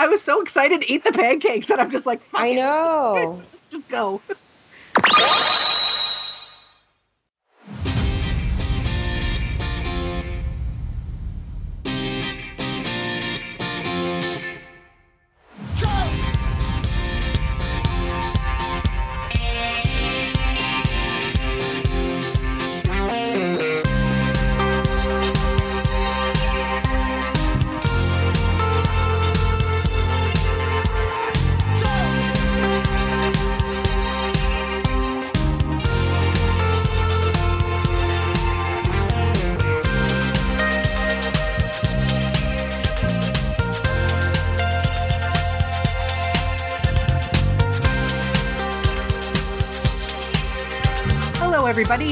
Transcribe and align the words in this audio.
I 0.00 0.08
was 0.08 0.22
so 0.22 0.40
excited 0.40 0.80
to 0.80 0.90
eat 0.90 1.04
the 1.04 1.12
pancakes 1.12 1.66
that 1.66 1.78
I'm 1.78 1.90
just 1.90 2.06
like, 2.06 2.22
Fuck 2.32 2.40
I 2.42 2.52
it. 2.52 2.56
know. 2.56 3.42
Let's 3.52 3.66
just 3.70 3.88
go. 3.88 4.22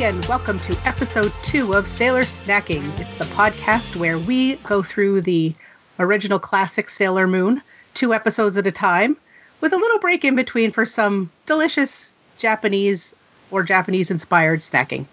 And 0.09 0.27
welcome 0.27 0.59
to 0.59 0.75
episode 0.87 1.31
two 1.43 1.75
of 1.75 1.87
Sailor 1.87 2.23
Snacking. 2.23 2.99
It's 2.99 3.17
the 3.17 3.27
podcast 3.27 3.95
where 3.95 4.19
we 4.19 4.57
go 4.57 4.83
through 4.83 5.21
the 5.21 5.55
original 5.99 6.39
classic 6.39 6.89
Sailor 6.89 7.27
Moon, 7.27 7.61
two 7.93 8.15
episodes 8.15 8.57
at 8.57 8.67
a 8.67 8.73
time, 8.73 9.19
with 9.61 9.75
a 9.75 9.77
little 9.77 9.99
break 9.99 10.25
in 10.25 10.35
between 10.35 10.73
for 10.73 10.87
some 10.87 11.31
delicious 11.45 12.15
Japanese 12.39 13.15
or 13.51 13.63
Japanese 13.63 14.11
inspired 14.11 14.61
snacking. 14.61 15.05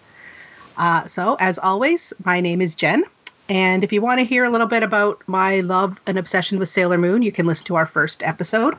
Uh, 0.77 1.05
so, 1.07 1.35
as 1.41 1.59
always, 1.59 2.13
my 2.23 2.39
name 2.39 2.61
is 2.61 2.73
Jen. 2.73 3.03
And 3.49 3.83
if 3.83 3.91
you 3.91 4.01
want 4.01 4.19
to 4.19 4.25
hear 4.25 4.45
a 4.45 4.49
little 4.49 4.65
bit 4.65 4.81
about 4.81 5.21
my 5.27 5.59
love 5.59 5.99
and 6.07 6.17
obsession 6.17 6.57
with 6.57 6.69
Sailor 6.69 6.97
Moon, 6.97 7.21
you 7.21 7.33
can 7.33 7.45
listen 7.45 7.65
to 7.65 7.75
our 7.75 7.85
first 7.85 8.23
episode. 8.23 8.77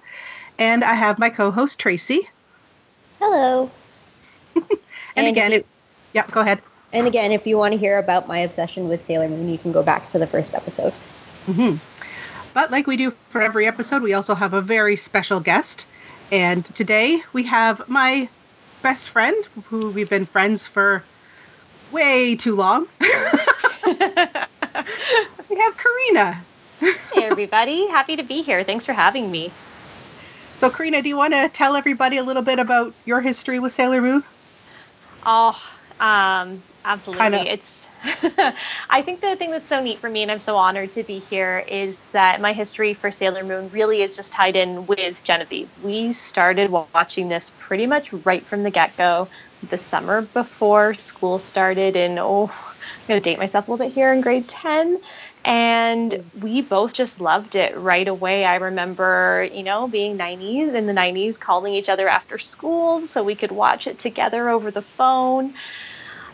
And 0.58 0.82
I 0.82 0.94
have 0.94 1.18
my 1.18 1.28
co 1.28 1.50
host, 1.50 1.78
Tracy. 1.78 2.26
Hello. 3.18 3.70
And, 5.18 5.26
And 5.28 5.34
again, 5.34 5.52
it, 5.54 5.66
yeah, 6.16 6.26
go 6.30 6.40
ahead. 6.40 6.62
And 6.92 7.06
again, 7.06 7.30
if 7.30 7.46
you 7.46 7.58
want 7.58 7.72
to 7.72 7.78
hear 7.78 7.98
about 7.98 8.26
my 8.26 8.38
obsession 8.38 8.88
with 8.88 9.04
Sailor 9.04 9.28
Moon, 9.28 9.50
you 9.50 9.58
can 9.58 9.70
go 9.70 9.82
back 9.82 10.08
to 10.10 10.18
the 10.18 10.26
first 10.26 10.54
episode. 10.54 10.94
hmm 11.44 11.74
But 12.54 12.70
like 12.70 12.86
we 12.86 12.96
do 12.96 13.12
for 13.28 13.42
every 13.42 13.66
episode, 13.66 14.02
we 14.02 14.14
also 14.14 14.34
have 14.34 14.54
a 14.54 14.62
very 14.62 14.96
special 14.96 15.40
guest. 15.40 15.84
And 16.32 16.64
today 16.74 17.22
we 17.34 17.42
have 17.44 17.86
my 17.86 18.30
best 18.82 19.10
friend, 19.10 19.36
who 19.66 19.90
we've 19.90 20.08
been 20.08 20.24
friends 20.24 20.66
for 20.66 21.04
way 21.90 22.34
too 22.34 22.56
long. 22.56 22.86
we 23.00 23.08
have 23.90 25.74
Karina. 25.76 26.46
Hey 27.12 27.24
everybody, 27.24 27.88
happy 27.88 28.16
to 28.16 28.22
be 28.22 28.42
here. 28.42 28.64
Thanks 28.64 28.86
for 28.86 28.94
having 28.94 29.30
me. 29.30 29.52
So, 30.54 30.70
Karina, 30.70 31.02
do 31.02 31.10
you 31.10 31.16
want 31.18 31.34
to 31.34 31.50
tell 31.50 31.76
everybody 31.76 32.16
a 32.16 32.24
little 32.24 32.42
bit 32.42 32.58
about 32.58 32.94
your 33.04 33.20
history 33.20 33.58
with 33.58 33.72
Sailor 33.72 34.00
Moon? 34.00 34.24
Oh, 35.26 35.60
um, 36.00 36.62
absolutely. 36.84 37.22
Kinda. 37.22 37.52
It's 37.52 37.86
I 38.90 39.02
think 39.02 39.20
the 39.20 39.36
thing 39.36 39.50
that's 39.50 39.68
so 39.68 39.82
neat 39.82 39.98
for 39.98 40.08
me 40.08 40.22
and 40.22 40.30
I'm 40.30 40.38
so 40.38 40.56
honored 40.56 40.92
to 40.92 41.02
be 41.02 41.18
here 41.18 41.58
is 41.66 41.96
that 42.12 42.40
my 42.40 42.52
history 42.52 42.94
for 42.94 43.10
Sailor 43.10 43.44
Moon 43.44 43.70
really 43.70 44.02
is 44.02 44.14
just 44.16 44.32
tied 44.32 44.56
in 44.56 44.86
with 44.86 45.22
Genevieve. 45.24 45.70
We 45.82 46.12
started 46.12 46.70
watching 46.70 47.28
this 47.28 47.50
pretty 47.58 47.86
much 47.86 48.12
right 48.12 48.46
from 48.46 48.62
the 48.62 48.70
get-go 48.70 49.28
the 49.62 49.78
summer 49.78 50.22
before 50.22 50.94
school 50.94 51.38
started 51.38 51.96
and 51.96 52.18
oh, 52.18 52.46
I'm 52.46 53.08
going 53.08 53.20
to 53.20 53.30
date 53.30 53.38
myself 53.38 53.66
a 53.66 53.70
little 53.70 53.84
bit 53.86 53.94
here 53.94 54.12
in 54.12 54.20
grade 54.20 54.48
10 54.48 54.98
and 55.46 56.10
mm-hmm. 56.10 56.40
we 56.40 56.60
both 56.60 56.92
just 56.92 57.20
loved 57.20 57.54
it 57.54 57.76
right 57.76 58.08
away. 58.08 58.44
I 58.44 58.56
remember, 58.56 59.48
you 59.50 59.62
know, 59.62 59.86
being 59.86 60.18
90s 60.18 60.74
in 60.74 60.86
the 60.86 60.92
90s, 60.92 61.38
calling 61.38 61.72
each 61.72 61.88
other 61.88 62.08
after 62.08 62.36
school 62.36 63.06
so 63.06 63.22
we 63.22 63.36
could 63.36 63.52
watch 63.52 63.86
it 63.86 64.00
together 64.00 64.48
over 64.48 64.72
the 64.72 64.82
phone. 64.82 65.54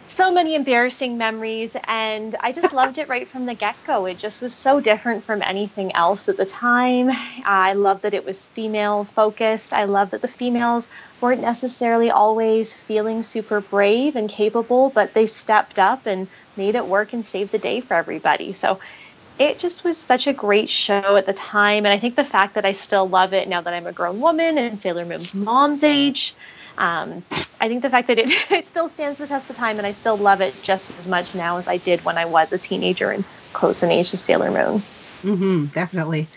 So 0.08 0.30
many 0.30 0.54
embarrassing 0.54 1.16
memories, 1.18 1.76
and 1.86 2.34
I 2.40 2.52
just 2.52 2.72
loved 2.80 2.96
it 2.96 3.08
right 3.08 3.28
from 3.28 3.44
the 3.44 3.54
get 3.54 3.76
go. 3.86 4.06
It 4.06 4.18
just 4.18 4.40
was 4.40 4.54
so 4.54 4.80
different 4.80 5.24
from 5.24 5.42
anything 5.42 5.94
else 5.94 6.30
at 6.30 6.38
the 6.38 6.46
time. 6.46 7.10
I 7.44 7.74
love 7.74 8.02
that 8.02 8.14
it 8.14 8.24
was 8.24 8.46
female 8.46 9.04
focused. 9.04 9.74
I 9.74 9.84
love 9.84 10.10
that 10.10 10.22
the 10.22 10.28
females 10.28 10.88
weren't 11.20 11.42
necessarily 11.42 12.10
always 12.10 12.72
feeling 12.72 13.22
super 13.22 13.60
brave 13.60 14.16
and 14.16 14.28
capable, 14.28 14.88
but 14.88 15.12
they 15.12 15.26
stepped 15.26 15.78
up 15.78 16.06
and 16.06 16.28
made 16.56 16.74
it 16.74 16.86
work 16.86 17.12
and 17.12 17.24
saved 17.24 17.52
the 17.52 17.58
day 17.58 17.80
for 17.80 17.94
everybody. 17.94 18.52
So 18.52 18.78
it 19.38 19.58
just 19.58 19.84
was 19.84 19.96
such 19.98 20.26
a 20.26 20.32
great 20.32 20.68
show 20.68 21.16
at 21.16 21.26
the 21.26 21.32
time. 21.32 21.86
And 21.86 21.88
I 21.88 21.98
think 21.98 22.16
the 22.16 22.24
fact 22.24 22.54
that 22.54 22.64
I 22.64 22.72
still 22.72 23.08
love 23.08 23.32
it 23.32 23.48
now 23.48 23.60
that 23.60 23.72
I'm 23.72 23.86
a 23.86 23.92
grown 23.92 24.20
woman 24.20 24.58
and 24.58 24.78
Sailor 24.78 25.04
Moon's 25.04 25.34
mom's 25.34 25.82
age, 25.82 26.34
um, 26.78 27.24
I 27.60 27.68
think 27.68 27.82
the 27.82 27.90
fact 27.90 28.08
that 28.08 28.18
it, 28.18 28.28
it 28.50 28.66
still 28.66 28.88
stands 28.88 29.18
the 29.18 29.26
test 29.26 29.50
of 29.50 29.56
time 29.56 29.78
and 29.78 29.86
I 29.86 29.92
still 29.92 30.16
love 30.16 30.40
it 30.40 30.62
just 30.62 30.90
as 30.98 31.08
much 31.08 31.34
now 31.34 31.58
as 31.58 31.68
I 31.68 31.78
did 31.78 32.04
when 32.04 32.18
I 32.18 32.26
was 32.26 32.52
a 32.52 32.58
teenager 32.58 33.10
and 33.10 33.24
close 33.52 33.82
in 33.82 33.90
age 33.90 34.10
to 34.10 34.16
Sailor 34.16 34.50
Moon. 34.50 34.82
Mm-hmm, 35.24 35.66
definitely. 35.66 36.28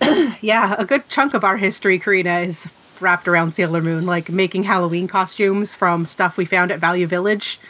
yeah, 0.40 0.76
a 0.78 0.84
good 0.84 1.08
chunk 1.08 1.34
of 1.34 1.44
our 1.44 1.56
history, 1.56 1.98
Karina, 1.98 2.40
is 2.40 2.66
wrapped 3.00 3.28
around 3.28 3.52
Sailor 3.52 3.82
Moon, 3.82 4.06
like 4.06 4.30
making 4.30 4.64
Halloween 4.64 5.08
costumes 5.08 5.74
from 5.74 6.06
stuff 6.06 6.36
we 6.36 6.44
found 6.44 6.72
at 6.72 6.80
Value 6.80 7.06
Village. 7.06 7.60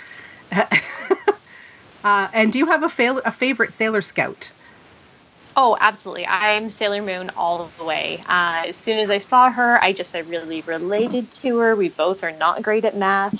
uh, 2.06 2.28
and 2.32 2.52
do 2.52 2.58
you 2.58 2.66
have 2.66 2.84
a, 2.84 2.88
fail- 2.88 3.20
a 3.24 3.32
favorite 3.32 3.74
Sailor 3.74 4.00
Scout? 4.00 4.52
Oh, 5.58 5.76
absolutely. 5.80 6.26
I'm 6.26 6.68
Sailor 6.68 7.02
Moon 7.02 7.30
all 7.34 7.74
the 7.78 7.84
way. 7.84 8.22
Uh, 8.26 8.64
as 8.68 8.78
soon 8.78 8.98
as 8.98 9.08
I 9.10 9.18
saw 9.18 9.50
her, 9.50 9.82
I 9.82 9.92
just 9.94 10.14
I 10.14 10.18
really 10.18 10.60
related 10.60 11.32
to 11.42 11.56
her. 11.58 11.74
We 11.74 11.88
both 11.88 12.22
are 12.22 12.36
not 12.36 12.62
great 12.62 12.84
at 12.84 12.94
math. 12.94 13.34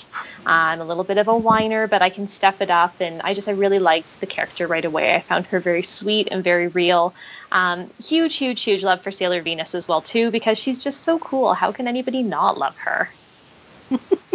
Uh, 0.46 0.50
I'm 0.72 0.80
a 0.80 0.84
little 0.86 1.04
bit 1.04 1.18
of 1.18 1.28
a 1.28 1.36
whiner, 1.36 1.86
but 1.88 2.00
I 2.02 2.08
can 2.08 2.26
step 2.26 2.62
it 2.62 2.70
up. 2.70 2.96
And 3.00 3.20
I 3.22 3.34
just 3.34 3.48
I 3.48 3.52
really 3.52 3.78
liked 3.78 4.18
the 4.18 4.26
character 4.26 4.66
right 4.66 4.84
away. 4.84 5.14
I 5.14 5.20
found 5.20 5.46
her 5.48 5.60
very 5.60 5.82
sweet 5.82 6.28
and 6.32 6.42
very 6.42 6.68
real. 6.68 7.14
Um, 7.52 7.90
huge, 8.02 8.36
huge, 8.36 8.64
huge 8.64 8.82
love 8.82 9.02
for 9.04 9.10
Sailor 9.12 9.42
Venus 9.42 9.74
as 9.74 9.86
well 9.86 10.00
too, 10.02 10.30
because 10.30 10.58
she's 10.58 10.82
just 10.82 11.04
so 11.04 11.18
cool. 11.18 11.52
How 11.54 11.70
can 11.72 11.86
anybody 11.86 12.22
not 12.24 12.58
love 12.58 12.74
her? 12.84 13.10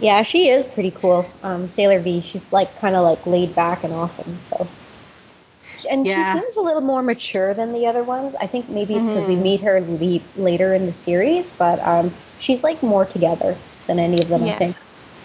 Yeah, 0.00 0.22
she 0.22 0.48
is 0.48 0.66
pretty 0.66 0.90
cool. 0.90 1.30
Um, 1.42 1.68
Sailor 1.68 2.00
V, 2.00 2.20
she's 2.20 2.52
like 2.52 2.80
kind 2.80 2.96
of 2.96 3.04
like 3.04 3.26
laid 3.26 3.54
back 3.54 3.84
and 3.84 3.92
awesome. 3.92 4.38
So, 4.42 4.68
and 5.90 6.06
Yeah. 6.06 6.32
she 6.34 6.38
seems 6.38 6.56
a 6.56 6.60
little 6.60 6.82
more 6.82 7.02
mature 7.02 7.54
than 7.54 7.72
the 7.72 7.86
other 7.86 8.04
ones. 8.04 8.34
I 8.40 8.46
think 8.46 8.68
maybe 8.68 8.94
it's 8.96 9.06
because 9.08 9.26
we 9.26 9.36
Mhm. 9.36 9.42
meet 9.42 9.60
her 9.62 9.80
le- 9.80 10.42
later 10.42 10.74
in 10.74 10.86
the 10.86 10.92
series, 10.92 11.50
but 11.50 11.80
um, 11.86 12.12
she's 12.38 12.62
like 12.62 12.82
more 12.82 13.04
together 13.04 13.56
than 13.86 13.98
any 13.98 14.20
of 14.20 14.28
them. 14.28 14.42
I 14.44 14.52
think. 14.58 14.76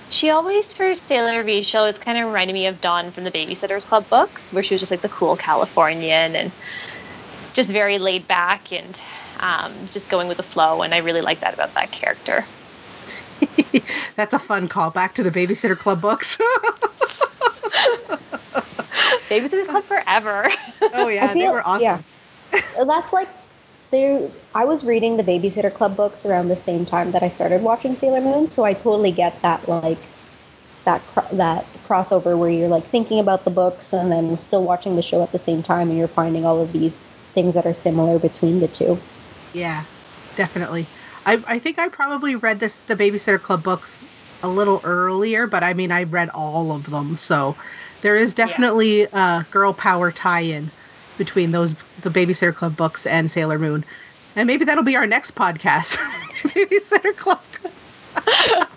She 0.10 0.30
always, 0.30 0.72
for 0.74 0.94
Sailor 0.96 1.42
V, 1.44 1.64
she 1.64 1.78
always 1.78 1.98
kind 1.98 2.18
of 2.18 2.26
reminded 2.26 2.54
me 2.54 2.68
of 2.68 2.81
Dawn 2.81 3.12
from 3.12 3.24
the 3.24 3.31
Babysitters 3.31 3.86
Club 3.86 4.10
books, 4.10 4.52
where 4.54 4.62
she 4.62 4.74
was 4.74 4.81
just 4.81 4.92
like 4.92 5.02
the 5.02 5.10
cool 5.10 5.38
Californian 5.38 6.36
and 6.36 6.52
just 7.54 7.70
very 7.70 7.98
laid 7.98 8.28
back 8.28 8.72
and 8.74 9.02
um, 9.40 9.88
just 9.90 10.10
going 10.10 10.28
with 10.28 10.38
the 10.38 10.44
flow. 10.44 10.81
And 10.81 10.94
I 10.94 10.98
really 10.98 11.22
like 11.22 11.40
that 11.42 11.54
about 11.54 11.76
that 11.76 11.92
character. 11.92 12.46
That's 14.16 14.34
a 14.34 14.40
fun 14.40 14.68
callback 14.69 15.13
to 15.13 15.24
the 15.24 15.31
Babysitter 15.31 15.78
Club 15.78 16.02
books. 16.02 16.38
Babysitters 19.29 19.68
Club 19.68 19.84
forever. 19.85 20.47
oh 20.94 21.07
yeah, 21.07 21.31
I 21.31 21.34
they 21.34 21.47
were 21.47 21.66
awesome. 21.66 22.03
Yeah, 22.51 22.62
that's 22.85 23.13
like 23.13 23.30
they. 23.91 24.30
I 24.54 24.66
was 24.66 24.83
reading 24.83 25.18
the 25.18 25.24
Babysitter 25.24 25.74
Club 25.74 25.95
books 25.95 26.25
around 26.25 26.50
the 26.50 26.56
same 26.56 26.86
time 26.86 27.12
that 27.12 27.24
I 27.24 27.30
started 27.30 27.62
watching 27.62 27.95
Sailor 27.95 28.21
Moon, 28.21 28.50
so 28.50 28.66
I 28.66 28.74
totally 28.74 29.12
get 29.12 29.42
that 29.42 29.69
like 29.69 30.00
that 30.86 31.06
cro- 31.07 31.38
that 31.38 31.66
crossover 31.88 32.38
where 32.38 32.50
you're 32.50 32.68
like 32.68 32.86
thinking 32.88 33.19
about 33.19 33.45
the 33.45 33.51
books 33.51 33.94
and 33.94 34.12
then 34.12 34.38
still 34.38 34.63
watching 34.63 34.95
the 34.95 35.01
show 35.01 35.24
at 35.24 35.31
the 35.31 35.39
same 35.39 35.63
time, 35.63 35.89
and 35.89 35.98
you're 35.98 36.07
finding 36.07 36.45
all 36.45 36.62
of 36.62 36.74
these 36.74 36.95
things 37.33 37.54
that 37.54 37.66
are 37.66 37.74
similar 37.74 38.19
between 38.19 38.60
the 38.60 38.68
two. 38.68 39.00
Yeah, 39.54 39.86
definitely. 40.36 40.88
I, 41.25 41.41
I 41.45 41.59
think 41.59 41.79
I 41.79 41.89
probably 41.89 42.35
read 42.35 42.59
this 42.59 42.81
the 42.81 42.95
Babysitter 42.95 43.41
Club 43.41 43.63
books 43.63 44.03
a 44.44 44.50
little 44.50 44.81
earlier, 44.83 45.47
but 45.47 45.63
I 45.63 45.73
mean 45.73 45.91
I 45.91 46.03
read 46.03 46.29
all 46.29 46.71
of 46.71 46.83
them, 46.89 47.18
so 47.18 47.57
there 48.01 48.15
is 48.15 48.33
definitely 48.33 49.03
a 49.03 49.45
girl 49.51 49.73
power 49.73 50.12
tie-in 50.12 50.71
between 51.18 51.51
those 51.51 51.75
the 52.00 52.09
Babysitter 52.09 52.56
Club 52.56 52.75
books 52.75 53.06
and 53.06 53.29
Sailor 53.31 53.59
Moon, 53.59 53.85
and 54.35 54.47
maybe 54.47 54.65
that'll 54.65 54.83
be 54.83 54.95
our 54.95 55.06
next 55.07 55.35
podcast, 55.35 55.97
Babysitter 56.44 57.15
Club. 57.15 57.39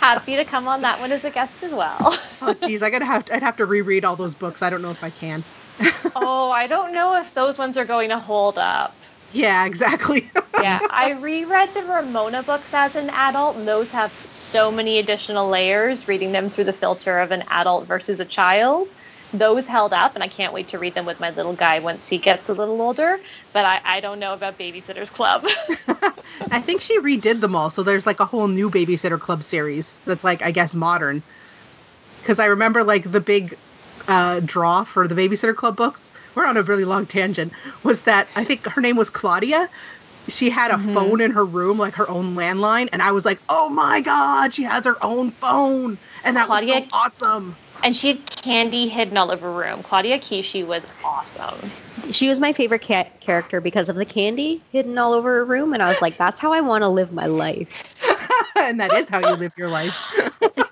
Happy 0.00 0.36
to 0.36 0.44
come 0.44 0.68
on 0.68 0.82
that 0.82 1.00
one 1.00 1.10
as 1.10 1.24
a 1.24 1.30
guest 1.30 1.62
as 1.62 1.72
well. 1.74 2.16
Oh 2.42 2.52
geez, 2.52 2.82
I 2.82 2.90
gotta 2.90 3.06
have 3.06 3.24
I'd 3.32 3.42
have 3.42 3.56
to 3.56 3.66
reread 3.66 4.04
all 4.04 4.14
those 4.16 4.34
books. 4.34 4.62
I 4.62 4.68
don't 4.70 4.82
know 4.82 4.90
if 4.90 5.02
I 5.02 5.10
can. 5.10 5.42
oh, 6.14 6.50
I 6.50 6.66
don't 6.66 6.92
know 6.92 7.16
if 7.18 7.32
those 7.34 7.56
ones 7.58 7.76
are 7.78 7.86
going 7.86 8.10
to 8.10 8.18
hold 8.18 8.58
up. 8.58 9.05
Yeah, 9.32 9.66
exactly. 9.66 10.30
yeah, 10.62 10.80
I 10.90 11.12
reread 11.12 11.74
the 11.74 11.82
Ramona 11.82 12.42
books 12.42 12.72
as 12.72 12.96
an 12.96 13.10
adult, 13.10 13.56
and 13.56 13.68
those 13.68 13.90
have 13.90 14.12
so 14.26 14.70
many 14.70 14.98
additional 14.98 15.48
layers, 15.48 16.08
reading 16.08 16.32
them 16.32 16.48
through 16.48 16.64
the 16.64 16.72
filter 16.72 17.18
of 17.18 17.30
an 17.32 17.44
adult 17.48 17.86
versus 17.86 18.20
a 18.20 18.24
child. 18.24 18.90
Those 19.32 19.66
held 19.66 19.92
up, 19.92 20.14
and 20.14 20.22
I 20.22 20.28
can't 20.28 20.52
wait 20.52 20.68
to 20.68 20.78
read 20.78 20.94
them 20.94 21.04
with 21.04 21.20
my 21.20 21.30
little 21.30 21.52
guy 21.52 21.80
once 21.80 22.08
he 22.08 22.18
gets 22.18 22.48
a 22.48 22.54
little 22.54 22.80
older. 22.80 23.18
But 23.52 23.64
I, 23.64 23.80
I 23.84 24.00
don't 24.00 24.20
know 24.20 24.32
about 24.32 24.58
Babysitter's 24.58 25.10
Club. 25.10 25.44
I 26.50 26.60
think 26.60 26.80
she 26.80 27.00
redid 27.00 27.40
them 27.40 27.56
all, 27.56 27.68
so 27.68 27.82
there's 27.82 28.06
like 28.06 28.20
a 28.20 28.24
whole 28.24 28.48
new 28.48 28.70
Babysitter 28.70 29.20
Club 29.20 29.42
series 29.42 29.98
that's 30.06 30.24
like, 30.24 30.42
I 30.42 30.52
guess, 30.52 30.74
modern. 30.74 31.22
Because 32.22 32.38
I 32.38 32.46
remember 32.46 32.84
like 32.84 33.10
the 33.10 33.20
big 33.20 33.56
uh, 34.08 34.40
draw 34.40 34.84
for 34.84 35.06
the 35.08 35.14
Babysitter 35.14 35.54
Club 35.54 35.76
books. 35.76 36.10
We're 36.36 36.46
on 36.46 36.58
a 36.58 36.62
really 36.62 36.84
long 36.84 37.06
tangent. 37.06 37.52
Was 37.82 38.02
that 38.02 38.28
I 38.36 38.44
think 38.44 38.66
her 38.66 38.80
name 38.82 38.96
was 38.96 39.08
Claudia. 39.08 39.68
She 40.28 40.50
had 40.50 40.70
a 40.70 40.74
mm-hmm. 40.74 40.92
phone 40.92 41.20
in 41.20 41.30
her 41.30 41.44
room, 41.44 41.78
like 41.78 41.94
her 41.94 42.08
own 42.08 42.36
landline, 42.36 42.90
and 42.92 43.00
I 43.00 43.12
was 43.12 43.24
like, 43.24 43.40
"Oh 43.48 43.70
my 43.70 44.02
god, 44.02 44.52
she 44.52 44.64
has 44.64 44.84
her 44.84 45.02
own 45.02 45.30
phone!" 45.30 45.96
And 46.24 46.36
that 46.36 46.46
Claudia, 46.46 46.80
was 46.80 46.84
so 46.90 46.96
awesome. 46.96 47.56
And 47.82 47.96
she 47.96 48.08
had 48.08 48.36
candy 48.36 48.86
hidden 48.86 49.16
all 49.16 49.30
over 49.30 49.50
her 49.50 49.58
room. 49.58 49.82
Claudia 49.82 50.18
Kishi 50.18 50.66
was 50.66 50.86
awesome. 51.04 51.70
She 52.10 52.28
was 52.28 52.38
my 52.38 52.52
favorite 52.52 52.82
cat 52.82 53.20
character 53.20 53.60
because 53.60 53.88
of 53.88 53.96
the 53.96 54.04
candy 54.04 54.60
hidden 54.72 54.98
all 54.98 55.14
over 55.14 55.36
her 55.36 55.44
room, 55.44 55.72
and 55.72 55.82
I 55.82 55.88
was 55.88 56.02
like, 56.02 56.18
"That's 56.18 56.38
how 56.38 56.52
I 56.52 56.60
want 56.60 56.82
to 56.82 56.88
live 56.88 57.12
my 57.12 57.26
life." 57.26 57.94
and 58.56 58.78
that 58.80 58.92
is 58.92 59.08
how 59.08 59.20
you 59.20 59.36
live 59.36 59.52
your 59.56 59.70
life. 59.70 59.96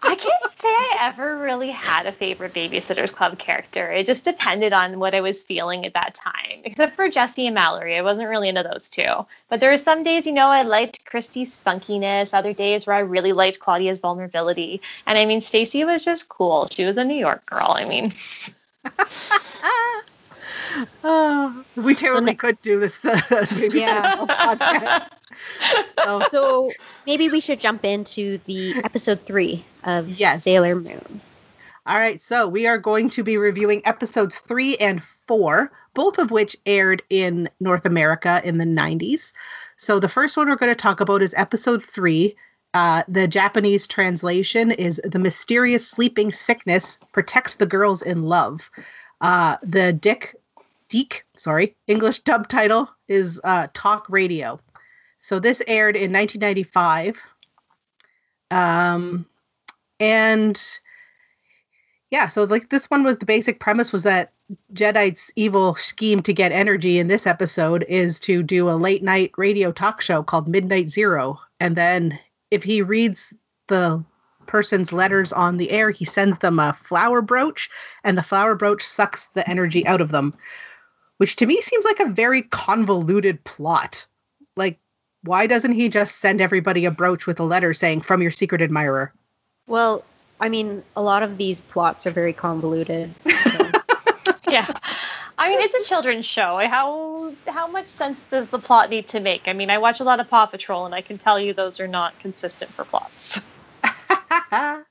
I 0.02 0.14
can't 0.14 0.42
say 0.60 0.68
I 0.68 0.93
ever 1.04 1.36
really 1.36 1.68
had 1.68 2.06
a 2.06 2.12
favorite 2.12 2.54
Babysitters 2.54 3.14
Club 3.14 3.38
character. 3.38 3.92
It 3.92 4.06
just 4.06 4.24
depended 4.24 4.72
on 4.72 4.98
what 4.98 5.14
I 5.14 5.20
was 5.20 5.42
feeling 5.42 5.84
at 5.84 5.92
that 5.92 6.14
time. 6.14 6.62
Except 6.64 6.96
for 6.96 7.10
Jessi 7.10 7.44
and 7.44 7.54
Mallory, 7.54 7.98
I 7.98 8.02
wasn't 8.02 8.30
really 8.30 8.48
into 8.48 8.62
those 8.62 8.88
two. 8.88 9.26
But 9.50 9.60
there 9.60 9.70
were 9.70 9.78
some 9.78 10.02
days, 10.02 10.26
you 10.26 10.32
know, 10.32 10.46
I 10.46 10.62
liked 10.62 11.04
Kristy's 11.04 11.62
spunkiness. 11.62 12.32
Other 12.32 12.54
days 12.54 12.86
where 12.86 12.96
I 12.96 13.00
really 13.00 13.32
liked 13.32 13.60
Claudia's 13.60 13.98
vulnerability. 13.98 14.80
And 15.06 15.18
I 15.18 15.26
mean, 15.26 15.42
Stacey 15.42 15.84
was 15.84 16.04
just 16.04 16.28
cool. 16.30 16.68
She 16.70 16.86
was 16.86 16.96
a 16.96 17.04
New 17.04 17.18
York 17.18 17.44
girl. 17.44 17.74
I 17.76 17.86
mean. 17.86 18.10
oh, 21.04 21.64
we 21.76 21.94
totally 21.94 22.32
so, 22.32 22.36
could 22.38 22.62
do 22.62 22.80
this 22.80 23.04
uh, 23.04 23.20
yeah. 23.72 25.06
So, 26.04 26.20
so, 26.30 26.72
maybe 27.06 27.28
we 27.28 27.40
should 27.40 27.60
jump 27.60 27.84
into 27.84 28.38
the 28.46 28.74
episode 28.84 29.22
three 29.22 29.64
of 29.84 30.08
yes. 30.08 30.42
Sailor 30.42 30.74
Moon. 30.74 31.20
All 31.86 31.98
right, 31.98 32.20
so 32.20 32.48
we 32.48 32.66
are 32.66 32.78
going 32.78 33.10
to 33.10 33.22
be 33.22 33.36
reviewing 33.36 33.82
episodes 33.84 34.36
three 34.36 34.76
and 34.78 35.02
four, 35.02 35.70
both 35.92 36.18
of 36.18 36.30
which 36.30 36.56
aired 36.64 37.02
in 37.10 37.50
North 37.60 37.84
America 37.84 38.40
in 38.42 38.56
the 38.56 38.64
90s. 38.64 39.34
So 39.76 40.00
the 40.00 40.08
first 40.08 40.36
one 40.36 40.48
we're 40.48 40.56
going 40.56 40.70
to 40.70 40.74
talk 40.74 41.00
about 41.00 41.20
is 41.20 41.34
episode 41.36 41.84
three. 41.84 42.36
Uh, 42.72 43.02
the 43.06 43.28
Japanese 43.28 43.86
translation 43.86 44.70
is 44.70 45.00
The 45.04 45.18
Mysterious 45.18 45.88
Sleeping 45.88 46.32
Sickness 46.32 46.98
Protect 47.12 47.58
the 47.58 47.66
Girls 47.66 48.00
in 48.00 48.22
Love. 48.22 48.70
Uh, 49.20 49.58
the 49.62 49.92
Dick, 49.92 50.34
DiC, 50.88 51.24
sorry, 51.36 51.76
English 51.86 52.20
dub 52.20 52.48
title 52.48 52.90
is 53.08 53.40
uh, 53.44 53.68
Talk 53.74 54.06
Radio. 54.08 54.58
So 55.24 55.38
this 55.38 55.62
aired 55.66 55.96
in 55.96 56.12
1995. 56.12 57.16
Um, 58.50 59.24
and 59.98 60.62
yeah, 62.10 62.28
so 62.28 62.44
like 62.44 62.68
this 62.68 62.90
one 62.90 63.04
was 63.04 63.16
the 63.16 63.24
basic 63.24 63.58
premise 63.58 63.90
was 63.90 64.02
that 64.02 64.32
Jadeite's 64.74 65.32
evil 65.34 65.76
scheme 65.76 66.22
to 66.24 66.34
get 66.34 66.52
energy 66.52 66.98
in 66.98 67.06
this 67.06 67.26
episode 67.26 67.86
is 67.88 68.20
to 68.20 68.42
do 68.42 68.68
a 68.68 68.76
late 68.76 69.02
night 69.02 69.32
radio 69.38 69.72
talk 69.72 70.02
show 70.02 70.22
called 70.22 70.46
Midnight 70.46 70.90
Zero. 70.90 71.40
And 71.58 71.74
then 71.74 72.18
if 72.50 72.62
he 72.62 72.82
reads 72.82 73.32
the 73.68 74.04
person's 74.46 74.92
letters 74.92 75.32
on 75.32 75.56
the 75.56 75.70
air, 75.70 75.90
he 75.90 76.04
sends 76.04 76.36
them 76.40 76.58
a 76.58 76.76
flower 76.78 77.22
brooch, 77.22 77.70
and 78.04 78.18
the 78.18 78.22
flower 78.22 78.54
brooch 78.54 78.86
sucks 78.86 79.28
the 79.28 79.48
energy 79.48 79.86
out 79.86 80.02
of 80.02 80.10
them, 80.10 80.34
which 81.16 81.36
to 81.36 81.46
me 81.46 81.62
seems 81.62 81.86
like 81.86 82.00
a 82.00 82.12
very 82.12 82.42
convoluted 82.42 83.42
plot. 83.44 84.06
Like, 84.54 84.78
why 85.24 85.46
doesn't 85.46 85.72
he 85.72 85.88
just 85.88 86.16
send 86.16 86.40
everybody 86.40 86.84
a 86.84 86.90
brooch 86.90 87.26
with 87.26 87.40
a 87.40 87.44
letter 87.44 87.72
saying 87.74 88.02
from 88.02 88.20
your 88.20 88.30
secret 88.30 88.60
admirer? 88.60 89.12
Well, 89.66 90.04
I 90.38 90.50
mean, 90.50 90.82
a 90.94 91.02
lot 91.02 91.22
of 91.22 91.38
these 91.38 91.60
plots 91.60 92.06
are 92.06 92.10
very 92.10 92.34
convoluted. 92.34 93.14
So. 93.24 93.70
yeah. 94.50 94.66
I 95.36 95.48
mean, 95.48 95.60
it's 95.60 95.74
a 95.74 95.88
children's 95.88 96.26
show. 96.26 96.58
How 96.58 97.32
how 97.48 97.66
much 97.66 97.88
sense 97.88 98.22
does 98.28 98.48
the 98.48 98.58
plot 98.58 98.90
need 98.90 99.08
to 99.08 99.20
make? 99.20 99.48
I 99.48 99.52
mean, 99.52 99.70
I 99.70 99.78
watch 99.78 100.00
a 100.00 100.04
lot 100.04 100.20
of 100.20 100.28
Paw 100.28 100.46
Patrol, 100.46 100.86
and 100.86 100.94
I 100.94 101.00
can 101.00 101.18
tell 101.18 101.40
you 101.40 101.54
those 101.54 101.80
are 101.80 101.88
not 101.88 102.18
consistent 102.20 102.70
for 102.72 102.84
plots. 102.84 103.40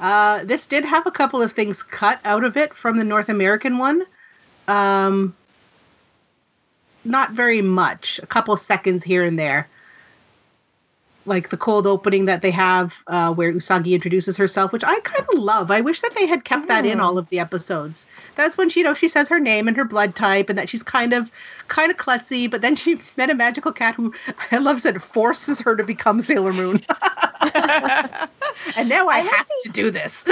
uh, 0.00 0.44
this 0.44 0.66
did 0.66 0.84
have 0.84 1.06
a 1.06 1.10
couple 1.10 1.42
of 1.42 1.52
things 1.52 1.82
cut 1.82 2.18
out 2.24 2.44
of 2.44 2.56
it 2.56 2.74
from 2.74 2.98
the 2.98 3.04
North 3.04 3.28
American 3.28 3.78
one. 3.78 4.02
Um, 4.66 5.36
not 7.04 7.32
very 7.32 7.62
much, 7.62 8.20
a 8.22 8.26
couple 8.26 8.56
seconds 8.56 9.04
here 9.04 9.24
and 9.24 9.38
there. 9.38 9.68
Like 11.26 11.50
the 11.50 11.56
cold 11.56 11.86
opening 11.86 12.24
that 12.24 12.40
they 12.40 12.50
have 12.50 12.94
uh, 13.06 13.32
where 13.34 13.52
Usagi 13.52 13.92
introduces 13.92 14.38
herself, 14.38 14.72
which 14.72 14.82
I 14.84 14.98
kind 15.00 15.24
of 15.28 15.38
love. 15.38 15.70
I 15.70 15.82
wish 15.82 16.00
that 16.00 16.14
they 16.14 16.26
had 16.26 16.44
kept 16.44 16.68
that 16.68 16.86
in 16.86 16.98
mm. 16.98 17.02
all 17.02 17.18
of 17.18 17.28
the 17.28 17.40
episodes. 17.40 18.06
That's 18.36 18.56
when 18.56 18.70
she, 18.70 18.80
you 18.80 18.84
know, 18.84 18.94
she 18.94 19.06
says 19.06 19.28
her 19.28 19.38
name 19.38 19.68
and 19.68 19.76
her 19.76 19.84
blood 19.84 20.16
type, 20.16 20.48
and 20.48 20.58
that 20.58 20.70
she's 20.70 20.82
kind 20.82 21.12
of, 21.12 21.30
kind 21.68 21.90
of 21.90 21.98
klutzy. 21.98 22.50
But 22.50 22.62
then 22.62 22.74
she 22.74 23.00
met 23.16 23.30
a 23.30 23.34
magical 23.34 23.70
cat 23.70 23.94
who 23.94 24.14
I 24.50 24.58
love 24.58 24.80
said 24.80 25.02
forces 25.02 25.60
her 25.60 25.76
to 25.76 25.84
become 25.84 26.22
Sailor 26.22 26.54
Moon. 26.54 26.80
and 27.54 28.88
now 28.88 29.08
I, 29.08 29.16
I 29.16 29.18
have 29.20 29.46
to 29.64 29.68
do 29.72 29.90
this. 29.90 30.24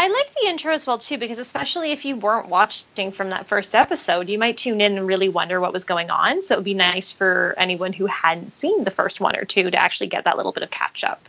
I 0.00 0.06
like 0.06 0.32
the 0.32 0.48
intro 0.48 0.72
as 0.72 0.86
well 0.86 0.98
too 0.98 1.18
because 1.18 1.40
especially 1.40 1.90
if 1.90 2.04
you 2.04 2.14
weren't 2.14 2.46
watching 2.48 3.10
from 3.10 3.30
that 3.30 3.48
first 3.48 3.74
episode, 3.74 4.28
you 4.28 4.38
might 4.38 4.56
tune 4.56 4.80
in 4.80 4.96
and 4.96 5.04
really 5.04 5.28
wonder 5.28 5.60
what 5.60 5.72
was 5.72 5.82
going 5.82 6.08
on. 6.08 6.40
So 6.44 6.54
it 6.54 6.58
would 6.58 6.64
be 6.64 6.74
nice 6.74 7.10
for 7.10 7.52
anyone 7.58 7.92
who 7.92 8.06
hadn't 8.06 8.52
seen 8.52 8.84
the 8.84 8.92
first 8.92 9.20
one 9.20 9.34
or 9.34 9.44
two 9.44 9.68
to 9.68 9.76
actually 9.76 10.06
get 10.06 10.22
that 10.22 10.36
little 10.36 10.52
bit 10.52 10.62
of 10.62 10.70
catch 10.70 11.02
up. 11.02 11.20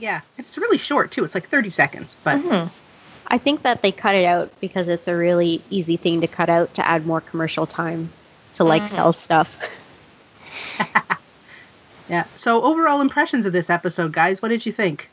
Yeah, 0.00 0.22
it's 0.36 0.58
really 0.58 0.78
short 0.78 1.12
too. 1.12 1.22
It's 1.22 1.36
like 1.36 1.48
30 1.48 1.70
seconds, 1.70 2.16
but 2.24 2.38
mm-hmm. 2.38 2.74
I 3.28 3.38
think 3.38 3.62
that 3.62 3.82
they 3.82 3.92
cut 3.92 4.16
it 4.16 4.24
out 4.24 4.50
because 4.58 4.88
it's 4.88 5.06
a 5.06 5.14
really 5.14 5.62
easy 5.70 5.96
thing 5.96 6.22
to 6.22 6.26
cut 6.26 6.48
out 6.48 6.74
to 6.74 6.84
add 6.84 7.06
more 7.06 7.20
commercial 7.20 7.66
time 7.66 8.10
to 8.54 8.64
like 8.64 8.82
mm-hmm. 8.82 8.96
sell 8.96 9.12
stuff. 9.12 9.60
yeah. 12.08 12.24
So 12.34 12.62
overall 12.62 13.00
impressions 13.00 13.46
of 13.46 13.52
this 13.52 13.70
episode, 13.70 14.12
guys, 14.12 14.42
what 14.42 14.48
did 14.48 14.66
you 14.66 14.72
think? 14.72 15.08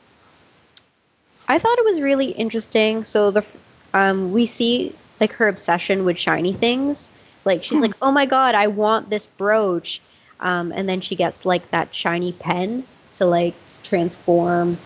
I 1.48 1.60
thought 1.60 1.78
it 1.78 1.86
was 1.86 2.02
really 2.02 2.28
interesting. 2.32 3.04
So 3.04 3.32
the 3.32 3.46
um, 3.94 4.32
we 4.32 4.46
see 4.46 4.96
like 5.20 5.34
her 5.34 5.48
obsession 5.48 6.06
with 6.06 6.18
shiny 6.18 6.54
things. 6.54 7.10
Like 7.44 7.64
she's 7.64 7.82
like, 7.82 7.94
"Oh 8.02 8.12
my 8.12 8.26
god, 8.26 8.56
I 8.56 8.68
want 8.68 9.10
this 9.10 9.28
brooch," 9.28 10.02
um, 10.40 10.72
and 10.72 10.90
then 10.90 11.02
she 11.02 11.16
gets 11.16 11.46
like 11.46 11.70
that 11.72 11.94
shiny 11.94 12.32
pen 12.32 12.84
to 13.14 13.26
like 13.26 13.54
transform 13.84 14.78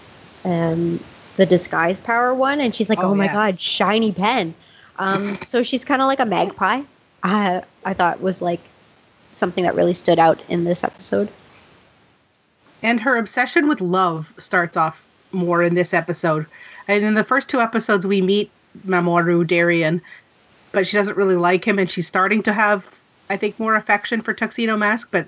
um, 0.43 0.99
the 1.37 1.45
disguise 1.45 2.01
power 2.01 2.33
one, 2.33 2.59
and 2.59 2.75
she's 2.75 2.89
like, 2.89 2.99
"Oh, 2.99 3.11
oh 3.11 3.15
my 3.15 3.25
yeah. 3.25 3.33
god, 3.33 3.59
shiny 3.59 4.11
pen!" 4.11 4.53
Um, 4.97 5.37
so 5.37 5.63
she's 5.63 5.85
kind 5.85 6.01
of 6.01 6.07
like 6.07 6.19
a 6.19 6.25
magpie. 6.25 6.81
I 7.23 7.63
I 7.85 7.93
thought 7.93 8.21
was 8.21 8.41
like 8.41 8.61
something 9.33 9.63
that 9.63 9.75
really 9.75 9.93
stood 9.93 10.19
out 10.19 10.41
in 10.49 10.65
this 10.65 10.83
episode. 10.83 11.29
And 12.83 12.99
her 13.01 13.17
obsession 13.17 13.67
with 13.67 13.81
love 13.81 14.33
starts 14.37 14.77
off 14.77 15.01
more 15.31 15.63
in 15.63 15.75
this 15.75 15.93
episode. 15.93 16.45
And 16.87 17.03
in 17.03 17.13
the 17.13 17.23
first 17.23 17.49
two 17.49 17.61
episodes, 17.61 18.05
we 18.05 18.21
meet 18.21 18.51
Mamoru 18.85 19.45
Darien, 19.45 20.01
but 20.71 20.87
she 20.87 20.97
doesn't 20.97 21.17
really 21.17 21.35
like 21.35 21.65
him, 21.65 21.79
and 21.79 21.89
she's 21.89 22.07
starting 22.07 22.43
to 22.43 22.53
have, 22.53 22.85
I 23.29 23.37
think, 23.37 23.59
more 23.59 23.75
affection 23.75 24.21
for 24.21 24.33
Tuxedo 24.33 24.77
Mask. 24.77 25.09
But 25.11 25.27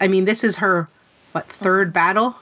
I 0.00 0.08
mean, 0.08 0.24
this 0.24 0.44
is 0.44 0.56
her 0.56 0.88
what 1.32 1.48
third 1.48 1.92
battle, 1.92 2.36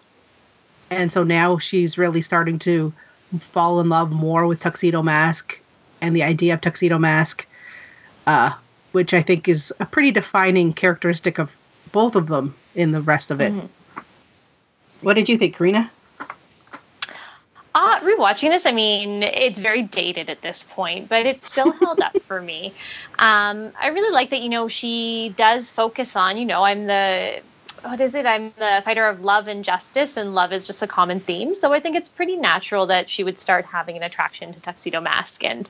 and 0.91 1.13
so 1.13 1.23
now 1.23 1.59
she's 1.59 1.97
really 1.97 2.23
starting 2.23 2.59
to 2.61 2.93
fall 3.53 3.81
in 3.81 3.89
love 3.89 4.11
more 4.11 4.47
with 4.47 4.61
Tuxedo 4.61 5.03
Mask 5.03 5.59
and 6.03 6.15
the 6.15 6.23
idea 6.23 6.55
of 6.55 6.61
Tuxedo 6.61 6.99
Mask, 6.99 7.47
uh, 8.27 8.53
which 8.93 9.15
I 9.15 9.23
think 9.23 9.49
is 9.49 9.73
a 9.81 9.87
pretty 9.87 10.11
defining 10.11 10.73
characteristic 10.73 11.39
of 11.39 11.51
both 11.93 12.15
of 12.15 12.27
them 12.27 12.55
in 12.75 12.93
the 12.93 13.01
rest 13.01 13.31
of 13.31 13.41
it. 13.41 13.53
Mm-hmm. 13.53 14.01
What 15.01 15.15
did 15.15 15.29
you 15.29 15.39
think, 15.39 15.57
Karina? 15.57 15.91
Uh, 17.75 18.01
rewatching 18.01 18.51
this, 18.51 18.67
I 18.67 18.73
mean, 18.73 19.23
it's 19.23 19.59
very 19.59 19.83
dated 19.83 20.29
at 20.29 20.43
this 20.43 20.65
point, 20.65 21.09
but 21.09 21.25
it's 21.27 21.51
still 21.51 21.73
held 21.81 22.01
up 22.01 22.21
for 22.23 22.41
me. 22.41 22.75
Um, 23.19 23.73
I 23.81 23.89
really 23.89 24.13
like 24.13 24.31
that, 24.31 24.43
you 24.43 24.51
know, 24.51 24.69
she 24.69 25.33
does 25.37 25.71
focus 25.71 26.17
on, 26.17 26.37
you 26.37 26.45
know, 26.45 26.63
I'm 26.63 26.87
the 26.87 27.41
what 27.85 28.01
is 28.01 28.15
it? 28.15 28.27
I'm 28.27 28.53
the 28.59 28.83
fighter 28.85 29.07
of 29.07 29.25
love 29.25 29.49
and 29.49 29.65
justice, 29.65 30.17
and 30.17 30.35
love 30.35 30.53
is 30.53 30.67
just 30.67 30.83
a 30.83 30.87
common 30.87 31.21
theme. 31.21 31.55
So 31.55 31.73
I 31.73 31.81
think 31.81 31.97
it's 31.97 32.09
pretty 32.09 32.37
natural 32.37 32.87
that 32.87 33.11
she 33.11 33.25
would 33.25 33.39
start 33.39 33.65
having 33.65 33.97
an 33.97 34.03
attraction 34.03 34.53
to 34.53 34.61
Tuxedo 34.61 35.01
Mask 35.01 35.45
and 35.45 35.69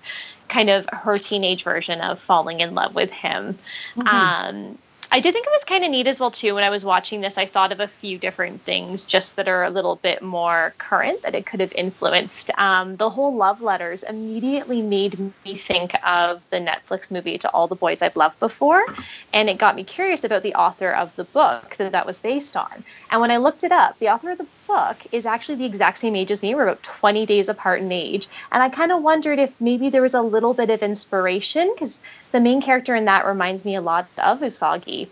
kind 0.49 0.68
of 0.68 0.87
her 0.92 1.18
teenage 1.18 1.64
version 1.64 2.00
of 2.00 2.18
falling 2.18 2.61
in 2.61 2.75
love 2.75 2.94
with 2.94 3.11
him. 3.11 3.59
Mm-hmm. 3.97 4.09
Um, 4.09 4.78
I 5.14 5.21
did 5.21 5.35
think 5.35 5.47
it 5.47 5.52
was 5.52 5.64
kind 5.64 5.85
of 5.85 5.90
neat 5.90 6.07
as 6.07 6.19
well 6.19 6.31
too. 6.31 6.54
When 6.54 6.64
I 6.64 6.71
was 6.71 6.87
watching 6.87 7.21
this, 7.21 7.37
I 7.37 7.45
thought 7.45 7.71
of 7.71 7.81
a 7.81 7.87
few 7.87 8.16
different 8.16 8.62
things 8.62 9.04
just 9.04 9.37
that 9.37 9.47
are 9.47 9.62
a 9.62 9.69
little 9.69 9.97
bit 9.97 10.23
more 10.23 10.73
current 10.78 11.21
that 11.23 11.35
it 11.35 11.45
could 11.45 11.61
have 11.61 11.75
influenced. 11.75 12.50
Um, 12.57 12.97
the 12.97 13.11
whole 13.11 13.37
love 13.37 13.61
letters 13.61 14.04
immediately 14.04 14.81
made 14.81 15.19
me 15.45 15.54
think 15.54 15.92
of 16.02 16.40
the 16.49 16.57
Netflix 16.57 17.11
movie 17.11 17.37
"To 17.37 17.50
All 17.50 17.69
the 17.69 17.75
Boys 17.75 18.00
I've 18.00 18.16
Loved 18.16 18.40
Before," 18.40 18.87
and 19.35 19.50
it 19.50 19.59
got 19.59 19.76
me 19.76 19.85
curious 19.85 20.25
about 20.25 20.42
the 20.42 20.54
author 20.54 20.90
of 20.90 21.14
the 21.16 21.25
book 21.25 21.76
that 21.76 21.92
that 21.92 22.07
was 22.07 22.19
based 22.19 22.57
on. 22.57 22.83
And 23.11 23.21
when 23.21 23.31
I 23.31 23.37
looked 23.37 23.64
it 23.64 23.73
up, 23.73 23.99
the 23.99 24.09
author 24.09 24.31
of 24.31 24.38
the 24.38 24.47
book 24.66 24.97
is 25.12 25.26
actually 25.26 25.57
the 25.57 25.64
exact 25.64 25.99
same 25.99 26.16
age 26.16 26.31
as 26.31 26.42
me. 26.42 26.54
We're 26.54 26.64
about 26.64 26.83
20 26.83 27.26
days 27.26 27.49
apart 27.49 27.81
in 27.81 27.92
age. 27.92 28.28
And 28.50 28.62
I 28.62 28.69
kind 28.69 28.92
of 28.92 29.02
wondered 29.02 29.38
if 29.38 29.61
maybe 29.61 29.90
there 29.90 30.02
was 30.02 30.14
a 30.14 30.23
little 30.23 30.54
bit 30.54 30.71
of 30.71 30.83
inspiration 30.83 31.71
because 31.75 32.00
the 32.33 32.40
main 32.40 32.62
character 32.62 32.95
in 32.95 33.07
that 33.07 33.26
reminds 33.26 33.64
me 33.64 33.76
a 33.76 33.81
lot 33.81 34.07
of 34.19 34.40
Usagi 34.40 35.09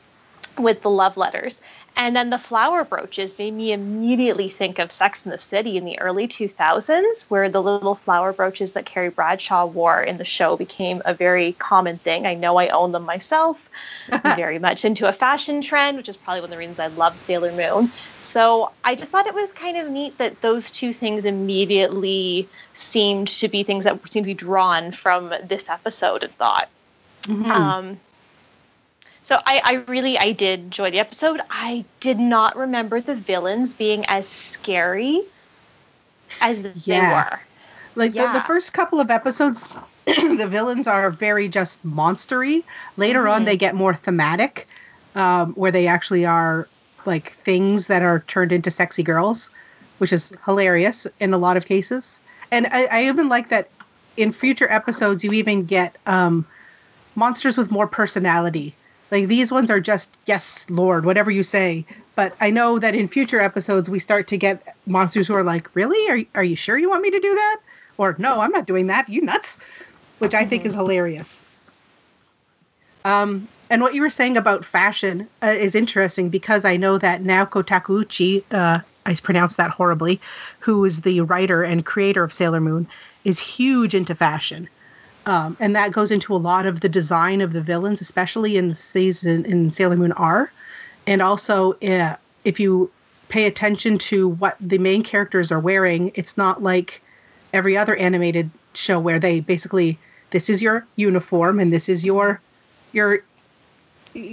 with 0.59 0.83
the 0.83 0.91
love 0.91 1.17
letters. 1.17 1.61
And 1.97 2.17
then 2.17 2.31
the 2.31 2.39
flower 2.39 2.85
brooches 2.85 3.37
made 3.39 3.53
me 3.53 3.73
immediately 3.73 4.49
think 4.49 4.79
of 4.79 4.93
Sex 4.93 5.27
in 5.27 5.33
the 5.33 5.39
City 5.39 5.77
in 5.77 5.85
the 5.85 5.99
early 6.01 6.29
2000s, 6.29 7.29
where 7.29 7.51
the 7.51 7.61
little 7.61 7.95
flower 7.95 8.33
brooches 8.33 8.73
that 8.73 8.87
Carrie 8.87 9.11
Bradshaw 9.11 9.67
wore 9.67 10.01
in 10.01 10.17
the 10.17 10.25
show 10.25 10.57
became 10.57 11.03
a 11.05 11.13
very 11.13 11.53
common 11.53 11.99
thing. 11.99 12.27
I 12.27 12.35
know 12.35 12.57
I 12.57 12.69
own 12.69 12.93
them 12.93 13.05
myself. 13.05 13.69
I'm 14.11 14.37
very 14.37 14.59
much 14.59 14.85
into 14.85 15.09
a 15.09 15.13
fashion 15.13 15.61
trend, 15.63 15.97
which 15.97 16.09
is 16.09 16.17
probably 16.17 16.41
one 16.41 16.51
of 16.51 16.53
the 16.53 16.59
reasons 16.59 16.81
I 16.81 16.87
love 16.87 17.19
Sailor 17.19 17.53
Moon. 17.53 17.91
So 18.19 18.71
I 18.83 18.95
just 18.95 19.11
thought 19.11 19.27
it 19.27 19.35
was 19.35 19.53
kind 19.53 19.77
of 19.77 19.91
neat 19.91 20.17
that 20.19 20.41
those 20.41 20.71
two 20.71 20.93
things 20.93 21.25
immediately 21.25 22.49
seemed 22.73 23.29
to 23.29 23.49
be 23.49 23.63
things 23.63 23.85
that 23.85 24.09
seemed 24.09 24.25
to 24.25 24.31
be 24.31 24.35
drawn 24.35 24.93
from 24.93 25.35
this 25.45 25.69
episode 25.69 26.25
and 26.25 26.33
thought. 26.35 26.69
Mm-hmm. 27.25 27.51
Um, 27.51 27.99
so 29.31 29.39
I, 29.47 29.61
I 29.65 29.75
really 29.89 30.19
I 30.19 30.33
did 30.33 30.59
enjoy 30.59 30.91
the 30.91 30.99
episode. 30.99 31.41
I 31.49 31.85
did 32.01 32.19
not 32.19 32.57
remember 32.57 33.01
the 33.01 33.15
villains 33.15 33.75
being 33.75 34.05
as 34.07 34.29
scary 34.29 35.23
as 36.41 36.61
yeah. 36.85 37.29
they 37.31 37.37
were. 37.37 37.41
Like 37.95 38.13
yeah. 38.13 38.33
the, 38.33 38.41
the 38.41 38.45
first 38.45 38.73
couple 38.73 38.99
of 38.99 39.09
episodes, 39.09 39.79
the 40.05 40.49
villains 40.51 40.89
are 40.89 41.11
very 41.11 41.49
just 41.49 41.87
monstery. 41.87 42.65
Later 42.97 43.21
mm-hmm. 43.21 43.31
on, 43.31 43.45
they 43.45 43.57
get 43.57 43.77
more 43.77 43.95
thematic, 43.95 44.67
um, 45.15 45.53
where 45.53 45.71
they 45.71 45.87
actually 45.87 46.27
are 46.27 46.67
like 47.07 47.35
things 47.45 47.87
that 47.87 48.03
are 48.03 48.25
turned 48.27 48.51
into 48.51 48.73
sexy 48.73 49.05
girls, 49.05 49.49
which 49.99 50.13
is 50.13 50.33
hilarious 50.45 51.07
in 51.21 51.35
a 51.35 51.39
lot 51.39 51.57
of 51.57 51.67
cases. 51.67 52.21
And 52.51 52.67
I, 52.67 52.87
I 52.87 53.05
even 53.05 53.29
like 53.29 53.51
that 53.51 53.69
in 54.17 54.33
future 54.33 54.67
episodes, 54.69 55.23
you 55.23 55.31
even 55.35 55.67
get 55.67 55.97
um, 56.05 56.49
monsters 57.15 57.57
with 57.57 57.71
more 57.71 57.87
personality. 57.87 58.75
Like 59.11 59.27
these 59.27 59.51
ones 59.51 59.71
are 59.71 59.81
just 59.81 60.17
yes, 60.27 60.67
Lord, 60.69 61.05
whatever 61.05 61.31
you 61.31 61.43
say. 61.43 61.85
But 62.15 62.35
I 62.41 62.51
know 62.51 62.79
that 62.79 62.95
in 62.95 63.09
future 63.09 63.41
episodes 63.41 63.89
we 63.89 63.99
start 63.99 64.29
to 64.29 64.37
get 64.37 64.77
monsters 64.87 65.27
who 65.27 65.35
are 65.35 65.43
like, 65.43 65.75
really? 65.75 66.11
Are 66.11 66.17
you, 66.17 66.27
are 66.35 66.45
you 66.45 66.57
sure 66.57 66.77
you 66.79 66.91
want 66.91 67.03
me 67.03 67.11
to 67.11 67.21
do 67.21 67.35
that? 67.35 67.61
Or 67.99 68.15
no, 68.19 68.41
I'm 68.41 68.51
not 68.51 68.67
doing 68.67 68.89
that. 68.89 69.09
You 69.09 69.23
nuts? 69.23 69.59
Which 70.19 70.35
I 70.35 70.45
think 70.45 70.65
is 70.65 70.75
hilarious. 70.75 71.43
Um, 73.05 73.49
and 73.71 73.81
what 73.81 73.95
you 73.95 74.03
were 74.03 74.11
saying 74.11 74.37
about 74.37 74.65
fashion 74.65 75.29
uh, 75.43 75.47
is 75.47 75.75
interesting 75.75 76.29
because 76.29 76.65
I 76.65 76.77
know 76.77 76.99
that 76.99 77.23
Naoko 77.23 77.63
Takeuchi, 77.63 78.43
uh, 78.51 78.81
I 79.07 79.15
pronounced 79.15 79.57
that 79.57 79.71
horribly, 79.71 80.21
who 80.59 80.85
is 80.85 81.01
the 81.01 81.23
writer 81.23 81.63
and 81.63 81.87
creator 81.87 82.23
of 82.23 82.33
Sailor 82.33 82.61
Moon, 82.61 82.87
is 83.25 83.39
huge 83.39 83.95
into 83.95 84.15
fashion. 84.15 84.69
Um, 85.31 85.57
and 85.61 85.77
that 85.77 85.93
goes 85.93 86.11
into 86.11 86.35
a 86.35 86.39
lot 86.39 86.67
of 86.67 86.81
the 86.81 86.89
design 86.89 87.41
of 87.41 87.53
the 87.53 87.61
villains, 87.61 88.01
especially 88.01 88.57
in 88.57 88.75
season 88.75 89.45
in 89.45 89.71
Sailor 89.71 89.97
Moon 89.97 90.11
R. 90.11 90.51
And 91.07 91.23
also, 91.23 91.75
uh, 91.75 92.17
if 92.45 92.59
you 92.59 92.91
pay 93.29 93.47
attention 93.47 93.99
to 93.99 94.29
what 94.29 94.57
the 94.61 94.79
main 94.79 95.05
characters 95.05 95.53
are 95.53 95.61
wearing, 95.61 96.11
it's 96.17 96.37
not 96.37 96.65
like 96.65 97.01
every 97.53 97.79
other 97.79 97.95
animated 97.95 98.51
show 98.75 98.99
where 98.99 99.21
they 99.21 99.39
basically 99.39 99.99
this 100.31 100.51
is 100.51 100.61
your 100.61 100.85
uniform 100.97 101.61
and 101.61 101.73
this 101.73 101.89
is 101.89 102.05
your 102.05 102.41
your 102.93 103.21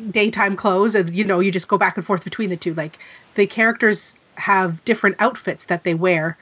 daytime 0.09 0.55
clothes 0.55 0.95
and 0.95 1.13
you 1.13 1.23
know 1.23 1.39
you 1.39 1.51
just 1.51 1.67
go 1.67 1.77
back 1.77 1.97
and 1.97 2.05
forth 2.05 2.23
between 2.23 2.49
the 2.49 2.57
two 2.57 2.73
like 2.75 2.99
the 3.35 3.47
characters 3.47 4.15
have 4.35 4.83
different 4.85 5.15
outfits 5.17 5.65
that 5.65 5.83
they 5.83 5.95
wear 5.95 6.37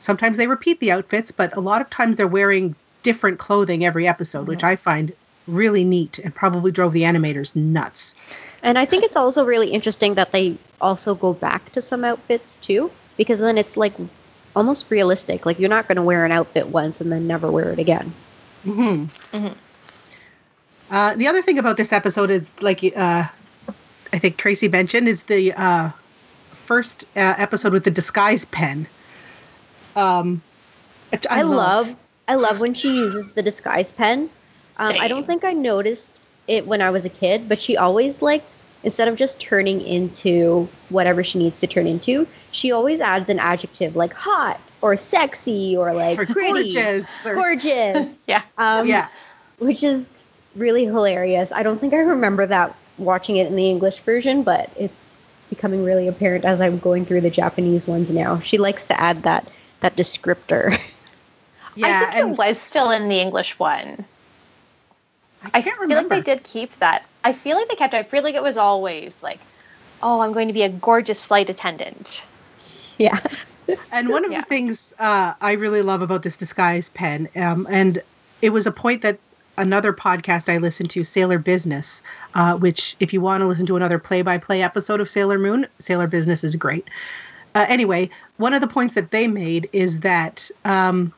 sometimes 0.00 0.38
they 0.38 0.46
repeat 0.46 0.80
the 0.80 0.92
outfits 0.92 1.30
but 1.30 1.54
a 1.56 1.60
lot 1.60 1.82
of 1.82 1.90
times 1.90 2.16
they're 2.16 2.26
wearing 2.26 2.74
different 3.06 3.38
clothing 3.38 3.84
every 3.84 4.08
episode, 4.08 4.40
mm-hmm. 4.40 4.48
which 4.48 4.64
I 4.64 4.74
find 4.74 5.12
really 5.46 5.84
neat 5.84 6.18
and 6.18 6.34
probably 6.34 6.72
drove 6.72 6.92
the 6.92 7.02
animators 7.02 7.54
nuts. 7.54 8.16
And 8.64 8.76
I 8.76 8.84
think 8.84 9.04
it's 9.04 9.14
also 9.14 9.44
really 9.46 9.70
interesting 9.70 10.14
that 10.14 10.32
they 10.32 10.56
also 10.80 11.14
go 11.14 11.32
back 11.32 11.70
to 11.72 11.80
some 11.80 12.04
outfits 12.04 12.56
too, 12.56 12.90
because 13.16 13.38
then 13.38 13.56
it's 13.58 13.76
like 13.76 13.94
almost 14.56 14.90
realistic. 14.90 15.46
Like 15.46 15.60
you're 15.60 15.70
not 15.70 15.86
going 15.86 15.96
to 15.96 16.02
wear 16.02 16.24
an 16.24 16.32
outfit 16.32 16.66
once 16.66 17.00
and 17.00 17.12
then 17.12 17.28
never 17.28 17.48
wear 17.48 17.70
it 17.70 17.78
again. 17.78 18.12
hmm 18.64 19.04
hmm 19.32 19.54
Uh, 20.90 21.14
the 21.14 21.28
other 21.28 21.42
thing 21.42 21.58
about 21.58 21.76
this 21.76 21.92
episode 21.92 22.30
is, 22.30 22.50
like 22.60 22.82
uh, 22.82 23.24
I 24.12 24.18
think 24.18 24.36
Tracy 24.36 24.68
mentioned, 24.68 25.06
is 25.08 25.22
the 25.24 25.52
uh, 25.52 25.90
first 26.66 27.04
uh, 27.14 27.34
episode 27.38 27.72
with 27.72 27.84
the 27.84 27.90
disguise 27.90 28.44
pen. 28.44 28.86
Um, 29.94 30.42
I, 31.12 31.18
I 31.30 31.42
love 31.42 31.94
I 32.28 32.34
love 32.34 32.60
when 32.60 32.74
she 32.74 32.98
uses 32.98 33.30
the 33.30 33.42
disguise 33.42 33.92
pen. 33.92 34.30
Um, 34.76 34.96
I 34.98 35.08
don't 35.08 35.26
think 35.26 35.44
I 35.44 35.52
noticed 35.52 36.12
it 36.46 36.66
when 36.66 36.82
I 36.82 36.90
was 36.90 37.04
a 37.04 37.08
kid, 37.08 37.48
but 37.48 37.60
she 37.60 37.76
always 37.76 38.22
like 38.22 38.44
instead 38.82 39.08
of 39.08 39.16
just 39.16 39.40
turning 39.40 39.80
into 39.80 40.68
whatever 40.90 41.24
she 41.24 41.38
needs 41.38 41.60
to 41.60 41.66
turn 41.66 41.86
into, 41.86 42.26
she 42.52 42.72
always 42.72 43.00
adds 43.00 43.28
an 43.28 43.38
adjective 43.38 43.96
like 43.96 44.12
hot 44.12 44.60
or 44.80 44.96
sexy 44.96 45.76
or 45.76 45.92
like 45.92 46.18
or 46.18 46.26
pretty, 46.26 46.72
gorgeous, 46.74 47.08
gorgeous. 47.24 48.18
yeah, 48.26 48.42
um, 48.58 48.86
yeah, 48.86 49.08
which 49.58 49.82
is 49.82 50.08
really 50.54 50.84
hilarious. 50.84 51.52
I 51.52 51.62
don't 51.62 51.80
think 51.80 51.94
I 51.94 51.98
remember 51.98 52.46
that 52.46 52.76
watching 52.98 53.36
it 53.36 53.46
in 53.46 53.56
the 53.56 53.68
English 53.68 54.00
version, 54.00 54.42
but 54.42 54.70
it's 54.76 55.08
becoming 55.50 55.84
really 55.84 56.08
apparent 56.08 56.44
as 56.44 56.60
I'm 56.60 56.78
going 56.78 57.06
through 57.06 57.22
the 57.22 57.30
Japanese 57.30 57.86
ones 57.86 58.10
now. 58.10 58.40
She 58.40 58.58
likes 58.58 58.86
to 58.86 59.00
add 59.00 59.22
that 59.24 59.48
that 59.80 59.96
descriptor. 59.96 60.80
Yeah, 61.76 61.86
I 61.86 62.12
think 62.12 62.24
and, 62.24 62.32
it 62.32 62.38
was 62.38 62.58
still 62.58 62.90
in 62.90 63.08
the 63.08 63.20
English 63.20 63.58
one. 63.58 64.04
I 65.54 65.62
can't 65.62 65.78
I 65.78 65.82
remember. 65.82 65.86
feel 65.86 66.16
like 66.16 66.24
they 66.24 66.34
did 66.34 66.44
keep 66.44 66.72
that. 66.78 67.04
I 67.22 67.32
feel 67.32 67.56
like 67.56 67.68
they 67.68 67.76
kept 67.76 67.94
it. 67.94 67.98
I 67.98 68.02
feel 68.02 68.22
like 68.22 68.34
it 68.34 68.42
was 68.42 68.56
always 68.56 69.22
like, 69.22 69.38
oh, 70.02 70.20
I'm 70.20 70.32
going 70.32 70.48
to 70.48 70.54
be 70.54 70.62
a 70.62 70.68
gorgeous 70.68 71.24
flight 71.24 71.50
attendant. 71.50 72.26
Yeah. 72.98 73.18
and 73.92 74.08
one 74.08 74.24
of 74.24 74.32
yeah. 74.32 74.40
the 74.40 74.46
things 74.46 74.94
uh, 74.98 75.34
I 75.40 75.52
really 75.52 75.82
love 75.82 76.02
about 76.02 76.22
this 76.22 76.36
disguise 76.36 76.88
pen, 76.88 77.28
um, 77.36 77.66
and 77.70 78.02
it 78.42 78.50
was 78.50 78.66
a 78.66 78.72
point 78.72 79.02
that 79.02 79.18
another 79.58 79.92
podcast 79.92 80.52
I 80.52 80.58
listened 80.58 80.90
to, 80.90 81.04
Sailor 81.04 81.38
Business, 81.38 82.02
uh, 82.34 82.56
which 82.56 82.96
if 83.00 83.12
you 83.12 83.20
want 83.20 83.40
to 83.40 83.46
listen 83.46 83.66
to 83.66 83.76
another 83.76 83.98
play-by-play 83.98 84.62
episode 84.62 85.00
of 85.00 85.08
Sailor 85.08 85.38
Moon, 85.38 85.66
Sailor 85.78 86.06
Business 86.06 86.44
is 86.44 86.54
great. 86.56 86.86
Uh, 87.54 87.64
anyway, 87.68 88.10
one 88.36 88.52
of 88.52 88.60
the 88.60 88.66
points 88.66 88.94
that 88.94 89.10
they 89.10 89.26
made 89.26 89.68
is 89.72 90.00
that 90.00 90.50
um, 90.64 91.12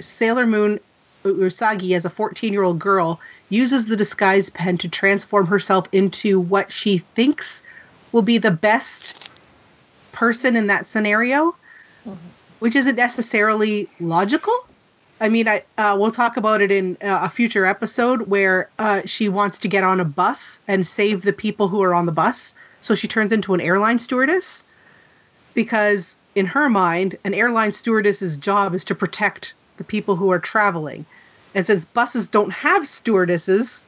Sailor 0.00 0.46
Moon 0.46 0.80
Usagi, 1.24 1.96
as 1.96 2.04
a 2.04 2.10
14 2.10 2.52
year 2.52 2.62
old 2.62 2.78
girl, 2.78 3.20
uses 3.48 3.86
the 3.86 3.96
disguise 3.96 4.50
pen 4.50 4.78
to 4.78 4.88
transform 4.88 5.46
herself 5.46 5.86
into 5.92 6.38
what 6.40 6.70
she 6.70 6.98
thinks 6.98 7.62
will 8.12 8.22
be 8.22 8.38
the 8.38 8.50
best 8.50 9.30
person 10.12 10.56
in 10.56 10.68
that 10.68 10.88
scenario, 10.88 11.54
mm-hmm. 12.06 12.14
which 12.60 12.76
isn't 12.76 12.96
necessarily 12.96 13.88
logical. 13.98 14.54
I 15.20 15.28
mean, 15.28 15.48
I 15.48 15.64
uh, 15.78 15.96
we'll 15.98 16.10
talk 16.10 16.36
about 16.36 16.60
it 16.60 16.70
in 16.70 16.96
uh, 17.02 17.20
a 17.22 17.30
future 17.30 17.64
episode 17.64 18.22
where 18.22 18.68
uh, 18.78 19.02
she 19.04 19.28
wants 19.28 19.60
to 19.60 19.68
get 19.68 19.84
on 19.84 20.00
a 20.00 20.04
bus 20.04 20.60
and 20.66 20.86
save 20.86 21.22
the 21.22 21.32
people 21.32 21.68
who 21.68 21.82
are 21.82 21.94
on 21.94 22.06
the 22.06 22.12
bus. 22.12 22.54
So 22.80 22.94
she 22.94 23.08
turns 23.08 23.32
into 23.32 23.54
an 23.54 23.60
airline 23.60 23.98
stewardess 23.98 24.62
because, 25.54 26.16
in 26.34 26.46
her 26.46 26.68
mind, 26.68 27.16
an 27.24 27.32
airline 27.32 27.72
stewardess's 27.72 28.36
job 28.36 28.74
is 28.74 28.84
to 28.84 28.94
protect 28.94 29.54
the 29.76 29.84
people 29.84 30.16
who 30.16 30.30
are 30.30 30.38
traveling. 30.38 31.06
And 31.54 31.66
since 31.66 31.84
buses 31.84 32.28
don't 32.28 32.50
have 32.50 32.88
stewardesses 32.88 33.82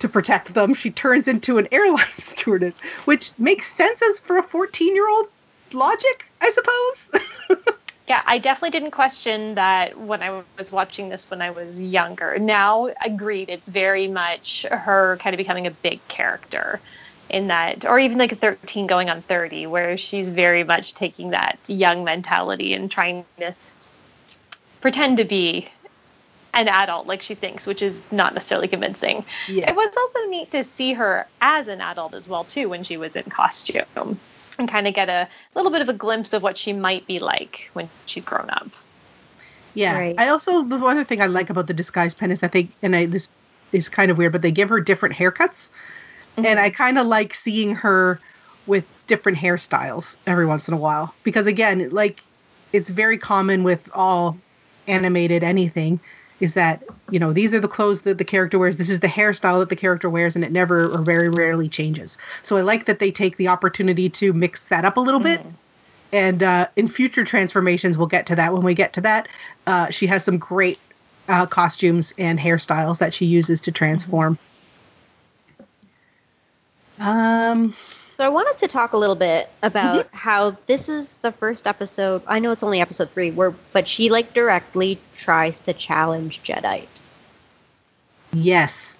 to 0.00 0.08
protect 0.08 0.54
them, 0.54 0.74
she 0.74 0.90
turns 0.90 1.28
into 1.28 1.58
an 1.58 1.68
airline 1.72 2.06
stewardess, 2.18 2.80
which 3.04 3.30
makes 3.38 3.70
sense 3.70 4.02
as 4.02 4.18
for 4.18 4.38
a 4.38 4.42
14 4.42 4.94
year 4.94 5.08
old 5.08 5.28
logic, 5.72 6.24
I 6.40 6.50
suppose. 6.50 7.64
yeah, 8.08 8.22
I 8.24 8.38
definitely 8.38 8.78
didn't 8.78 8.92
question 8.92 9.56
that 9.56 9.98
when 9.98 10.22
I 10.22 10.42
was 10.58 10.72
watching 10.72 11.08
this 11.08 11.30
when 11.30 11.42
I 11.42 11.50
was 11.50 11.80
younger. 11.80 12.38
Now, 12.38 12.90
agreed, 13.04 13.50
it's 13.50 13.68
very 13.68 14.08
much 14.08 14.64
her 14.70 15.16
kind 15.18 15.34
of 15.34 15.38
becoming 15.38 15.66
a 15.66 15.70
big 15.70 16.06
character 16.08 16.80
in 17.28 17.48
that, 17.48 17.84
or 17.84 17.98
even 17.98 18.18
like 18.18 18.32
a 18.32 18.36
13 18.36 18.86
going 18.86 19.10
on 19.10 19.20
30, 19.20 19.66
where 19.66 19.98
she's 19.98 20.30
very 20.30 20.64
much 20.64 20.94
taking 20.94 21.30
that 21.30 21.58
young 21.66 22.04
mentality 22.04 22.72
and 22.72 22.90
trying 22.90 23.24
to 23.38 23.54
pretend 24.80 25.18
to 25.18 25.24
be 25.24 25.68
an 26.54 26.68
adult 26.68 27.06
like 27.06 27.22
she 27.22 27.34
thinks, 27.34 27.66
which 27.66 27.82
is 27.82 28.10
not 28.10 28.34
necessarily 28.34 28.68
convincing. 28.68 29.24
Yeah. 29.46 29.70
It 29.70 29.76
was 29.76 29.94
also 29.96 30.30
neat 30.30 30.50
to 30.52 30.64
see 30.64 30.94
her 30.94 31.26
as 31.40 31.68
an 31.68 31.80
adult 31.80 32.14
as 32.14 32.28
well 32.28 32.44
too 32.44 32.68
when 32.68 32.84
she 32.84 32.96
was 32.96 33.16
in 33.16 33.24
costume 33.24 34.18
and 34.58 34.68
kind 34.68 34.88
of 34.88 34.94
get 34.94 35.08
a 35.08 35.28
little 35.54 35.70
bit 35.70 35.82
of 35.82 35.88
a 35.88 35.92
glimpse 35.92 36.32
of 36.32 36.42
what 36.42 36.58
she 36.58 36.72
might 36.72 37.06
be 37.06 37.18
like 37.18 37.70
when 37.74 37.88
she's 38.06 38.24
grown 38.24 38.50
up. 38.50 38.68
Yeah. 39.74 39.96
Right. 39.96 40.18
I 40.18 40.28
also 40.28 40.62
the 40.62 40.78
one 40.78 40.96
other 40.96 41.04
thing 41.04 41.22
I 41.22 41.26
like 41.26 41.50
about 41.50 41.66
the 41.66 41.74
disguise 41.74 42.14
pen 42.14 42.30
is 42.30 42.40
that 42.40 42.52
they 42.52 42.68
and 42.82 42.96
I 42.96 43.06
this 43.06 43.28
is 43.70 43.88
kind 43.88 44.10
of 44.10 44.18
weird, 44.18 44.32
but 44.32 44.42
they 44.42 44.50
give 44.50 44.70
her 44.70 44.80
different 44.80 45.14
haircuts. 45.14 45.68
Mm-hmm. 46.36 46.46
And 46.46 46.58
I 46.58 46.70
kind 46.70 46.98
of 46.98 47.06
like 47.06 47.34
seeing 47.34 47.74
her 47.76 48.18
with 48.66 48.84
different 49.06 49.38
hairstyles 49.38 50.16
every 50.26 50.46
once 50.46 50.68
in 50.68 50.74
a 50.74 50.76
while 50.76 51.14
because 51.22 51.46
again, 51.46 51.90
like 51.90 52.22
it's 52.72 52.88
very 52.90 53.18
common 53.18 53.62
with 53.62 53.88
all 53.94 54.36
animated 54.88 55.44
anything 55.44 56.00
is 56.40 56.54
that, 56.54 56.82
you 57.10 57.18
know, 57.18 57.32
these 57.32 57.52
are 57.52 57.60
the 57.60 57.68
clothes 57.68 58.02
that 58.02 58.18
the 58.18 58.24
character 58.24 58.58
wears, 58.58 58.76
this 58.76 58.90
is 58.90 59.00
the 59.00 59.08
hairstyle 59.08 59.58
that 59.58 59.68
the 59.68 59.76
character 59.76 60.08
wears 60.08 60.36
and 60.36 60.44
it 60.44 60.52
never 60.52 60.92
or 60.92 60.98
very 60.98 61.28
rarely 61.28 61.68
changes. 61.68 62.16
So 62.42 62.56
I 62.56 62.60
like 62.60 62.86
that 62.86 62.98
they 63.00 63.10
take 63.10 63.36
the 63.36 63.48
opportunity 63.48 64.08
to 64.10 64.32
mix 64.32 64.68
that 64.68 64.84
up 64.84 64.96
a 64.96 65.00
little 65.00 65.20
bit. 65.20 65.40
And 66.12 66.42
uh, 66.42 66.68
in 66.76 66.88
future 66.88 67.24
transformations 67.24 67.98
we'll 67.98 68.06
get 68.06 68.26
to 68.26 68.36
that. 68.36 68.52
When 68.52 68.62
we 68.62 68.74
get 68.74 68.92
to 68.94 69.00
that 69.02 69.28
uh, 69.66 69.90
she 69.90 70.06
has 70.06 70.24
some 70.24 70.38
great 70.38 70.78
uh, 71.28 71.46
costumes 71.46 72.14
and 72.18 72.38
hairstyles 72.38 72.98
that 72.98 73.12
she 73.12 73.26
uses 73.26 73.60
to 73.62 73.72
transform. 73.72 74.38
Um 77.00 77.74
So 78.18 78.24
I 78.24 78.30
wanted 78.30 78.58
to 78.58 78.66
talk 78.66 78.94
a 78.94 78.96
little 78.96 79.14
bit 79.14 79.48
about 79.62 80.08
how 80.12 80.56
this 80.66 80.88
is 80.88 81.12
the 81.22 81.30
first 81.30 81.68
episode. 81.68 82.22
I 82.26 82.40
know 82.40 82.50
it's 82.50 82.64
only 82.64 82.80
episode 82.80 83.10
three, 83.12 83.30
where 83.30 83.54
but 83.72 83.86
she 83.86 84.10
like 84.10 84.34
directly 84.34 84.98
tries 85.16 85.60
to 85.60 85.72
challenge 85.72 86.42
Jadeite. 86.42 86.88
yes 88.32 88.96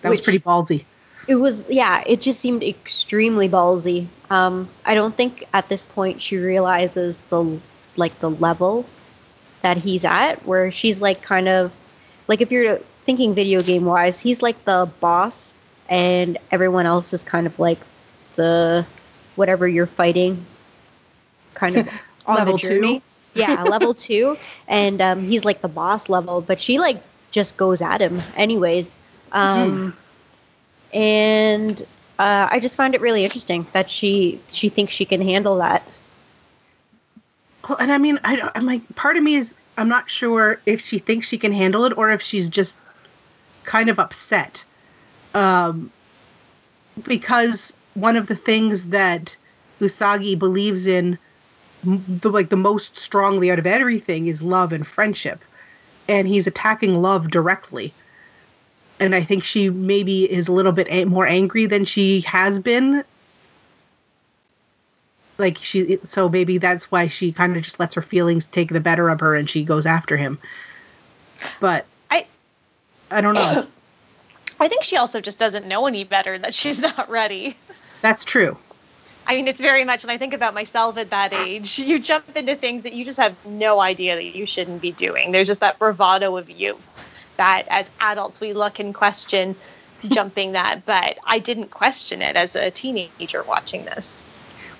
that 0.00 0.08
was 0.08 0.22
pretty 0.22 0.38
ballsy 0.38 0.84
It 1.28 1.34
was 1.34 1.68
yeah, 1.68 2.02
it 2.06 2.22
just 2.22 2.40
seemed 2.40 2.62
extremely 2.62 3.46
ballsy. 3.46 4.06
Um, 4.30 4.70
I 4.86 4.94
don't 4.94 5.14
think 5.14 5.46
at 5.52 5.68
this 5.68 5.82
point 5.82 6.22
she 6.22 6.38
realizes 6.38 7.18
the 7.28 7.60
like 7.96 8.18
the 8.20 8.30
level 8.30 8.86
that 9.60 9.76
he's 9.76 10.06
at, 10.06 10.46
where 10.46 10.70
she's 10.70 10.98
like 10.98 11.20
kind 11.20 11.48
of 11.48 11.72
like 12.26 12.40
if 12.40 12.52
you're 12.52 12.78
thinking 13.04 13.34
video 13.34 13.62
game 13.62 13.84
wise, 13.84 14.18
he's 14.18 14.40
like 14.40 14.64
the 14.64 14.90
boss, 15.00 15.52
and 15.90 16.38
everyone 16.50 16.86
else 16.86 17.12
is 17.12 17.22
kind 17.22 17.46
of 17.46 17.58
like 17.58 17.78
the 18.36 18.86
whatever 19.36 19.66
you're 19.66 19.86
fighting, 19.86 20.44
kind 21.54 21.76
of 21.76 21.88
on 22.26 22.36
Level 22.36 22.54
the 22.54 22.58
two? 22.58 22.68
journey. 22.68 23.02
Yeah, 23.36 23.64
level 23.64 23.94
two, 23.94 24.38
and 24.68 25.00
um, 25.02 25.22
he's 25.24 25.44
like 25.44 25.60
the 25.60 25.68
boss 25.68 26.08
level, 26.08 26.40
but 26.40 26.60
she 26.60 26.78
like 26.78 27.02
just 27.32 27.56
goes 27.56 27.82
at 27.82 28.00
him 28.00 28.20
anyways. 28.36 28.96
Um, 29.32 29.96
and 30.92 31.80
uh, 32.18 32.48
I 32.50 32.60
just 32.60 32.76
find 32.76 32.94
it 32.94 33.00
really 33.00 33.24
interesting 33.24 33.66
that 33.72 33.90
she 33.90 34.40
she 34.48 34.68
thinks 34.68 34.92
she 34.94 35.04
can 35.04 35.20
handle 35.20 35.56
that. 35.56 35.82
well, 37.68 37.78
and 37.78 37.92
i 37.92 37.98
mean 37.98 38.18
i 38.24 38.36
don't 38.36 38.52
i'm 38.54 38.66
like 38.66 38.82
part 38.94 39.16
of 39.16 39.22
me 39.22 39.34
is 39.36 39.54
i'm 39.76 39.88
not 39.88 40.10
sure 40.10 40.60
if 40.66 40.80
she 40.80 40.98
thinks 40.98 41.26
she 41.26 41.38
can 41.38 41.52
handle 41.52 41.84
it 41.84 41.96
or 41.96 42.10
if 42.10 42.22
she's 42.22 42.48
just 42.50 42.76
kind 43.64 43.88
of 43.88 43.98
upset 43.98 44.64
um 45.34 45.90
because 47.06 47.72
one 47.94 48.16
of 48.16 48.26
the 48.26 48.36
things 48.36 48.86
that 48.86 49.36
usagi 49.80 50.38
believes 50.38 50.86
in 50.86 51.18
the 51.84 52.30
like 52.30 52.48
the 52.48 52.56
most 52.56 52.98
strongly 52.98 53.50
out 53.50 53.58
of 53.58 53.66
everything 53.66 54.26
is 54.26 54.42
love 54.42 54.72
and 54.72 54.86
friendship. 54.86 55.40
And 56.08 56.28
he's 56.28 56.46
attacking 56.46 57.00
love 57.00 57.30
directly. 57.30 57.92
And 59.00 59.14
i 59.14 59.22
think 59.22 59.44
she 59.44 59.70
maybe 59.70 60.30
is 60.30 60.48
a 60.48 60.52
little 60.52 60.72
bit 60.72 60.86
a- 60.90 61.04
more 61.04 61.26
angry 61.26 61.66
than 61.66 61.84
she 61.84 62.20
has 62.22 62.60
been. 62.60 63.04
Like 65.36 65.58
she 65.58 65.98
so 66.04 66.28
maybe 66.28 66.58
that's 66.58 66.90
why 66.90 67.08
she 67.08 67.32
kind 67.32 67.56
of 67.56 67.62
just 67.62 67.80
lets 67.80 67.96
her 67.96 68.02
feelings 68.02 68.46
take 68.46 68.70
the 68.70 68.80
better 68.80 69.08
of 69.08 69.20
her 69.20 69.34
and 69.34 69.48
she 69.50 69.64
goes 69.64 69.86
after 69.86 70.16
him. 70.16 70.38
But 71.60 71.86
I 72.10 72.26
i 73.10 73.20
don't 73.20 73.34
know. 73.34 73.66
I 74.60 74.68
think 74.68 74.84
she 74.84 74.96
also 74.96 75.20
just 75.20 75.38
doesn't 75.38 75.66
know 75.66 75.86
any 75.86 76.04
better 76.04 76.38
that 76.38 76.54
she's 76.54 76.80
not 76.80 77.10
ready. 77.10 77.56
that's 78.04 78.24
true 78.24 78.56
I 79.26 79.36
mean, 79.36 79.48
it's 79.48 79.58
very 79.60 79.84
much 79.84 80.04
when 80.04 80.10
I 80.10 80.18
think 80.18 80.34
about 80.34 80.52
myself 80.52 80.98
at 80.98 81.08
that 81.08 81.32
age, 81.32 81.78
you 81.78 81.98
jump 81.98 82.36
into 82.36 82.54
things 82.56 82.82
that 82.82 82.92
you 82.92 83.06
just 83.06 83.16
have 83.16 83.34
no 83.46 83.80
idea 83.80 84.16
that 84.16 84.36
you 84.36 84.44
shouldn't 84.44 84.82
be 84.82 84.92
doing. 84.92 85.32
There's 85.32 85.46
just 85.46 85.60
that 85.60 85.78
bravado 85.78 86.36
of 86.36 86.50
youth 86.50 86.86
that 87.38 87.66
as 87.70 87.90
adults 87.98 88.38
we 88.38 88.52
look 88.52 88.80
and 88.80 88.94
question 88.94 89.56
jumping 90.06 90.52
that, 90.52 90.82
but 90.92 91.18
I 91.24 91.38
didn't 91.38 91.70
question 91.70 92.20
it 92.20 92.36
as 92.36 92.54
a 92.54 92.70
teenager 92.70 93.42
watching 93.48 93.86
this. 93.86 94.28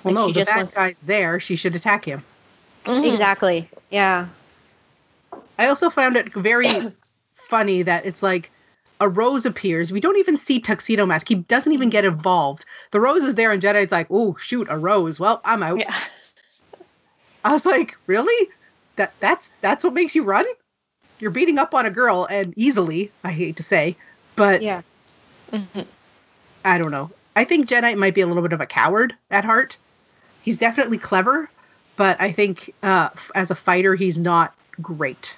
well 0.03 0.13
Like, 0.13 0.21
no 0.21 0.27
she 0.27 0.33
the 0.33 0.39
just 0.41 0.51
bad 0.51 0.57
wants- 0.57 0.75
guy's 0.75 0.99
there 0.99 1.39
she 1.39 1.55
should 1.55 1.75
attack 1.75 2.05
him 2.05 2.21
mm-hmm. 2.85 3.03
Exactly. 3.03 3.67
Yeah. 3.89 4.27
I 5.57 5.65
also 5.69 5.89
found 5.89 6.17
it 6.17 6.31
very 6.35 6.67
funny 7.49 7.81
that 7.81 8.05
it's 8.05 8.21
like 8.21 8.51
a 8.99 9.09
rose 9.09 9.45
appears. 9.45 9.91
We 9.91 9.99
don't 9.99 10.17
even 10.17 10.37
see 10.37 10.59
Tuxedo 10.59 11.05
Mask. 11.05 11.27
He 11.27 11.35
doesn't 11.35 11.71
even 11.71 11.89
get 11.89 12.05
involved. 12.05 12.65
The 12.91 12.99
rose 12.99 13.23
is 13.23 13.35
there, 13.35 13.51
and 13.51 13.61
Jadeite's 13.61 13.91
like, 13.91 14.07
"Oh 14.09 14.35
shoot, 14.39 14.67
a 14.69 14.77
rose. 14.77 15.19
Well, 15.19 15.41
I'm 15.43 15.63
out." 15.63 15.79
Yeah. 15.79 15.95
I 17.43 17.53
was 17.53 17.65
like, 17.65 17.97
"Really? 18.07 18.49
That 18.95 19.13
that's 19.19 19.51
that's 19.61 19.83
what 19.83 19.93
makes 19.93 20.15
you 20.15 20.23
run? 20.23 20.45
You're 21.19 21.31
beating 21.31 21.57
up 21.57 21.73
on 21.73 21.85
a 21.85 21.89
girl 21.91 22.27
and 22.29 22.53
easily. 22.57 23.11
I 23.23 23.31
hate 23.31 23.57
to 23.57 23.63
say, 23.63 23.95
but 24.35 24.61
Yeah. 24.61 24.81
I 26.63 26.77
don't 26.77 26.91
know. 26.91 27.11
I 27.35 27.43
think 27.43 27.69
Jadeite 27.69 27.97
might 27.97 28.15
be 28.15 28.21
a 28.21 28.27
little 28.27 28.43
bit 28.43 28.53
of 28.53 28.61
a 28.61 28.65
coward 28.65 29.15
at 29.29 29.45
heart. 29.45 29.77
He's 30.41 30.57
definitely 30.57 30.97
clever, 30.97 31.49
but 31.95 32.19
I 32.19 32.31
think 32.31 32.73
uh, 32.83 33.09
as 33.33 33.51
a 33.51 33.55
fighter, 33.55 33.95
he's 33.95 34.17
not 34.17 34.53
great. 34.81 35.35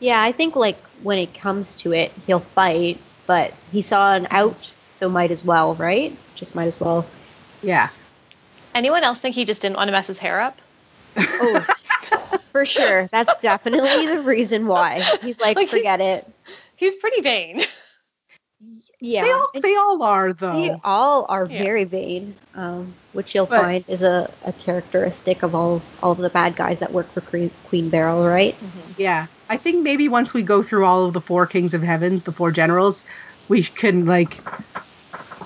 Yeah, 0.00 0.20
I 0.20 0.32
think 0.32 0.56
like 0.56 0.78
when 1.02 1.18
it 1.18 1.34
comes 1.34 1.76
to 1.78 1.92
it, 1.92 2.12
he'll 2.26 2.40
fight, 2.40 2.98
but 3.26 3.52
he 3.72 3.82
saw 3.82 4.14
an 4.14 4.26
out, 4.30 4.60
so 4.60 5.08
might 5.08 5.30
as 5.30 5.44
well, 5.44 5.74
right? 5.74 6.16
Just 6.34 6.54
might 6.54 6.66
as 6.66 6.80
well. 6.80 7.06
Yeah. 7.62 7.88
Anyone 8.74 9.04
else 9.04 9.20
think 9.20 9.34
he 9.34 9.44
just 9.44 9.62
didn't 9.62 9.76
want 9.76 9.88
to 9.88 9.92
mess 9.92 10.06
his 10.06 10.18
hair 10.18 10.40
up? 10.40 10.58
Oh, 11.16 11.64
for 12.52 12.64
sure. 12.66 13.08
That's 13.10 13.40
definitely 13.42 14.06
the 14.06 14.20
reason 14.22 14.66
why. 14.66 15.00
He's 15.22 15.40
like, 15.40 15.56
Like, 15.56 15.68
he's- 15.68 15.70
forget 15.70 16.00
it. 16.00 16.30
He's 16.76 16.94
pretty 16.96 17.22
vain. 17.22 17.62
Yeah. 19.00 19.22
They 19.22 19.30
all 19.32 19.50
they 19.54 19.76
all 19.76 20.02
are 20.02 20.32
though. 20.32 20.52
they 20.52 20.80
all 20.82 21.26
are 21.28 21.46
Yeah. 21.46 21.62
very 21.62 21.84
vain, 21.84 22.34
um, 22.54 22.94
which 23.12 23.34
you'll 23.34 23.44
But- 23.46 23.60
find 23.62 23.84
is 23.88 24.02
a, 24.02 24.30
a 24.44 24.52
characteristic 24.52 25.42
of 25.42 25.54
all 25.54 25.82
all 26.02 26.12
of 26.12 26.18
the 26.18 26.30
bad 26.30 26.56
guys 26.56 26.80
that 26.80 26.92
work 26.92 27.10
for 27.12 27.20
Queen, 27.20 27.50
Queen 27.68 27.88
Beryl, 27.90 28.26
right? 28.26 28.56
Yeah, 28.96 29.26
I 29.48 29.56
think 29.56 29.82
maybe 29.82 30.08
once 30.08 30.34
we 30.34 30.42
go 30.42 30.62
through 30.62 30.84
all 30.84 31.06
of 31.06 31.12
the 31.12 31.20
four 31.20 31.46
kings 31.46 31.74
of 31.74 31.82
heavens, 31.82 32.24
the 32.24 32.32
four 32.32 32.50
generals, 32.50 33.04
we 33.48 33.62
can 33.62 34.06
like 34.06 34.40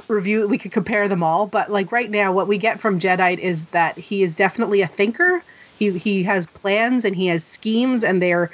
review. 0.09 0.47
We 0.49 0.59
could 0.59 0.73
compare 0.73 1.09
them 1.09 1.23
all. 1.23 1.47
But 1.47 1.71
like 1.71 1.93
right 1.93 2.11
now, 2.11 2.33
what 2.33 2.49
we 2.49 2.59
get 2.59 2.81
from 2.81 2.99
Jadeite 2.99 3.39
is 3.39 3.67
that 3.67 3.99
he 3.99 4.23
is 4.23 4.35
definitely 4.35 4.83
a 4.83 4.87
thinker. 4.87 5.43
He 5.79 5.97
he 5.99 6.23
has 6.25 6.47
plans 6.47 7.05
and 7.05 7.15
he 7.15 7.27
has 7.27 7.45
schemes, 7.45 8.05
and 8.05 8.23
they're 8.23 8.51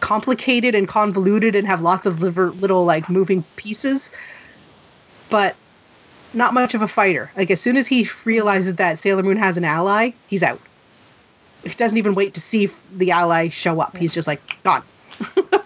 complicated 0.00 0.74
and 0.74 0.86
convoluted 0.86 1.54
and 1.54 1.66
have 1.66 1.80
lots 1.80 2.06
of 2.06 2.20
liver, 2.20 2.50
little 2.50 2.84
like 2.84 3.08
moving 3.08 3.44
pieces. 3.56 4.10
But 5.30 5.56
not 6.32 6.54
much 6.54 6.74
of 6.74 6.82
a 6.82 6.88
fighter. 6.88 7.30
Like 7.36 7.50
as 7.50 7.60
soon 7.60 7.76
as 7.76 7.86
he 7.86 8.08
realizes 8.24 8.76
that 8.76 8.98
Sailor 8.98 9.22
Moon 9.22 9.38
has 9.38 9.56
an 9.56 9.64
ally, 9.64 10.12
he's 10.28 10.42
out. 10.42 10.60
He 11.66 11.74
doesn't 11.74 11.98
even 11.98 12.14
wait 12.14 12.34
to 12.34 12.40
see 12.40 12.70
the 12.92 13.12
ally 13.12 13.48
show 13.48 13.80
up. 13.80 13.96
He's 13.96 14.14
just 14.14 14.28
like 14.28 14.62
gone. 14.62 14.82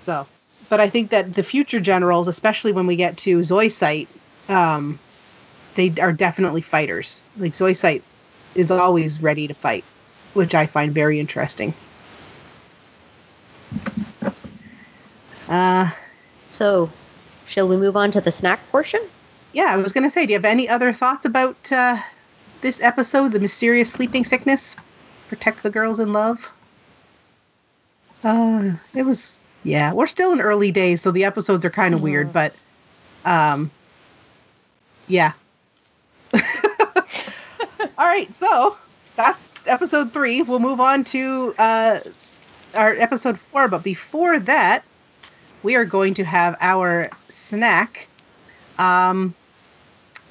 so, 0.00 0.26
but 0.68 0.80
I 0.80 0.88
think 0.88 1.10
that 1.10 1.34
the 1.34 1.42
future 1.42 1.80
generals, 1.80 2.28
especially 2.28 2.72
when 2.72 2.86
we 2.86 2.96
get 2.96 3.16
to 3.18 3.38
Zoisite, 3.40 4.08
um, 4.48 4.98
they 5.74 5.92
are 6.00 6.12
definitely 6.12 6.60
fighters. 6.60 7.22
Like 7.36 7.52
Zoisite 7.52 8.02
is 8.54 8.70
always 8.70 9.22
ready 9.22 9.48
to 9.48 9.54
fight, 9.54 9.84
which 10.34 10.54
I 10.54 10.66
find 10.66 10.92
very 10.92 11.20
interesting. 11.20 11.74
Uh, 15.48 15.90
So, 16.46 16.90
shall 17.46 17.68
we 17.68 17.76
move 17.76 17.96
on 17.96 18.10
to 18.12 18.20
the 18.20 18.32
snack 18.32 18.60
portion? 18.70 19.00
yeah, 19.52 19.72
I 19.72 19.76
was 19.76 19.92
gonna 19.92 20.10
say, 20.10 20.26
do 20.26 20.32
you 20.32 20.38
have 20.38 20.44
any 20.44 20.68
other 20.68 20.92
thoughts 20.92 21.24
about 21.24 21.72
uh, 21.72 21.96
this 22.60 22.80
episode, 22.80 23.32
the 23.32 23.40
mysterious 23.40 23.90
sleeping 23.90 24.24
sickness? 24.24 24.76
Protect 25.28 25.62
the 25.62 25.70
girls 25.70 26.00
in 26.00 26.12
love. 26.12 26.50
Uh, 28.24 28.72
it 28.94 29.04
was 29.04 29.40
yeah. 29.62 29.92
We're 29.92 30.06
still 30.06 30.32
in 30.32 30.40
early 30.40 30.72
days, 30.72 31.02
so 31.02 31.10
the 31.10 31.24
episodes 31.24 31.64
are 31.64 31.70
kind 31.70 31.94
of 31.94 32.02
weird, 32.02 32.32
but 32.32 32.54
um, 33.24 33.70
Yeah. 35.06 35.32
All 36.34 38.06
right, 38.06 38.34
so 38.36 38.76
that's 39.16 39.38
episode 39.66 40.12
three. 40.12 40.42
We'll 40.42 40.60
move 40.60 40.80
on 40.80 41.04
to 41.04 41.54
uh, 41.58 41.98
our 42.74 42.94
episode 42.94 43.38
four, 43.38 43.68
but 43.68 43.82
before 43.82 44.38
that, 44.40 44.84
we 45.62 45.76
are 45.76 45.84
going 45.84 46.14
to 46.14 46.24
have 46.24 46.56
our 46.60 47.10
snack. 47.28 48.08
Um, 48.78 49.34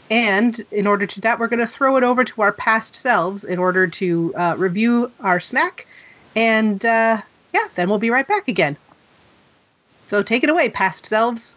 and 0.10 0.66
in 0.72 0.88
order 0.88 1.06
to 1.06 1.22
that, 1.22 1.40
we're 1.40 1.48
going 1.48 1.60
to 1.60 1.68
throw 1.68 1.98
it 1.98 2.04
over 2.04 2.24
to 2.24 2.42
our 2.42 2.52
past 2.52 2.96
selves 2.96 3.44
in 3.44 3.60
order 3.60 3.88
to 3.88 4.34
uh, 4.36 4.56
review 4.58 5.12
our 5.20 5.40
snack. 5.40 5.86
And 6.36 6.84
uh, 6.86 7.22
yeah, 7.54 7.68
then 7.76 7.90
we'll 7.90 8.00
be 8.00 8.10
right 8.10 8.28
back 8.28 8.48
again. 8.48 8.78
So 10.08 10.24
take 10.24 10.44
it 10.44 10.50
away, 10.50 10.70
past 10.70 11.06
selves. 11.06 11.54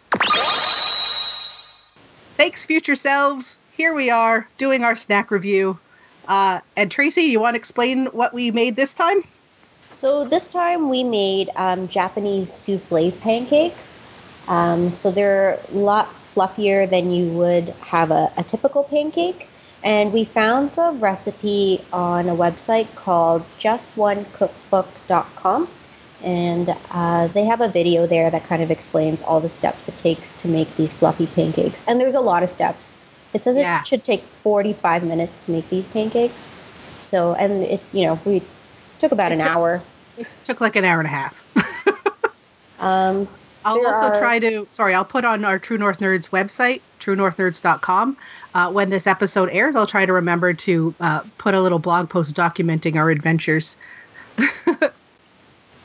Thanks, 2.35 2.65
future 2.65 2.95
selves. 2.95 3.57
Here 3.77 3.93
we 3.93 4.09
are 4.09 4.47
doing 4.57 4.83
our 4.83 4.95
snack 4.95 5.31
review. 5.31 5.79
Uh, 6.27 6.59
and 6.75 6.91
Tracy, 6.91 7.23
you 7.23 7.39
want 7.39 7.53
to 7.53 7.57
explain 7.57 8.07
what 8.07 8.33
we 8.33 8.51
made 8.51 8.75
this 8.75 8.93
time? 8.93 9.23
So 9.91 10.25
this 10.25 10.47
time 10.47 10.89
we 10.89 11.03
made 11.03 11.49
um, 11.55 11.87
Japanese 11.87 12.51
souffle 12.51 13.11
pancakes. 13.11 13.97
Um, 14.47 14.93
so 14.93 15.11
they're 15.11 15.59
a 15.71 15.77
lot 15.77 16.13
fluffier 16.35 16.87
than 16.89 17.11
you 17.11 17.27
would 17.31 17.69
have 17.81 18.11
a, 18.11 18.31
a 18.37 18.43
typical 18.43 18.83
pancake. 18.83 19.47
And 19.83 20.13
we 20.13 20.25
found 20.25 20.69
the 20.71 20.91
recipe 20.91 21.81
on 21.91 22.29
a 22.29 22.35
website 22.35 22.93
called 22.95 23.43
justonecookbook.com. 23.59 25.67
And 26.23 26.75
uh, 26.91 27.27
they 27.27 27.45
have 27.45 27.61
a 27.61 27.67
video 27.67 28.05
there 28.05 28.29
that 28.29 28.43
kind 28.45 28.61
of 28.61 28.69
explains 28.69 29.23
all 29.23 29.39
the 29.39 29.49
steps 29.49 29.87
it 29.87 29.97
takes 29.97 30.39
to 30.43 30.47
make 30.47 30.75
these 30.77 30.93
fluffy 30.93 31.25
pancakes. 31.25 31.83
And 31.87 31.99
there's 31.99 32.13
a 32.13 32.19
lot 32.21 32.43
of 32.43 32.49
steps. 32.51 32.93
It 33.33 33.43
says 33.43 33.57
Yeah. 33.57 33.81
it 33.81 33.87
should 33.87 34.03
take 34.03 34.21
45 34.43 35.03
minutes 35.03 35.43
to 35.45 35.51
make 35.51 35.67
these 35.69 35.87
pancakes. 35.87 36.51
So, 36.99 37.33
and 37.33 37.63
it, 37.63 37.81
you 37.91 38.05
know, 38.05 38.19
we 38.23 38.43
took 38.99 39.11
about 39.11 39.31
It 39.31 39.35
an 39.35 39.39
took- 39.41 39.49
hour. 39.49 39.81
It 40.17 40.27
took 40.43 40.61
like 40.61 40.75
an 40.75 40.85
hour 40.85 40.99
and 40.99 41.07
a 41.07 41.11
half. 41.11 41.35
Um, 42.79 43.27
I'll 43.63 43.81
There 43.81 43.93
also 43.93 44.07
are- 44.07 44.19
try 44.19 44.39
to, 44.39 44.67
sorry, 44.71 44.93
I'll 44.95 45.05
put 45.05 45.25
on 45.25 45.45
our 45.45 45.59
True 45.59 45.77
North 45.77 45.99
Nerds 45.99 46.29
website, 46.29 46.81
truenorthnerds.com. 46.99 48.17
Uh, 48.53 48.71
when 48.71 48.89
this 48.89 49.07
episode 49.07 49.49
airs, 49.51 49.75
I'll 49.75 49.87
try 49.87 50.05
to 50.05 50.13
remember 50.13 50.53
to 50.53 50.93
uh, 50.99 51.21
put 51.37 51.53
a 51.53 51.61
little 51.61 51.79
blog 51.79 52.09
post 52.09 52.35
documenting 52.35 52.95
our 52.95 53.09
adventures. 53.09 53.75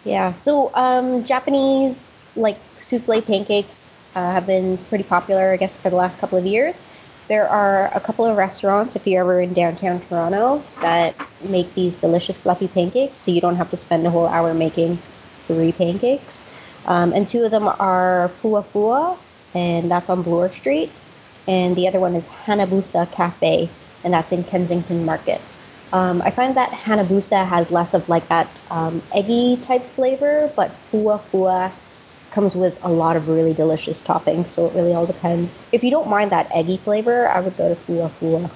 Yeah. 0.04 0.34
So 0.34 0.70
um, 0.74 1.24
Japanese 1.24 2.06
like 2.36 2.58
souffle 2.78 3.20
pancakes 3.22 3.88
uh, 4.14 4.30
have 4.30 4.46
been 4.46 4.78
pretty 4.88 5.02
popular, 5.02 5.52
I 5.52 5.56
guess, 5.56 5.76
for 5.76 5.90
the 5.90 5.96
last 5.96 6.20
couple 6.20 6.38
of 6.38 6.46
years. 6.46 6.82
There 7.26 7.48
are 7.48 7.92
a 7.92 7.98
couple 7.98 8.24
of 8.24 8.36
restaurants, 8.36 8.94
if 8.94 9.04
you're 9.04 9.22
ever 9.22 9.40
in 9.40 9.52
downtown 9.52 10.00
Toronto, 10.00 10.62
that 10.80 11.16
make 11.42 11.74
these 11.74 11.92
delicious 11.96 12.38
fluffy 12.38 12.68
pancakes, 12.68 13.18
so 13.18 13.32
you 13.32 13.40
don't 13.40 13.56
have 13.56 13.70
to 13.70 13.76
spend 13.76 14.06
a 14.06 14.10
whole 14.10 14.28
hour 14.28 14.54
making 14.54 14.98
three 15.48 15.72
pancakes. 15.72 16.40
Um, 16.86 17.12
and 17.12 17.28
two 17.28 17.44
of 17.44 17.50
them 17.50 17.68
are 17.68 18.30
Fuwa 18.42 18.64
Fuwa, 18.64 19.18
and 19.54 19.90
that's 19.90 20.08
on 20.08 20.22
Bloor 20.22 20.50
Street, 20.50 20.90
and 21.48 21.74
the 21.76 21.88
other 21.88 22.00
one 22.00 22.14
is 22.14 22.26
Hanabusa 22.26 23.10
Cafe, 23.12 23.68
and 24.04 24.14
that's 24.14 24.32
in 24.32 24.44
Kensington 24.44 25.04
Market. 25.04 25.40
Um, 25.92 26.22
I 26.22 26.30
find 26.30 26.56
that 26.56 26.70
Hanabusa 26.70 27.46
has 27.46 27.70
less 27.70 27.94
of 27.94 28.08
like 28.08 28.28
that 28.28 28.48
um, 28.70 29.02
eggy 29.14 29.56
type 29.62 29.82
flavor, 29.82 30.52
but 30.54 30.70
Fuwa 30.92 31.20
Fuwa 31.30 31.76
comes 32.30 32.54
with 32.54 32.78
a 32.82 32.90
lot 32.90 33.16
of 33.16 33.28
really 33.28 33.54
delicious 33.54 34.02
toppings, 34.02 34.48
so 34.50 34.66
it 34.66 34.74
really 34.74 34.94
all 34.94 35.06
depends. 35.06 35.54
If 35.72 35.82
you 35.82 35.90
don't 35.90 36.08
mind 36.08 36.32
that 36.32 36.50
eggy 36.54 36.76
flavor, 36.76 37.28
I 37.28 37.40
would 37.40 37.56
go 37.56 37.74
to 37.74 37.80
Fuwa 37.82 38.10
Fuwa. 38.10 38.50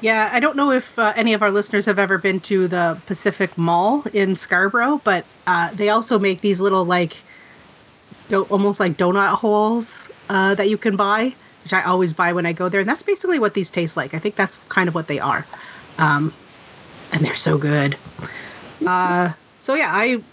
Yeah, 0.00 0.28
I 0.32 0.40
don't 0.40 0.56
know 0.56 0.70
if 0.72 0.98
uh, 0.98 1.12
any 1.16 1.32
of 1.34 1.42
our 1.42 1.50
listeners 1.50 1.86
have 1.86 1.98
ever 1.98 2.18
been 2.18 2.40
to 2.42 2.68
the 2.68 3.02
Pacific 3.06 3.56
Mall 3.56 4.04
in 4.12 4.36
Scarborough, 4.36 5.00
but 5.04 5.28
uh, 5.46 5.72
they 5.74 5.88
also 5.88 6.18
make 6.18 6.42
these 6.42 6.60
little 6.60 6.84
like 6.84 7.24
do- 8.28 8.42
almost 8.44 8.80
like 8.80 8.96
donut 8.96 9.34
holes 9.34 10.10
uh, 10.28 10.54
that 10.54 10.68
you 10.68 10.78
can 10.78 10.96
buy, 10.96 11.36
which 11.64 11.72
I 11.72 11.82
always 11.82 12.14
buy 12.14 12.32
when 12.32 12.46
I 12.46 12.52
go 12.52 12.68
there, 12.68 12.80
and 12.80 12.88
that's 12.88 13.02
basically 13.02 13.38
what 13.38 13.54
these 13.54 13.70
taste 13.70 13.96
like. 13.96 14.14
I 14.14 14.18
think 14.18 14.36
that's 14.36 14.58
kind 14.68 14.88
of 14.88 14.94
what 14.94 15.06
they 15.08 15.18
are, 15.20 15.48
um, 15.98 16.36
and 17.12 17.24
they're 17.24 17.36
so 17.36 17.58
good. 17.58 17.98
Uh, 18.86 19.34
so 19.62 19.74
yeah, 19.74 19.90
I 19.92 20.24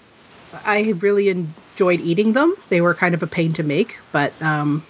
I 0.54 0.94
really 1.00 1.30
enjoyed 1.30 2.02
eating 2.02 2.34
them. 2.34 2.56
They 2.70 2.82
were 2.82 2.96
kind 2.96 3.16
of 3.16 3.24
a 3.24 3.28
pain 3.28 3.54
to 3.56 3.64
make, 3.64 3.96
but 4.12 4.42
um, 4.42 4.88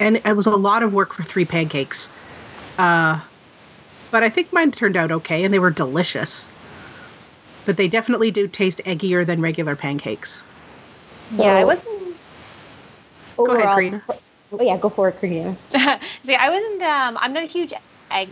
and 0.00 0.18
it 0.24 0.36
was 0.36 0.46
a 0.46 0.50
lot 0.56 0.82
of 0.82 0.92
work 0.92 1.14
for 1.14 1.24
three 1.24 1.46
pancakes. 1.46 2.10
Uh, 2.78 3.20
but 4.14 4.22
I 4.22 4.30
think 4.30 4.52
mine 4.52 4.70
turned 4.70 4.96
out 4.96 5.10
okay, 5.10 5.42
and 5.42 5.52
they 5.52 5.58
were 5.58 5.72
delicious. 5.72 6.46
But 7.66 7.76
they 7.76 7.88
definitely 7.88 8.30
do 8.30 8.46
taste 8.46 8.80
eggier 8.86 9.26
than 9.26 9.40
regular 9.40 9.74
pancakes. 9.74 10.40
yeah, 11.36 11.56
I 11.56 11.64
wasn't. 11.64 12.16
Go 13.36 13.46
ahead, 13.46 13.56
Overall- 13.62 13.74
Karina. 13.74 14.02
Oh 14.52 14.62
yeah, 14.62 14.76
go 14.76 14.88
for 14.88 15.08
it, 15.08 15.20
Karina. 15.20 15.56
See, 16.24 16.36
I 16.36 16.48
wasn't. 16.48 16.82
Um, 16.82 17.18
I'm 17.20 17.32
not 17.32 17.42
a 17.42 17.46
huge 17.46 17.74
egg 18.12 18.28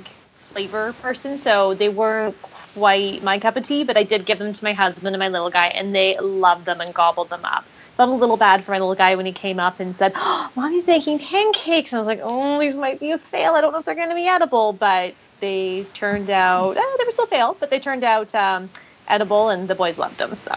flavor 0.52 0.92
person, 1.02 1.36
so 1.36 1.74
they 1.74 1.88
weren't 1.88 2.40
quite 2.42 3.24
my 3.24 3.40
cup 3.40 3.56
of 3.56 3.64
tea. 3.64 3.82
But 3.82 3.96
I 3.96 4.04
did 4.04 4.24
give 4.24 4.38
them 4.38 4.52
to 4.52 4.64
my 4.64 4.74
husband 4.74 5.08
and 5.08 5.18
my 5.18 5.30
little 5.30 5.50
guy, 5.50 5.66
and 5.66 5.92
they 5.92 6.16
loved 6.16 6.64
them 6.64 6.80
and 6.80 6.94
gobbled 6.94 7.28
them 7.28 7.44
up. 7.44 7.64
Felt 7.96 8.08
a 8.08 8.12
little 8.12 8.36
bad 8.36 8.62
for 8.62 8.70
my 8.70 8.78
little 8.78 8.94
guy 8.94 9.16
when 9.16 9.26
he 9.26 9.32
came 9.32 9.58
up 9.58 9.80
and 9.80 9.96
said, 9.96 10.12
oh, 10.14 10.48
"Mommy's 10.54 10.86
making 10.86 11.18
pancakes," 11.18 11.90
and 11.90 11.96
I 11.96 12.00
was 12.00 12.06
like, 12.06 12.20
"Oh, 12.22 12.60
these 12.60 12.76
might 12.76 13.00
be 13.00 13.10
a 13.10 13.18
fail. 13.18 13.54
I 13.54 13.60
don't 13.60 13.72
know 13.72 13.80
if 13.80 13.84
they're 13.84 13.96
going 13.96 14.10
to 14.10 14.14
be 14.14 14.28
edible." 14.28 14.72
But 14.74 15.14
they 15.42 15.86
turned 15.94 16.30
out. 16.30 16.78
Uh, 16.78 16.82
they 16.98 17.04
were 17.04 17.12
still 17.12 17.26
fail, 17.26 17.56
but 17.60 17.70
they 17.70 17.80
turned 17.80 18.04
out 18.04 18.34
um, 18.34 18.70
edible, 19.08 19.50
and 19.50 19.68
the 19.68 19.76
boys 19.76 19.98
loved 19.98 20.18
them. 20.18 20.36
So 20.36 20.54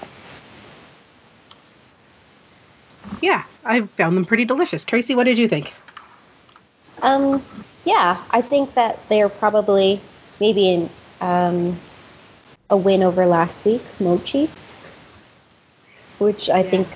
Yeah, 3.21 3.43
I 3.65 3.81
found 3.97 4.17
them 4.17 4.25
pretty 4.25 4.45
delicious. 4.45 4.83
Tracy, 4.83 5.15
what 5.15 5.25
did 5.25 5.37
you 5.39 5.47
think? 5.47 5.73
Um, 7.01 7.43
yeah, 7.85 8.23
I 8.31 8.41
think 8.41 8.73
that 8.75 8.99
they're 9.09 9.29
probably 9.29 10.01
maybe 10.39 10.69
in 10.73 10.89
um, 11.21 11.79
a 12.69 12.77
win 12.77 13.03
over 13.03 13.25
last 13.25 13.63
week's 13.65 13.99
mochi, 14.01 14.49
which 16.19 16.49
I 16.49 16.63
Yeah. 16.63 16.71
think 16.71 16.87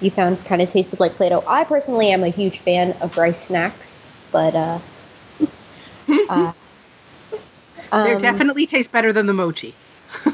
you 0.00 0.10
found 0.10 0.44
kind 0.44 0.62
of 0.62 0.70
tasted 0.70 1.00
like 1.00 1.12
Play-Doh. 1.14 1.44
I 1.46 1.64
personally 1.64 2.10
am 2.10 2.24
a 2.24 2.28
huge 2.28 2.58
fan 2.58 2.92
of 3.00 3.16
rice 3.16 3.46
snacks, 3.46 3.96
but 4.32 4.54
uh, 4.54 4.78
uh, 6.28 6.52
they 7.90 8.14
um, 8.14 8.22
definitely 8.22 8.66
taste 8.66 8.92
better 8.92 9.12
than 9.12 9.26
the 9.26 9.32
mochi. 9.32 9.74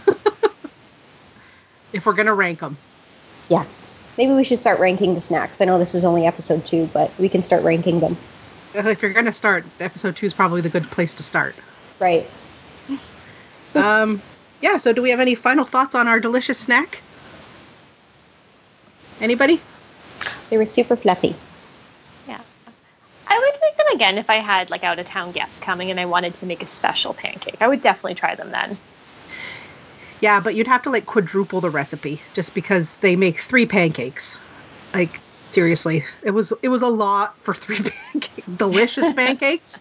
if 1.92 2.06
we're 2.06 2.12
gonna 2.14 2.34
rank 2.34 2.60
them. 2.60 2.76
yes. 3.48 3.86
Maybe 4.18 4.32
we 4.32 4.44
should 4.44 4.58
start 4.58 4.80
ranking 4.80 5.14
the 5.14 5.20
snacks. 5.20 5.60
I 5.62 5.64
know 5.64 5.78
this 5.78 5.94
is 5.94 6.04
only 6.04 6.26
episode 6.26 6.66
two, 6.66 6.90
but 6.92 7.10
we 7.18 7.28
can 7.28 7.42
start 7.42 7.62
ranking 7.62 8.00
them. 8.00 8.18
If 8.74 9.00
you're 9.00 9.12
gonna 9.12 9.32
start, 9.32 9.64
episode 9.78 10.16
two 10.16 10.26
is 10.26 10.34
probably 10.34 10.60
the 10.60 10.68
good 10.68 10.84
place 10.90 11.14
to 11.14 11.22
start. 11.22 11.54
Right. 11.98 12.28
Um, 13.72 14.20
yeah. 14.60 14.78
So, 14.78 14.92
do 14.92 15.00
we 15.00 15.10
have 15.10 15.20
any 15.20 15.36
final 15.36 15.64
thoughts 15.64 15.94
on 15.94 16.08
our 16.08 16.18
delicious 16.18 16.58
snack? 16.58 17.00
Anybody? 19.20 19.60
They 20.50 20.58
were 20.58 20.66
super 20.66 20.96
fluffy. 20.96 21.36
yeah, 22.26 22.40
I 23.28 23.38
would 23.38 23.60
make 23.60 23.76
them 23.90 23.96
again 23.96 24.18
if 24.18 24.30
I 24.30 24.36
had 24.36 24.70
like 24.70 24.84
out 24.84 24.98
of 24.98 25.06
town 25.06 25.32
guests 25.32 25.60
coming 25.60 25.90
and 25.90 26.00
I 26.00 26.06
wanted 26.06 26.34
to 26.36 26.46
make 26.46 26.62
a 26.62 26.66
special 26.66 27.14
pancake. 27.14 27.56
I 27.60 27.68
would 27.68 27.80
definitely 27.80 28.14
try 28.14 28.34
them 28.34 28.50
then. 28.50 28.76
Yeah, 30.20 30.40
but 30.40 30.54
you'd 30.54 30.68
have 30.68 30.82
to 30.82 30.90
like 30.90 31.06
quadruple 31.06 31.60
the 31.60 31.70
recipe 31.70 32.20
just 32.34 32.54
because 32.54 32.94
they 32.96 33.16
make 33.16 33.40
three 33.40 33.66
pancakes. 33.66 34.38
Like 34.94 35.20
seriously, 35.50 36.04
it 36.22 36.32
was 36.32 36.52
it 36.62 36.68
was 36.68 36.82
a 36.82 36.88
lot 36.88 37.36
for 37.38 37.54
three 37.54 37.80
pancakes, 38.12 38.46
delicious 38.56 39.12
pancakes. 39.14 39.80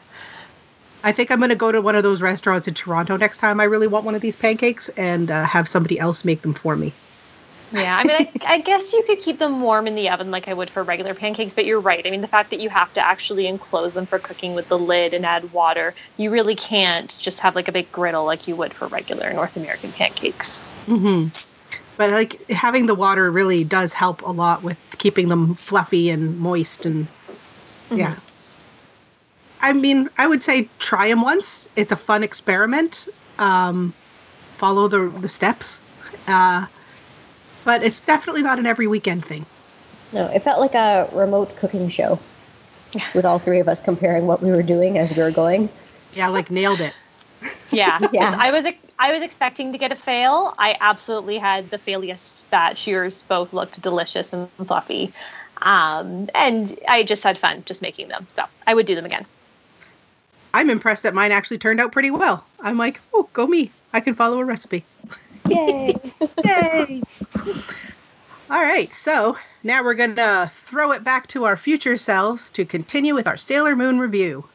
I 1.03 1.11
think 1.11 1.31
I'm 1.31 1.39
gonna 1.39 1.55
go 1.55 1.71
to 1.71 1.81
one 1.81 1.95
of 1.95 2.03
those 2.03 2.21
restaurants 2.21 2.67
in 2.67 2.73
Toronto 2.73 3.17
next 3.17 3.37
time 3.37 3.59
I 3.59 3.65
really 3.65 3.87
want 3.87 4.05
one 4.05 4.15
of 4.15 4.21
these 4.21 4.35
pancakes 4.35 4.89
and 4.89 5.29
uh, 5.29 5.45
have 5.45 5.67
somebody 5.67 5.99
else 5.99 6.25
make 6.25 6.41
them 6.41 6.53
for 6.53 6.75
me. 6.75 6.93
Yeah, 7.71 7.95
I 7.95 8.03
mean, 8.03 8.15
I, 8.17 8.31
I 8.45 8.61
guess 8.61 8.93
you 8.93 9.03
could 9.05 9.19
keep 9.19 9.37
them 9.37 9.61
warm 9.61 9.85
in 9.85 9.93
the 9.93 10.09
oven 10.09 10.31
like 10.31 10.47
I 10.47 10.53
would 10.53 10.71
for 10.71 10.83
regular 10.83 11.13
pancakes, 11.13 11.53
but 11.53 11.65
you're 11.65 11.79
right. 11.81 12.05
I 12.05 12.09
mean, 12.09 12.21
the 12.21 12.27
fact 12.27 12.49
that 12.49 12.59
you 12.59 12.69
have 12.69 12.91
to 12.93 13.05
actually 13.05 13.45
enclose 13.45 13.93
them 13.93 14.07
for 14.07 14.19
cooking 14.19 14.55
with 14.55 14.67
the 14.67 14.79
lid 14.79 15.13
and 15.13 15.25
add 15.25 15.45
water, 15.51 15.93
you 16.17 16.31
really 16.31 16.55
can't 16.55 17.15
just 17.19 17.41
have 17.41 17.55
like 17.55 17.67
a 17.67 17.71
big 17.71 17.91
griddle 17.91 18.25
like 18.25 18.47
you 18.47 18.55
would 18.55 18.73
for 18.73 18.87
regular 18.87 19.31
North 19.33 19.55
American 19.55 19.91
pancakes. 19.91 20.67
hmm 20.87 21.27
But 21.97 22.11
like 22.11 22.41
having 22.49 22.87
the 22.87 22.95
water 22.95 23.31
really 23.31 23.63
does 23.63 23.93
help 23.93 24.23
a 24.23 24.31
lot 24.31 24.63
with 24.63 24.79
keeping 24.97 25.27
them 25.27 25.55
fluffy 25.55 26.09
and 26.09 26.37
moist 26.37 26.85
and 26.85 27.07
yeah. 27.93 28.15
I 29.59 29.73
mean, 29.73 30.09
I 30.17 30.25
would 30.25 30.41
say 30.41 30.71
try 30.79 31.09
them 31.09 31.21
once. 31.21 31.67
It's 31.75 31.91
a 31.91 31.97
fun 31.97 32.23
experiment. 32.23 33.05
Um, 33.37 33.93
follow 34.57 34.87
the 34.87 35.09
the 35.19 35.29
steps, 35.29 35.81
uh, 36.27 36.67
but 37.63 37.83
it's 37.83 37.99
definitely 37.99 38.41
not 38.43 38.59
an 38.59 38.65
every 38.65 38.87
weekend 38.87 39.25
thing. 39.25 39.45
No, 40.11 40.25
it 40.27 40.43
felt 40.43 40.59
like 40.59 40.75
a 40.75 41.09
remote 41.13 41.55
cooking 41.57 41.89
show. 41.89 42.19
with 43.13 43.25
all 43.25 43.37
three 43.37 43.59
of 43.59 43.67
us 43.67 43.81
comparing 43.81 44.25
what 44.25 44.41
we 44.41 44.49
were 44.49 44.63
doing 44.63 44.97
as 44.97 45.15
we 45.15 45.21
were 45.21 45.31
going. 45.31 45.69
Yeah, 46.13 46.29
like 46.29 46.49
nailed 46.49 46.81
it. 46.81 46.93
Yeah, 47.71 47.99
Yeah. 48.11 48.35
I 48.37 48.51
was 48.51 48.65
I 48.97 49.13
was 49.13 49.21
expecting 49.21 49.73
to 49.73 49.77
get 49.77 49.91
a 49.91 49.95
fail. 49.95 50.53
I 50.57 50.75
absolutely 50.81 51.37
had 51.37 51.69
the 51.69 51.77
failiest 51.77 52.43
batch. 52.49 52.87
Yours 52.87 53.23
both 53.27 53.53
looked 53.53 53.81
delicious 53.81 54.33
and 54.33 54.49
fluffy, 54.65 55.13
um, 55.61 56.29
and 56.33 56.77
I 56.87 57.03
just 57.03 57.23
had 57.23 57.37
fun 57.37 57.63
just 57.65 57.81
making 57.81 58.07
them. 58.07 58.25
So 58.27 58.43
I 58.65 58.73
would 58.73 58.85
do 58.87 58.95
them 58.95 59.05
again. 59.05 59.25
I'm 60.53 60.71
impressed 60.71 61.03
that 61.03 61.13
mine 61.13 61.31
actually 61.31 61.59
turned 61.59 61.79
out 61.79 61.91
pretty 61.91 62.09
well. 62.09 62.43
I'm 62.59 62.77
like, 62.77 62.99
oh, 63.13 63.29
go 63.33 63.45
me. 63.45 63.69
I 63.93 63.99
can 63.99 64.15
follow 64.15 64.39
a 64.39 64.45
recipe. 64.45 64.83
Yay! 65.49 65.95
Yay! 66.45 67.03
All 68.49 68.61
right, 68.61 68.89
so 68.89 69.37
now 69.63 69.83
we're 69.83 69.93
going 69.93 70.15
to 70.15 70.51
throw 70.65 70.91
it 70.93 71.03
back 71.03 71.27
to 71.27 71.43
our 71.43 71.57
future 71.57 71.97
selves 71.97 72.49
to 72.51 72.65
continue 72.65 73.13
with 73.13 73.27
our 73.27 73.37
Sailor 73.37 73.75
Moon 73.75 73.99
review. 73.99 74.45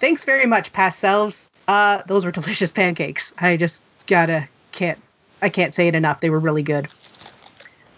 Thanks 0.00 0.24
very 0.24 0.46
much, 0.46 0.72
past 0.72 0.98
selves. 0.98 1.48
Uh, 1.68 2.02
those 2.06 2.24
were 2.24 2.30
delicious 2.30 2.72
pancakes. 2.72 3.32
I 3.38 3.56
just 3.56 3.82
gotta 4.06 4.48
can't 4.72 4.98
I 5.42 5.48
can't 5.48 5.74
say 5.74 5.88
it 5.88 5.94
enough. 5.94 6.20
They 6.20 6.30
were 6.30 6.38
really 6.38 6.62
good. 6.62 6.88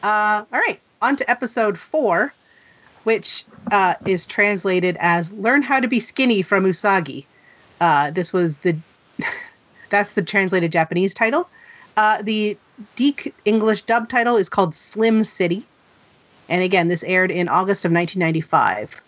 Uh, 0.03 0.45
all 0.53 0.61
right, 0.61 0.81
on 1.01 1.17
to 1.17 1.31
episode 1.31 1.79
four, 1.79 2.33
which 3.05 3.45
uh, 3.71 3.95
is 4.05 4.27
translated 4.27 4.97
as 4.99 5.31
"Learn 5.31 5.63
How 5.63 5.81
to 5.81 5.89
Be 5.89 6.01
Skinny" 6.01 6.43
from 6.43 6.65
Usagi. 6.65 7.25
Uh, 7.81 8.11
this 8.11 8.33
was 8.33 8.59
the 8.59 8.77
that's 9.93 10.11
the 10.13 10.23
translated 10.23 10.73
Japanese 10.73 11.15
title. 11.15 11.49
Uh, 11.97 12.23
the 12.23 12.57
DiC 12.97 13.33
English 13.45 13.83
dub 13.83 14.09
title 14.09 14.37
is 14.37 14.49
called 14.49 14.75
Slim 14.75 15.23
City. 15.23 15.65
And 16.49 16.63
again, 16.63 16.89
this 16.89 17.05
aired 17.05 17.31
in 17.31 17.49
August 17.49 17.85
of 17.85 17.93
1995. 17.93 19.01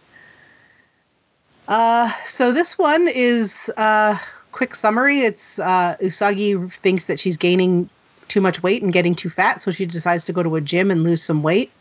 Uh, 1.66 2.12
so 2.26 2.52
this 2.52 2.78
one 2.78 3.08
is 3.08 3.70
uh, 3.76 4.16
quick 4.52 4.74
summary. 4.74 5.20
It's 5.20 5.58
uh, 5.58 5.96
Usagi 6.00 6.72
thinks 6.74 7.06
that 7.06 7.18
she's 7.18 7.36
gaining 7.36 7.88
too 8.28 8.40
much 8.40 8.62
weight 8.62 8.82
and 8.82 8.92
getting 8.92 9.14
too 9.14 9.30
fat, 9.30 9.62
so 9.62 9.70
she 9.70 9.86
decides 9.86 10.26
to 10.26 10.32
go 10.32 10.42
to 10.42 10.56
a 10.56 10.60
gym 10.60 10.90
and 10.90 11.02
lose 11.02 11.22
some 11.22 11.42
weight. 11.42 11.72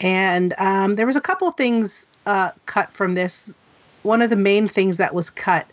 And 0.00 0.54
um, 0.58 0.96
there 0.96 1.06
was 1.06 1.16
a 1.16 1.20
couple 1.20 1.48
of 1.48 1.56
things 1.56 2.06
uh, 2.26 2.50
cut 2.66 2.92
from 2.92 3.14
this. 3.14 3.56
One 4.02 4.22
of 4.22 4.30
the 4.30 4.36
main 4.36 4.68
things 4.68 4.98
that 4.98 5.14
was 5.14 5.30
cut 5.30 5.66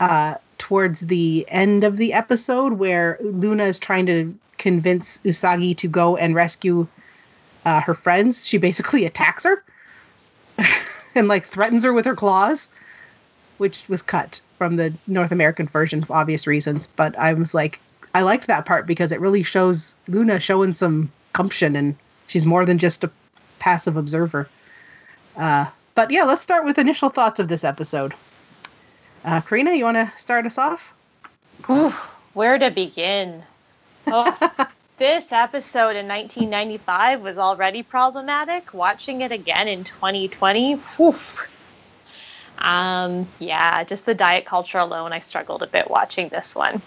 uh, 0.00 0.36
towards 0.58 1.00
the 1.00 1.46
end 1.48 1.84
of 1.84 1.96
the 1.96 2.12
episode, 2.12 2.74
where 2.74 3.18
Luna 3.20 3.64
is 3.64 3.78
trying 3.78 4.06
to 4.06 4.34
convince 4.58 5.18
Usagi 5.18 5.76
to 5.78 5.88
go 5.88 6.16
and 6.16 6.34
rescue 6.34 6.86
uh, 7.64 7.80
her 7.80 7.94
friends. 7.94 8.46
She 8.46 8.58
basically 8.58 9.04
attacks 9.04 9.44
her 9.44 9.62
and 11.14 11.28
like 11.28 11.44
threatens 11.44 11.84
her 11.84 11.92
with 11.92 12.06
her 12.06 12.14
claws, 12.14 12.68
which 13.58 13.84
was 13.88 14.02
cut 14.02 14.40
from 14.58 14.76
the 14.76 14.94
North 15.06 15.32
American 15.32 15.66
version 15.66 16.04
for 16.04 16.14
obvious 16.14 16.46
reasons. 16.46 16.88
But 16.96 17.18
I 17.18 17.34
was 17.34 17.52
like, 17.52 17.80
I 18.14 18.22
liked 18.22 18.46
that 18.46 18.64
part 18.64 18.86
because 18.86 19.12
it 19.12 19.20
really 19.20 19.42
shows 19.42 19.94
Luna 20.08 20.40
showing 20.40 20.74
some 20.74 21.12
gumption 21.32 21.76
and 21.76 21.96
she's 22.28 22.46
more 22.46 22.64
than 22.64 22.78
just 22.78 23.04
a 23.04 23.10
passive 23.58 23.96
observer. 23.96 24.48
Uh, 25.36 25.66
but 25.94 26.10
yeah, 26.10 26.24
let's 26.24 26.42
start 26.42 26.64
with 26.64 26.78
initial 26.78 27.10
thoughts 27.10 27.40
of 27.40 27.48
this 27.48 27.64
episode. 27.64 28.14
Uh, 29.24 29.40
Karina, 29.40 29.72
you 29.74 29.84
want 29.84 29.96
to 29.96 30.12
start 30.16 30.46
us 30.46 30.58
off? 30.58 30.94
Oof, 31.68 31.94
where 32.34 32.58
to 32.58 32.70
begin? 32.70 33.42
Oh, 34.06 34.36
this 34.98 35.32
episode 35.32 35.96
in 35.96 36.06
1995 36.06 37.20
was 37.22 37.38
already 37.38 37.82
problematic. 37.82 38.72
Watching 38.72 39.20
it 39.22 39.32
again 39.32 39.68
in 39.68 39.84
2020, 39.84 40.78
woof. 40.98 41.50
Um, 42.58 43.26
yeah, 43.38 43.84
just 43.84 44.06
the 44.06 44.14
diet 44.14 44.46
culture 44.46 44.78
alone, 44.78 45.12
I 45.12 45.18
struggled 45.18 45.62
a 45.62 45.66
bit 45.66 45.90
watching 45.90 46.28
this 46.28 46.54
one. 46.54 46.80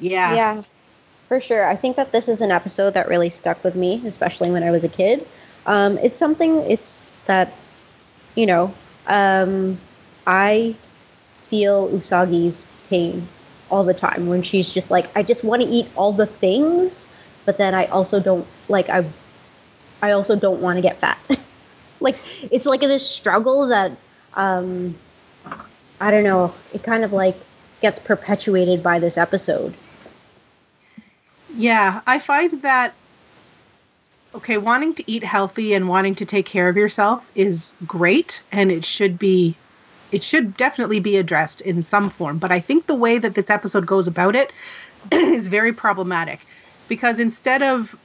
Yeah. 0.00 0.34
Yeah, 0.34 0.62
for 1.28 1.40
sure. 1.40 1.66
I 1.66 1.76
think 1.76 1.96
that 1.96 2.12
this 2.12 2.28
is 2.28 2.40
an 2.40 2.50
episode 2.50 2.94
that 2.94 3.08
really 3.08 3.30
stuck 3.30 3.62
with 3.62 3.76
me, 3.76 4.02
especially 4.06 4.50
when 4.50 4.62
I 4.62 4.70
was 4.70 4.84
a 4.84 4.88
kid. 4.88 5.26
Um, 5.66 5.98
it's 5.98 6.18
something 6.18 6.70
it's 6.70 7.08
that, 7.26 7.52
you 8.34 8.46
know, 8.46 8.74
um, 9.06 9.78
I 10.26 10.74
feel 11.48 11.88
Usagi's 11.90 12.64
pain 12.88 13.26
all 13.70 13.84
the 13.84 13.94
time 13.94 14.26
when 14.26 14.42
she's 14.42 14.70
just 14.70 14.90
like, 14.90 15.14
I 15.16 15.22
just 15.22 15.44
want 15.44 15.62
to 15.62 15.68
eat 15.68 15.88
all 15.96 16.12
the 16.12 16.26
things, 16.26 17.06
but 17.44 17.58
then 17.58 17.74
I 17.74 17.86
also 17.86 18.20
don't 18.20 18.46
like 18.68 18.88
I, 18.88 19.04
I 20.02 20.12
also 20.12 20.36
don't 20.36 20.60
want 20.60 20.76
to 20.76 20.82
get 20.82 20.98
fat. 20.98 21.18
like 22.00 22.18
it's 22.50 22.66
like 22.66 22.80
this 22.80 23.08
struggle 23.08 23.68
that, 23.68 23.92
um, 24.34 24.96
I 26.00 26.10
don't 26.10 26.24
know. 26.24 26.52
It 26.74 26.82
kind 26.82 27.04
of 27.04 27.12
like 27.12 27.36
gets 27.80 27.98
perpetuated 27.98 28.82
by 28.82 28.98
this 28.98 29.16
episode. 29.16 29.74
Yeah, 31.54 32.00
I 32.06 32.18
find 32.18 32.62
that 32.62 32.94
okay, 34.34 34.58
wanting 34.58 34.94
to 34.94 35.10
eat 35.10 35.24
healthy 35.24 35.74
and 35.74 35.88
wanting 35.88 36.14
to 36.16 36.24
take 36.24 36.46
care 36.46 36.68
of 36.68 36.76
yourself 36.76 37.24
is 37.34 37.72
great 37.86 38.42
and 38.50 38.72
it 38.72 38.84
should 38.84 39.18
be 39.18 39.54
it 40.10 40.22
should 40.22 40.58
definitely 40.58 41.00
be 41.00 41.16
addressed 41.16 41.62
in 41.62 41.82
some 41.82 42.10
form, 42.10 42.36
but 42.36 42.52
I 42.52 42.60
think 42.60 42.86
the 42.86 42.94
way 42.94 43.16
that 43.16 43.34
this 43.34 43.48
episode 43.48 43.86
goes 43.86 44.06
about 44.06 44.36
it 44.36 44.52
is 45.12 45.48
very 45.48 45.72
problematic 45.72 46.40
because 46.86 47.18
instead 47.18 47.62
of 47.62 47.96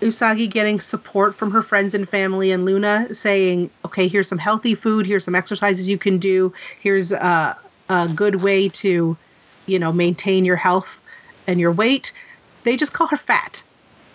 Usagi 0.00 0.48
getting 0.48 0.78
support 0.78 1.34
from 1.34 1.50
her 1.50 1.62
friends 1.62 1.94
and 1.94 2.08
family 2.08 2.52
and 2.52 2.64
Luna 2.64 3.12
saying, 3.14 3.70
"Okay, 3.84 4.06
here's 4.06 4.28
some 4.28 4.38
healthy 4.38 4.74
food, 4.74 5.06
here's 5.06 5.24
some 5.24 5.34
exercises 5.34 5.88
you 5.88 5.98
can 5.98 6.18
do, 6.18 6.52
here's 6.80 7.10
a, 7.10 7.56
a 7.88 8.08
good 8.14 8.42
way 8.42 8.68
to, 8.68 9.16
you 9.66 9.78
know, 9.78 9.92
maintain 9.92 10.44
your 10.44 10.56
health 10.56 11.00
and 11.46 11.58
your 11.58 11.72
weight," 11.72 12.12
they 12.64 12.76
just 12.76 12.92
call 12.92 13.06
her 13.08 13.16
fat. 13.16 13.62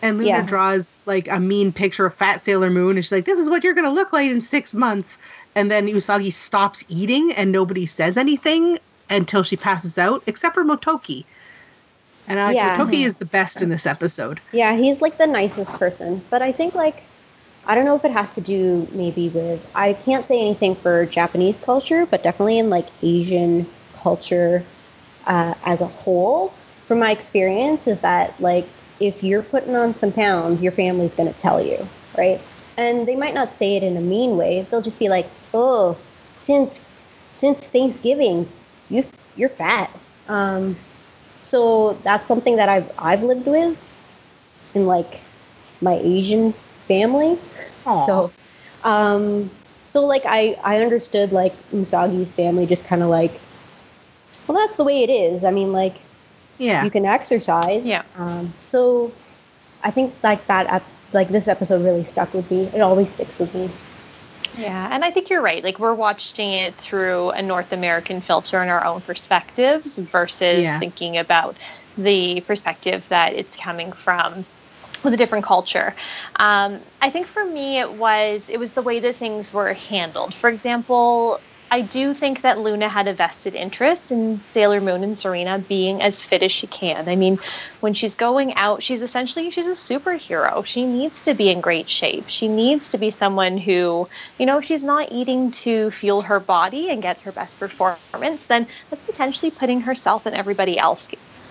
And 0.02 0.18
Luna 0.18 0.28
Yes. 0.28 0.50
draws 0.50 0.96
like 1.06 1.28
a 1.28 1.40
mean 1.40 1.74
picture 1.74 2.06
of 2.06 2.16
fat 2.16 2.42
Sailor 2.42 2.70
Moon, 2.70 2.96
and 2.96 3.04
she's 3.06 3.12
like, 3.12 3.26
"This 3.26 3.40
is 3.40 3.50
what 3.50 3.64
you're 3.64 3.74
gonna 3.74 3.92
look 3.92 4.14
like 4.14 4.30
in 4.30 4.40
six 4.42 4.74
months." 4.74 5.18
And 5.56 5.70
then 5.70 5.88
Usagi 5.88 6.32
stops 6.32 6.84
eating, 6.88 7.34
and 7.34 7.52
nobody 7.52 7.86
says 7.86 8.18
anything 8.18 8.80
until 9.10 9.44
she 9.44 9.58
passes 9.58 9.98
out, 9.98 10.24
except 10.28 10.56
for 10.56 10.64
Motoki. 10.64 11.26
And 12.28 12.40
I, 12.40 12.54
Yeah. 12.54 12.78
Motoki 12.78 13.06
is 13.06 13.16
the 13.16 13.26
best 13.26 13.62
in 13.62 13.70
this 13.70 13.86
episode. 13.86 14.40
Yeah, 14.54 14.76
he's 14.78 15.02
like 15.02 15.18
the 15.18 15.28
nicest 15.28 15.72
person, 15.74 16.22
but 16.30 16.42
I 16.42 16.52
think 16.52 16.76
like 16.76 17.04
I 17.66 17.76
don't 17.76 17.86
know 17.86 17.96
if 17.96 18.06
it 18.06 18.12
has 18.12 18.34
to 18.36 18.42
do 18.42 18.88
maybe 18.94 19.30
with 19.30 19.60
I 19.76 19.94
can't 19.94 20.26
say 20.26 20.40
anything 20.40 20.76
for 20.76 21.06
Japanese 21.06 21.62
culture, 21.62 22.06
but 22.06 22.24
definitely 22.24 22.60
in 22.60 22.70
like 22.70 22.88
Asian 23.04 23.66
culture 24.02 24.64
uh, 25.26 25.56
as 25.66 25.82
a 25.82 25.88
whole. 25.88 26.54
From 26.88 27.00
my 27.00 27.12
experience, 27.12 27.86
is 27.88 28.00
that 28.00 28.40
like 28.40 28.66
if 29.00 29.24
you're 29.24 29.44
putting 29.44 29.76
on 29.76 29.96
some 29.96 30.12
pounds, 30.12 30.62
your 30.62 30.72
family's 30.72 31.16
going 31.16 31.32
to 31.32 31.40
tell 31.40 31.62
you, 31.62 31.88
right? 32.18 32.42
And 32.78 33.08
they 33.08 33.16
might 33.16 33.34
not 33.34 33.54
say 33.54 33.76
it 33.76 33.84
in 33.84 33.98
a 33.98 34.02
mean 34.02 34.38
way. 34.38 34.62
They'll 34.70 34.82
just 34.82 35.00
be 35.00 35.10
like, 35.10 35.28
"Oh, 35.54 35.98
since 36.36 36.82
since 37.36 37.66
Thanksgiving, 37.68 38.48
you 38.90 39.06
you're 39.36 39.50
fat." 39.50 39.90
Um, 40.28 40.78
so 41.42 41.94
that's 42.04 42.26
something 42.26 42.58
that 42.58 42.70
I've 42.70 42.92
I've 42.98 43.24
lived 43.24 43.48
with 43.48 43.78
in 44.76 44.86
like 44.86 45.20
my 45.82 45.96
Asian 45.96 46.54
family. 46.88 47.38
Aw. 47.86 48.06
So, 48.06 48.32
um, 48.84 49.50
so 49.90 50.06
like 50.06 50.24
I 50.26 50.58
I 50.64 50.82
understood 50.82 51.32
like 51.32 51.54
Usagi's 51.72 52.34
family 52.34 52.66
just 52.66 52.86
kind 52.86 53.04
of 53.04 53.10
like, 53.10 53.40
well, 54.48 54.58
that's 54.58 54.78
the 54.78 54.84
way 54.84 55.04
it 55.04 55.10
is. 55.10 55.44
I 55.44 55.52
mean, 55.52 55.74
like 55.74 55.96
Yeah. 56.60 56.84
you 56.84 56.92
can 56.92 57.06
exercise. 57.06 57.84
Yeah. 57.84 58.04
Um, 58.16 58.54
so 58.62 59.12
I 59.84 59.92
think 59.92 60.14
like 60.24 60.46
that 60.48 60.68
ep- 60.72 60.92
like 61.14 61.30
this 61.30 61.48
episode 61.48 61.84
really 61.84 62.04
stuck 62.04 62.34
with 62.34 62.50
me. 62.52 62.70
It 62.74 62.82
always 62.82 63.10
sticks 63.10 63.40
with 63.40 63.54
me. 63.56 63.70
Yeah, 64.58 64.90
and 64.92 65.06
I 65.06 65.12
think 65.12 65.30
you're 65.30 65.42
right. 65.42 65.64
Like 65.64 65.80
we're 65.80 65.94
watching 65.94 66.52
it 66.52 66.76
through 66.76 67.30
a 67.30 67.42
North 67.42 67.72
American 67.72 68.20
filter 68.20 68.60
and 68.60 68.70
our 68.70 68.84
own 68.84 69.02
perspectives 69.02 69.98
versus 69.98 70.66
Yeah. 70.66 70.80
thinking 70.80 71.18
about 71.18 71.58
the 71.98 72.42
perspective 72.42 73.08
that 73.10 73.34
it's 73.34 73.56
coming 73.56 73.94
from 73.94 74.46
with 75.04 75.14
a 75.14 75.18
different 75.18 75.46
culture. 75.46 75.96
Um, 76.36 76.80
I 77.02 77.10
think 77.10 77.28
for 77.28 77.46
me 77.46 77.80
it 77.80 77.94
was 77.94 78.50
it 78.50 78.60
was 78.60 78.72
the 78.72 78.82
way 78.82 79.00
that 79.00 79.16
things 79.18 79.54
were 79.54 79.74
handled. 79.74 80.34
For 80.34 80.50
example, 80.50 81.40
I 81.72 81.82
do 81.82 82.14
think 82.14 82.42
that 82.42 82.58
Luna 82.58 82.90
had 82.90 83.08
a 83.08 83.14
vested 83.14 83.54
interest 83.56 84.12
in 84.12 84.42
Sailor 84.44 84.82
Moon 84.82 85.04
and 85.04 85.18
Serena 85.18 85.60
being 85.60 86.02
as 86.02 86.22
fit 86.22 86.42
as 86.42 86.52
she 86.52 86.68
can. 86.68 87.08
I 87.08 87.16
mean, 87.16 87.38
when 87.80 87.94
she's 87.94 88.16
going 88.16 88.56
out, 88.56 88.82
she's 88.82 89.02
essentially 89.02 89.52
she's 89.52 89.68
a 89.68 89.72
superhero. 89.72 90.66
She 90.66 90.86
needs 90.86 91.24
to 91.24 91.36
be 91.36 91.50
in 91.50 91.62
great 91.62 91.88
shape. 91.88 92.30
She 92.30 92.48
needs 92.48 92.92
to 92.92 92.98
be 92.98 93.12
someone 93.12 93.58
who, 93.58 94.08
you 94.40 94.46
know, 94.46 94.58
if 94.58 94.66
she's 94.66 94.84
not 94.84 95.12
eating 95.12 95.52
to 95.52 95.92
fuel 95.92 96.22
her 96.22 96.40
body 96.40 96.90
and 96.90 97.04
get 97.04 97.22
her 97.22 97.32
best 97.32 97.60
performance, 97.60 98.46
then 98.46 98.68
that's 98.90 99.04
potentially 99.04 99.52
putting 99.52 99.82
herself 99.82 100.26
and 100.26 100.36
everybody 100.36 100.80
else 100.80 101.08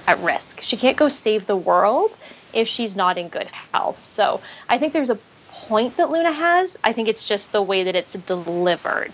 at 0.07 0.21
risk. 0.21 0.61
She 0.61 0.77
can't 0.77 0.97
go 0.97 1.09
save 1.09 1.47
the 1.47 1.57
world 1.57 2.17
if 2.53 2.67
she's 2.67 2.97
not 2.97 3.19
in 3.19 3.29
good 3.29 3.49
health. 3.73 4.03
So 4.03 4.41
I 4.69 4.79
think 4.79 4.95
there's 4.95 5.11
a 5.11 5.21
point 5.49 5.97
that 5.99 6.11
Luna 6.11 6.33
has. 6.33 6.77
I 6.83 6.93
think 6.93 7.09
it's 7.09 7.25
just 7.25 7.53
the 7.53 7.63
way 7.63 7.85
that 7.85 7.95
it's 7.95 8.15
delivered 8.15 9.13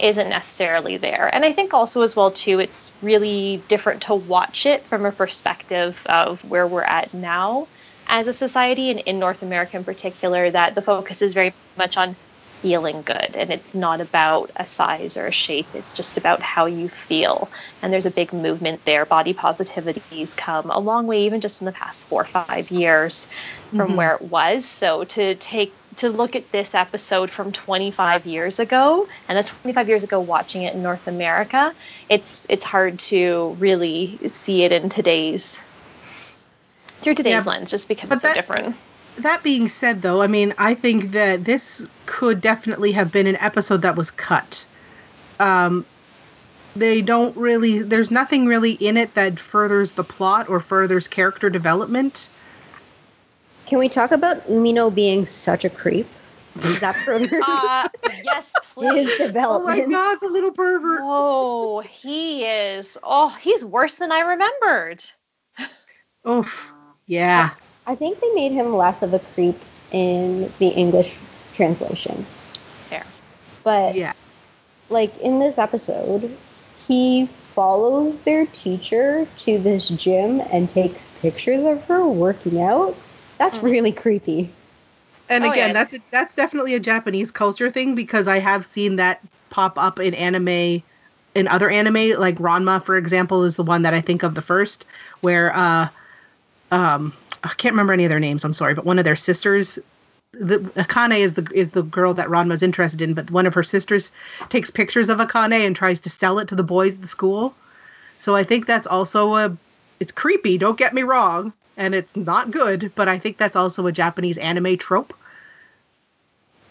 isn't 0.00 0.28
necessarily 0.28 0.96
there. 0.96 1.28
And 1.32 1.44
I 1.44 1.52
think 1.52 1.74
also 1.74 2.02
as 2.02 2.16
well 2.16 2.30
too, 2.30 2.60
it's 2.60 2.90
really 3.02 3.62
different 3.68 4.02
to 4.02 4.14
watch 4.14 4.66
it 4.66 4.82
from 4.84 5.04
a 5.04 5.12
perspective 5.12 6.00
of 6.06 6.44
where 6.48 6.66
we're 6.66 6.82
at 6.82 7.12
now 7.14 7.68
as 8.06 8.26
a 8.26 8.32
society 8.32 8.90
and 8.90 9.00
in 9.00 9.18
North 9.18 9.42
America 9.42 9.76
in 9.76 9.84
particular, 9.84 10.50
that 10.50 10.74
the 10.74 10.82
focus 10.82 11.22
is 11.22 11.32
very 11.32 11.54
much 11.76 11.96
on 11.96 12.16
feeling 12.60 13.02
good. 13.02 13.36
And 13.36 13.50
it's 13.50 13.74
not 13.74 14.00
about 14.00 14.50
a 14.56 14.66
size 14.66 15.16
or 15.16 15.26
a 15.26 15.32
shape. 15.32 15.66
It's 15.74 15.94
just 15.94 16.18
about 16.18 16.40
how 16.40 16.66
you 16.66 16.88
feel. 16.88 17.48
And 17.80 17.92
there's 17.92 18.06
a 18.06 18.10
big 18.10 18.32
movement 18.32 18.84
there. 18.84 19.06
Body 19.06 19.32
positivity's 19.32 20.34
come 20.34 20.70
a 20.70 20.78
long 20.78 21.06
way 21.06 21.24
even 21.24 21.40
just 21.40 21.62
in 21.62 21.64
the 21.64 21.72
past 21.72 22.04
four 22.04 22.22
or 22.22 22.26
five 22.26 22.70
years 22.70 23.26
from 23.70 23.78
mm-hmm. 23.78 23.96
where 23.96 24.14
it 24.16 24.22
was. 24.22 24.64
So 24.66 25.04
to 25.04 25.34
take 25.36 25.72
to 25.96 26.08
look 26.08 26.36
at 26.36 26.50
this 26.52 26.74
episode 26.74 27.30
from 27.30 27.52
25 27.52 28.26
years 28.26 28.58
ago 28.58 29.08
and 29.28 29.36
that's 29.36 29.48
25 29.48 29.88
years 29.88 30.04
ago 30.04 30.20
watching 30.20 30.62
it 30.62 30.74
in 30.74 30.82
north 30.82 31.08
america 31.08 31.74
it's 32.08 32.46
it's 32.48 32.64
hard 32.64 32.98
to 32.98 33.56
really 33.58 34.18
see 34.28 34.62
it 34.62 34.72
in 34.72 34.88
today's 34.88 35.62
through 37.00 37.14
today's 37.14 37.44
yeah, 37.44 37.50
lens 37.50 37.70
just 37.70 37.88
because 37.88 38.10
it's 38.10 38.22
that, 38.22 38.30
so 38.30 38.34
different 38.34 38.76
that 39.18 39.42
being 39.42 39.68
said, 39.68 40.02
though, 40.02 40.22
I 40.22 40.26
mean, 40.26 40.54
I 40.58 40.74
think 40.74 41.12
that 41.12 41.44
this 41.44 41.86
could 42.06 42.40
definitely 42.40 42.92
have 42.92 43.12
been 43.12 43.26
an 43.26 43.36
episode 43.36 43.82
that 43.82 43.96
was 43.96 44.10
cut. 44.10 44.64
Um, 45.38 45.84
they 46.76 47.02
don't 47.02 47.36
really, 47.36 47.82
there's 47.82 48.10
nothing 48.10 48.46
really 48.46 48.72
in 48.72 48.96
it 48.96 49.14
that 49.14 49.40
furthers 49.40 49.92
the 49.92 50.04
plot 50.04 50.48
or 50.48 50.60
furthers 50.60 51.08
character 51.08 51.50
development. 51.50 52.28
Can 53.70 53.78
we 53.78 53.88
talk 53.88 54.10
about 54.10 54.48
Umino 54.48 54.92
being 54.92 55.26
such 55.26 55.64
a 55.64 55.70
creep? 55.70 56.08
Is 56.56 56.80
that 56.80 56.96
further? 56.96 57.40
uh, 57.46 57.88
yes, 58.24 58.52
please. 58.74 59.06
His 59.06 59.28
development. 59.28 59.84
Oh 59.84 59.86
my 59.86 59.92
god, 59.92 60.18
the 60.20 60.26
little 60.26 60.50
pervert. 60.50 61.00
Oh, 61.04 61.78
he 61.78 62.44
is. 62.44 62.98
Oh, 63.00 63.28
he's 63.28 63.64
worse 63.64 63.94
than 63.94 64.10
I 64.10 64.22
remembered. 64.22 65.04
Oh, 66.24 66.52
yeah. 67.06 67.50
I 67.86 67.94
think 67.94 68.18
they 68.18 68.32
made 68.34 68.50
him 68.50 68.74
less 68.74 69.02
of 69.02 69.14
a 69.14 69.20
creep 69.20 69.60
in 69.92 70.52
the 70.58 70.66
English 70.66 71.16
translation. 71.54 72.26
Fair. 72.88 73.06
But 73.62 73.94
yeah. 73.94 74.14
like 74.88 75.16
in 75.20 75.38
this 75.38 75.58
episode, 75.58 76.36
he 76.88 77.26
follows 77.54 78.18
their 78.22 78.46
teacher 78.46 79.28
to 79.38 79.58
this 79.58 79.88
gym 79.90 80.40
and 80.40 80.68
takes 80.68 81.06
pictures 81.22 81.62
of 81.62 81.84
her 81.84 82.04
working 82.08 82.60
out. 82.60 82.96
That's 83.40 83.58
mm. 83.58 83.62
really 83.62 83.90
creepy. 83.90 84.50
And 85.30 85.44
oh, 85.44 85.50
again, 85.50 85.68
yeah. 85.68 85.72
that's 85.72 85.94
a, 85.94 85.98
that's 86.10 86.34
definitely 86.34 86.74
a 86.74 86.80
Japanese 86.80 87.30
culture 87.30 87.70
thing 87.70 87.94
because 87.94 88.28
I 88.28 88.38
have 88.38 88.66
seen 88.66 88.96
that 88.96 89.20
pop 89.48 89.78
up 89.78 89.98
in 89.98 90.14
anime 90.14 90.82
in 91.34 91.48
other 91.48 91.70
anime 91.70 92.20
like 92.20 92.36
Ranma 92.36 92.82
for 92.82 92.96
example 92.96 93.44
is 93.44 93.56
the 93.56 93.62
one 93.62 93.82
that 93.82 93.94
I 93.94 94.00
think 94.00 94.24
of 94.24 94.34
the 94.34 94.42
first 94.42 94.84
where 95.20 95.56
uh 95.56 95.88
um 96.70 97.12
I 97.42 97.48
can't 97.48 97.72
remember 97.72 97.92
any 97.92 98.04
of 98.04 98.10
their 98.10 98.20
names. 98.20 98.44
I'm 98.44 98.52
sorry, 98.52 98.74
but 98.74 98.84
one 98.84 98.98
of 98.98 99.04
their 99.06 99.16
sisters, 99.16 99.78
the 100.32 100.58
Akane 100.58 101.18
is 101.18 101.32
the 101.32 101.48
is 101.54 101.70
the 101.70 101.82
girl 101.82 102.12
that 102.14 102.28
Ranma's 102.28 102.62
interested 102.62 103.00
in, 103.00 103.14
but 103.14 103.30
one 103.30 103.46
of 103.46 103.54
her 103.54 103.62
sisters 103.62 104.12
takes 104.50 104.70
pictures 104.70 105.08
of 105.08 105.18
Akane 105.18 105.66
and 105.66 105.74
tries 105.74 106.00
to 106.00 106.10
sell 106.10 106.38
it 106.40 106.48
to 106.48 106.54
the 106.54 106.62
boys 106.62 106.94
at 106.94 107.00
the 107.00 107.08
school. 107.08 107.54
So 108.18 108.36
I 108.36 108.44
think 108.44 108.66
that's 108.66 108.86
also 108.86 109.34
a 109.36 109.56
it's 109.98 110.12
creepy. 110.12 110.58
Don't 110.58 110.78
get 110.78 110.92
me 110.92 111.02
wrong, 111.02 111.54
and 111.80 111.94
it's 111.94 112.14
not 112.14 112.50
good, 112.50 112.92
but 112.94 113.08
I 113.08 113.18
think 113.18 113.38
that's 113.38 113.56
also 113.56 113.86
a 113.86 113.92
Japanese 113.92 114.36
anime 114.36 114.76
trope. 114.76 115.14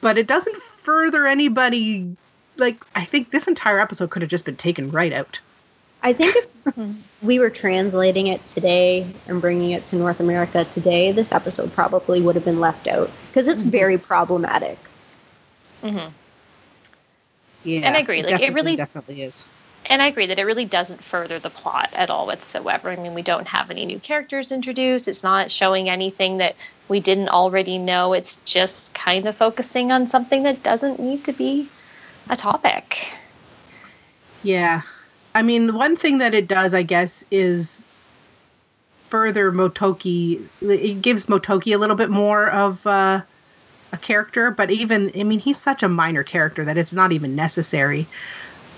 But 0.02 0.19
it 0.19 0.28
doesn't 0.28 0.56
further 0.62 1.26
anybody. 1.26 2.15
Like 2.58 2.86
I 2.95 3.06
think 3.06 3.32
this 3.32 3.48
entire 3.48 3.80
episode 3.80 4.12
could 4.12 4.22
have 4.22 4.30
just 4.30 4.45
been 4.45 4.56
taken 4.56 4.91
right 4.91 5.12
out. 5.12 5.39
I 6.04 6.13
think 6.13 6.36
if 6.38 6.78
we 7.24 7.39
were 7.39 7.50
translating 7.50 8.28
it 8.28 8.48
today 8.48 9.12
and 9.28 9.41
bringing 9.41 9.72
it 9.72 9.88
to 9.88 9.95
North 9.95 10.19
America 10.19 10.63
today, 10.65 11.12
this 11.12 11.32
episode 11.32 11.74
probably 11.74 12.22
would 12.22 12.36
have 12.36 12.45
been 12.45 12.60
left 12.60 12.88
out 12.88 13.10
because 13.28 13.48
it's 13.48 13.63
mm-hmm. 13.63 13.72
very 13.72 13.98
problematic. 13.98 14.78
Mm-hmm. 15.82 16.08
Yeah, 17.63 17.80
and 17.82 17.98
I 17.98 18.00
agree. 18.00 18.22
Like 18.22 18.41
it 18.41 18.54
really 18.54 18.76
definitely 18.76 19.24
is. 19.24 19.43
And 19.89 20.04
I 20.04 20.08
agree 20.08 20.28
that 20.28 20.38
it 20.38 20.45
really 20.45 20.65
doesn't 20.65 21.04
further 21.04 21.39
the 21.39 21.49
plot 21.49 21.89
at 21.93 22.12
all 22.12 22.28
whatsoever. 22.28 22.91
I 22.91 22.95
mean, 22.95 23.15
we 23.15 23.23
don't 23.23 23.47
have 23.47 23.71
any 23.71 23.88
new 23.88 23.97
characters 23.97 24.52
introduced. 24.52 25.08
It's 25.08 25.23
not 25.23 25.49
showing 25.49 25.89
anything 25.89 26.38
that 26.38 26.56
we 26.88 26.99
didn't 26.99 27.30
already 27.30 27.80
know. 27.80 28.13
It's 28.13 28.36
just 28.45 28.93
kind 28.93 29.25
of 29.25 29.36
focusing 29.36 29.91
on 29.91 30.08
something 30.08 30.43
that 30.43 30.62
doesn't 30.62 30.99
need 30.99 31.23
to 31.23 31.34
be 31.34 31.67
a 32.30 32.36
topic. 32.36 33.12
Yeah, 34.43 34.84
I 35.34 35.41
mean, 35.41 35.65
the 35.65 35.73
one 35.73 35.95
thing 35.95 36.19
that 36.19 36.36
it 36.36 36.47
does, 36.47 36.75
I 36.75 36.84
guess, 36.84 37.25
is 37.32 37.84
further 39.10 39.52
Motoki. 39.52 40.45
It 40.62 41.02
gives 41.02 41.25
Motoki 41.25 41.73
a 41.73 41.80
little 41.80 41.95
bit 41.95 42.12
more 42.12 42.47
of 42.47 42.86
uh, 42.86 43.21
a 43.91 43.97
character, 43.97 44.52
but 44.52 44.69
even, 44.69 45.12
I 45.15 45.23
mean, 45.23 45.39
he's 45.39 45.58
such 45.58 45.82
a 45.82 45.89
minor 45.89 46.23
character 46.23 46.65
that 46.65 46.78
it's 46.78 46.93
not 46.93 47.12
even 47.12 47.36
necessary. 47.36 48.06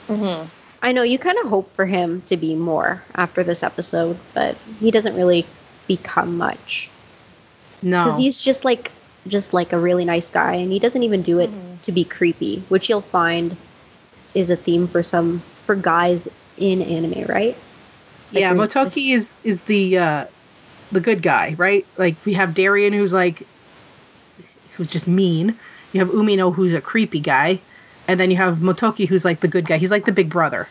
Mm-hmm. 0.07 0.47
I 0.81 0.91
know 0.93 1.03
you 1.03 1.19
kind 1.19 1.37
of 1.37 1.47
hope 1.47 1.71
for 1.75 1.85
him 1.85 2.21
to 2.23 2.37
be 2.37 2.55
more 2.55 3.03
after 3.13 3.43
this 3.43 3.61
episode, 3.63 4.17
but 4.33 4.57
he 4.79 4.91
doesn't 4.91 5.15
really 5.15 5.45
become 5.87 6.37
much. 6.37 6.89
No, 7.81 8.05
because 8.05 8.19
he's 8.19 8.39
just 8.39 8.65
like 8.65 8.91
just 9.27 9.53
like 9.53 9.73
a 9.73 9.77
really 9.77 10.05
nice 10.05 10.29
guy, 10.29 10.53
and 10.55 10.71
he 10.71 10.79
doesn't 10.79 11.03
even 11.03 11.21
do 11.21 11.39
it 11.39 11.49
mm-hmm. 11.49 11.77
to 11.83 11.91
be 11.91 12.03
creepy, 12.03 12.63
which 12.69 12.89
you'll 12.89 13.01
find 13.01 13.55
is 14.33 14.49
a 14.49 14.55
theme 14.55 14.87
for 14.87 15.03
some 15.03 15.39
for 15.65 15.75
guys 15.75 16.27
in 16.57 16.81
anime, 16.81 17.25
right? 17.27 17.55
Like 18.31 18.41
yeah, 18.41 18.53
Motoki 18.53 19.13
is 19.13 19.29
is 19.43 19.61
the 19.61 19.97
uh, 19.97 20.25
the 20.91 20.99
good 20.99 21.21
guy, 21.21 21.55
right? 21.57 21.85
Like 21.97 22.15
we 22.25 22.33
have 22.33 22.53
Darien, 22.53 22.93
who's 22.93 23.13
like 23.13 23.45
who's 24.75 24.87
just 24.87 25.07
mean. 25.07 25.57
You 25.93 25.99
have 25.99 26.09
Umino, 26.09 26.53
who's 26.53 26.73
a 26.73 26.81
creepy 26.81 27.19
guy, 27.19 27.59
and 28.07 28.19
then 28.19 28.31
you 28.31 28.37
have 28.37 28.57
Motoki, 28.57 29.07
who's 29.07 29.25
like 29.25 29.39
the 29.39 29.47
good 29.47 29.65
guy. 29.65 29.77
He's 29.77 29.91
like 29.91 30.05
the 30.05 30.11
big 30.11 30.29
brother. 30.29 30.67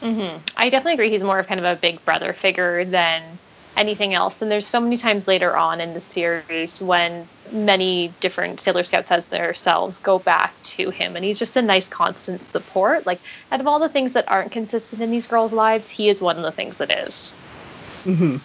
Mm-hmm. 0.00 0.38
I 0.56 0.68
definitely 0.68 0.94
agree. 0.94 1.10
He's 1.10 1.22
more 1.22 1.38
of 1.38 1.46
kind 1.46 1.60
of 1.60 1.66
a 1.66 1.80
big 1.80 2.04
brother 2.04 2.32
figure 2.32 2.84
than 2.84 3.22
anything 3.76 4.14
else. 4.14 4.42
And 4.42 4.50
there's 4.50 4.66
so 4.66 4.80
many 4.80 4.96
times 4.96 5.26
later 5.28 5.56
on 5.56 5.80
in 5.80 5.94
the 5.94 6.00
series 6.00 6.82
when 6.82 7.28
many 7.50 8.12
different 8.20 8.60
Sailor 8.60 8.84
Scouts 8.84 9.10
as 9.10 9.26
themselves 9.26 10.00
go 10.00 10.18
back 10.18 10.60
to 10.64 10.90
him, 10.90 11.16
and 11.16 11.24
he's 11.24 11.38
just 11.38 11.56
a 11.56 11.62
nice 11.62 11.88
constant 11.88 12.46
support. 12.46 13.06
Like 13.06 13.20
out 13.50 13.60
of 13.60 13.66
all 13.66 13.78
the 13.78 13.88
things 13.88 14.12
that 14.12 14.28
aren't 14.28 14.52
consistent 14.52 15.02
in 15.02 15.10
these 15.10 15.26
girls' 15.26 15.52
lives, 15.52 15.88
he 15.88 16.08
is 16.08 16.20
one 16.20 16.36
of 16.36 16.42
the 16.42 16.52
things 16.52 16.78
that 16.78 16.90
is. 16.90 17.36
Mm-hmm. 18.04 18.36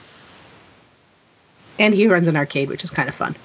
And 1.80 1.93
he 1.93 2.08
runs 2.08 2.27
an 2.27 2.36
arcade, 2.36 2.69
which 2.69 2.84
is 2.84 2.89
kind 2.89 3.10
of 3.10 3.15
fun. 3.15 3.36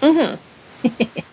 Mm-hmm. 0.00 1.20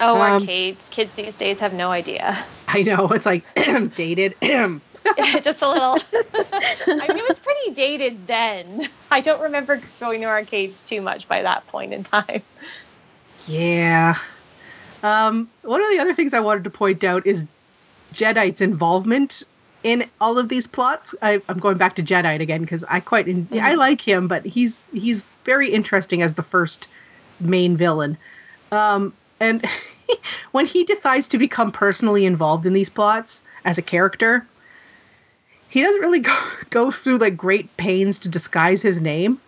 oh, 0.00 0.20
um, 0.20 0.42
arcades! 0.42 0.88
Kids 0.90 1.12
these 1.14 1.36
days 1.36 1.60
have 1.60 1.72
no 1.72 1.90
idea. 1.90 2.38
I 2.68 2.82
know 2.82 3.08
it's 3.08 3.26
like 3.26 3.44
dated. 3.94 4.34
just 5.42 5.62
a 5.62 5.68
little. 5.68 5.98
I 6.86 7.08
mean, 7.08 7.18
it 7.18 7.28
was 7.28 7.38
pretty 7.38 7.72
dated 7.72 8.26
then. 8.26 8.88
I 9.10 9.20
don't 9.20 9.40
remember 9.40 9.80
going 9.98 10.20
to 10.20 10.26
arcades 10.26 10.82
too 10.84 11.00
much 11.00 11.26
by 11.26 11.42
that 11.42 11.66
point 11.68 11.92
in 11.92 12.04
time. 12.04 12.42
Yeah. 13.46 14.16
Um, 15.02 15.48
one 15.62 15.80
of 15.80 15.88
the 15.90 15.98
other 15.98 16.14
things 16.14 16.34
I 16.34 16.40
wanted 16.40 16.64
to 16.64 16.70
point 16.70 17.02
out 17.04 17.26
is 17.26 17.46
Jadeite's 18.12 18.60
involvement 18.60 19.42
in 19.82 20.04
all 20.20 20.38
of 20.38 20.48
these 20.48 20.66
plots. 20.66 21.14
I, 21.22 21.40
am 21.48 21.58
going 21.58 21.78
back 21.78 21.94
to 21.96 22.02
Jadeite 22.02 22.40
again 22.40 22.60
because 22.60 22.84
I 22.84 23.00
quite 23.00 23.28
in, 23.28 23.46
mm-hmm. 23.46 23.64
I 23.64 23.74
like 23.74 24.00
him, 24.00 24.28
but 24.28 24.44
he's 24.44 24.86
he's 24.92 25.22
very 25.44 25.68
interesting 25.68 26.22
as 26.22 26.34
the 26.34 26.42
first 26.42 26.88
main 27.40 27.76
villain. 27.76 28.18
Um, 28.72 29.14
and 29.40 29.66
when 30.52 30.66
he 30.66 30.84
decides 30.84 31.28
to 31.28 31.38
become 31.38 31.72
personally 31.72 32.26
involved 32.26 32.66
in 32.66 32.72
these 32.72 32.90
plots 32.90 33.42
as 33.64 33.78
a 33.78 33.82
character, 33.82 34.46
he 35.68 35.82
doesn't 35.82 36.00
really 36.00 36.20
go, 36.20 36.36
go 36.70 36.90
through 36.90 37.18
like 37.18 37.36
great 37.36 37.76
pains 37.76 38.20
to 38.20 38.28
disguise 38.28 38.82
his 38.82 39.00
name. 39.00 39.40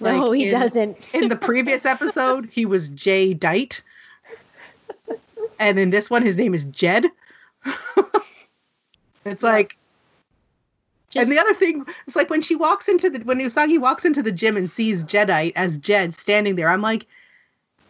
Like 0.00 0.14
no, 0.14 0.32
he 0.32 0.44
in, 0.44 0.50
doesn't. 0.50 1.08
in 1.14 1.28
the 1.28 1.36
previous 1.36 1.84
episode, 1.84 2.48
he 2.52 2.66
was 2.66 2.88
Jay 2.90 3.34
Dite. 3.34 3.82
And 5.58 5.78
in 5.78 5.90
this 5.90 6.08
one, 6.08 6.22
his 6.22 6.38
name 6.38 6.54
is 6.54 6.64
Jed. 6.64 7.06
it's 9.26 9.42
like 9.42 9.76
just, 11.10 11.28
and 11.28 11.36
the 11.36 11.40
other 11.40 11.54
thing, 11.54 11.84
it's 12.06 12.14
like 12.14 12.30
when 12.30 12.40
she 12.40 12.54
walks 12.54 12.88
into 12.88 13.10
the 13.10 13.18
when 13.24 13.38
Usagi 13.38 13.78
walks 13.78 14.04
into 14.04 14.22
the 14.22 14.30
gym 14.30 14.56
and 14.56 14.70
sees 14.70 15.04
Jadeite 15.04 15.52
as 15.56 15.76
Jed 15.76 16.14
standing 16.14 16.54
there, 16.54 16.70
I'm 16.70 16.82
like, 16.82 17.04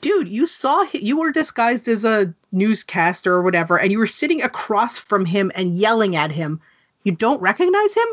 dude, 0.00 0.28
you 0.28 0.46
saw 0.46 0.84
you 0.92 1.18
were 1.18 1.32
disguised 1.32 1.88
as 1.88 2.04
a 2.04 2.34
newscaster 2.52 3.32
or 3.32 3.42
whatever, 3.42 3.78
and 3.78 3.92
you 3.92 3.98
were 3.98 4.06
sitting 4.06 4.42
across 4.42 4.98
from 4.98 5.24
him 5.24 5.52
and 5.54 5.78
yelling 5.78 6.16
at 6.16 6.32
him 6.32 6.60
you 7.04 7.12
don't 7.12 7.40
recognize 7.40 7.94
him 7.94 8.06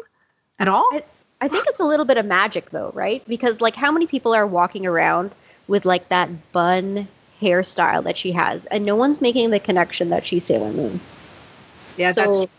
at 0.60 0.68
all? 0.68 0.88
I, 0.92 1.04
I 1.42 1.48
think 1.48 1.66
it's 1.68 1.80
a 1.80 1.86
little 1.86 2.06
bit 2.06 2.18
of 2.18 2.26
magic 2.26 2.70
though, 2.70 2.92
right? 2.94 3.24
Because 3.28 3.62
like 3.62 3.76
how 3.76 3.92
many 3.92 4.08
people 4.08 4.34
are 4.34 4.48
walking 4.48 4.86
around 4.86 5.32
with 5.68 5.86
like 5.86 6.10
that 6.10 6.52
bun 6.52 7.08
hairstyle 7.42 8.04
that 8.06 8.18
she 8.18 8.32
has, 8.32 8.66
and 8.66 8.86
no 8.86 8.96
one's 8.96 9.22
making 9.22 9.52
the 9.52 9.60
connection 9.60 10.10
that 10.10 10.26
she's 10.26 10.46
Sailor 10.46 10.72
Moon. 10.72 11.00
Yeah, 11.98 12.12
so 12.12 12.40
that's 12.40 12.52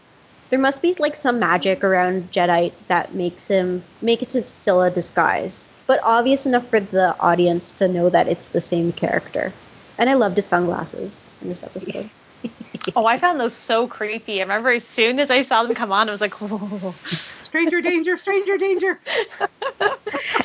there 0.51 0.59
must 0.59 0.83
be 0.83 0.95
like 0.99 1.17
some 1.17 1.39
magic 1.39 1.85
around 1.85 2.31
Jadeite 2.31 2.73
that 2.89 3.15
makes 3.15 3.49
him 3.49 3.83
makes 4.01 4.35
it 4.35 4.49
still 4.49 4.83
a 4.83 4.91
disguise, 4.91 5.65
but 5.89 6.01
obvious 6.05 6.47
enough 6.47 6.69
for 6.69 6.79
the 6.79 7.19
audience 7.19 7.73
to 7.73 7.89
know 7.89 8.11
that 8.11 8.29
it's 8.29 8.49
the 8.49 8.61
same 8.61 8.93
character. 8.93 9.53
And 9.97 10.09
I 10.09 10.15
loved 10.15 10.37
his 10.37 10.47
sunglasses 10.47 11.27
in 11.43 11.49
this 11.49 11.65
episode. 11.65 12.09
oh, 12.95 13.07
I 13.07 13.17
found 13.17 13.41
those 13.41 13.55
so 13.55 13.89
creepy. 13.89 14.41
I 14.41 14.43
remember 14.43 14.69
as 14.71 14.87
soon 14.87 15.19
as 15.19 15.31
I 15.31 15.41
saw 15.41 15.65
them 15.65 15.75
come 15.75 15.91
on, 15.91 16.09
I 16.09 16.13
was 16.13 16.21
like, 16.21 16.35
Whoa. 16.35 16.95
stranger 17.43 17.81
danger, 17.81 18.19
stranger 18.19 18.59
danger. 18.59 19.01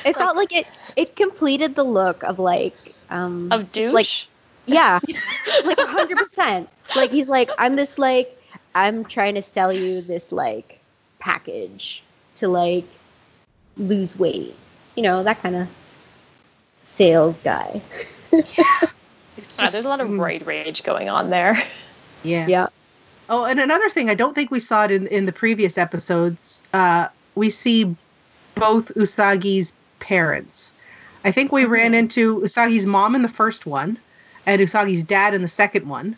it 0.06 0.16
felt 0.16 0.38
like 0.38 0.54
it 0.54 0.66
it 0.96 1.16
completed 1.16 1.76
the 1.76 1.84
look 1.84 2.24
of 2.24 2.40
like 2.40 2.76
um 3.10 3.50
of 3.52 3.72
douche. 3.72 3.94
like 3.94 4.08
yeah, 4.66 5.00
like 5.66 5.80
hundred 5.80 6.18
percent. 6.18 6.70
Like 6.96 7.12
he's 7.12 7.28
like 7.28 7.52
I'm 7.58 7.76
this 7.76 8.00
like 8.00 8.42
I'm 8.74 9.04
trying 9.04 9.36
to 9.36 9.44
sell 9.44 9.74
you 9.74 10.02
this 10.02 10.32
like 10.32 10.80
package 11.20 12.02
to 12.36 12.48
like 12.48 12.88
lose 13.78 14.18
weight, 14.18 14.56
you 14.96 15.04
know 15.04 15.24
that 15.24 15.42
kind 15.42 15.56
of 15.56 15.68
sales 16.86 17.38
guy. 17.40 17.82
yeah. 18.32 18.42
Just, 19.58 19.72
there's 19.72 19.86
a 19.86 19.90
lot 19.90 20.02
of 20.02 20.08
mm. 20.08 20.18
roid 20.18 20.46
rage 20.46 20.84
going 20.84 21.10
on 21.10 21.30
there. 21.30 21.56
Yeah. 22.26 22.48
Yeah. 22.48 22.68
Oh, 23.28 23.44
and 23.44 23.60
another 23.60 23.90
thing, 23.90 24.10
I 24.10 24.16
don't 24.16 24.34
think 24.34 24.50
we 24.50 24.62
saw 24.62 24.86
it 24.86 24.92
in, 24.92 25.08
in 25.08 25.26
the 25.26 25.34
previous 25.34 25.78
episodes. 25.78 26.64
Uh, 26.72 27.10
we 27.36 27.50
see 27.50 27.98
both 28.56 28.94
Usagi's 28.96 29.74
parents. 30.00 30.74
I 31.26 31.34
think 31.34 31.52
we 31.52 31.66
ran 31.66 31.88
mm-hmm. 31.88 31.96
into 31.96 32.40
Usagi's 32.40 32.86
mom 32.86 33.16
in 33.16 33.24
the 33.24 33.28
first 33.28 33.66
one 33.66 33.98
and 34.46 34.62
Usagi's 34.62 35.04
dad 35.04 35.34
in 35.34 35.42
the 35.42 35.48
second 35.48 35.88
one. 35.88 36.16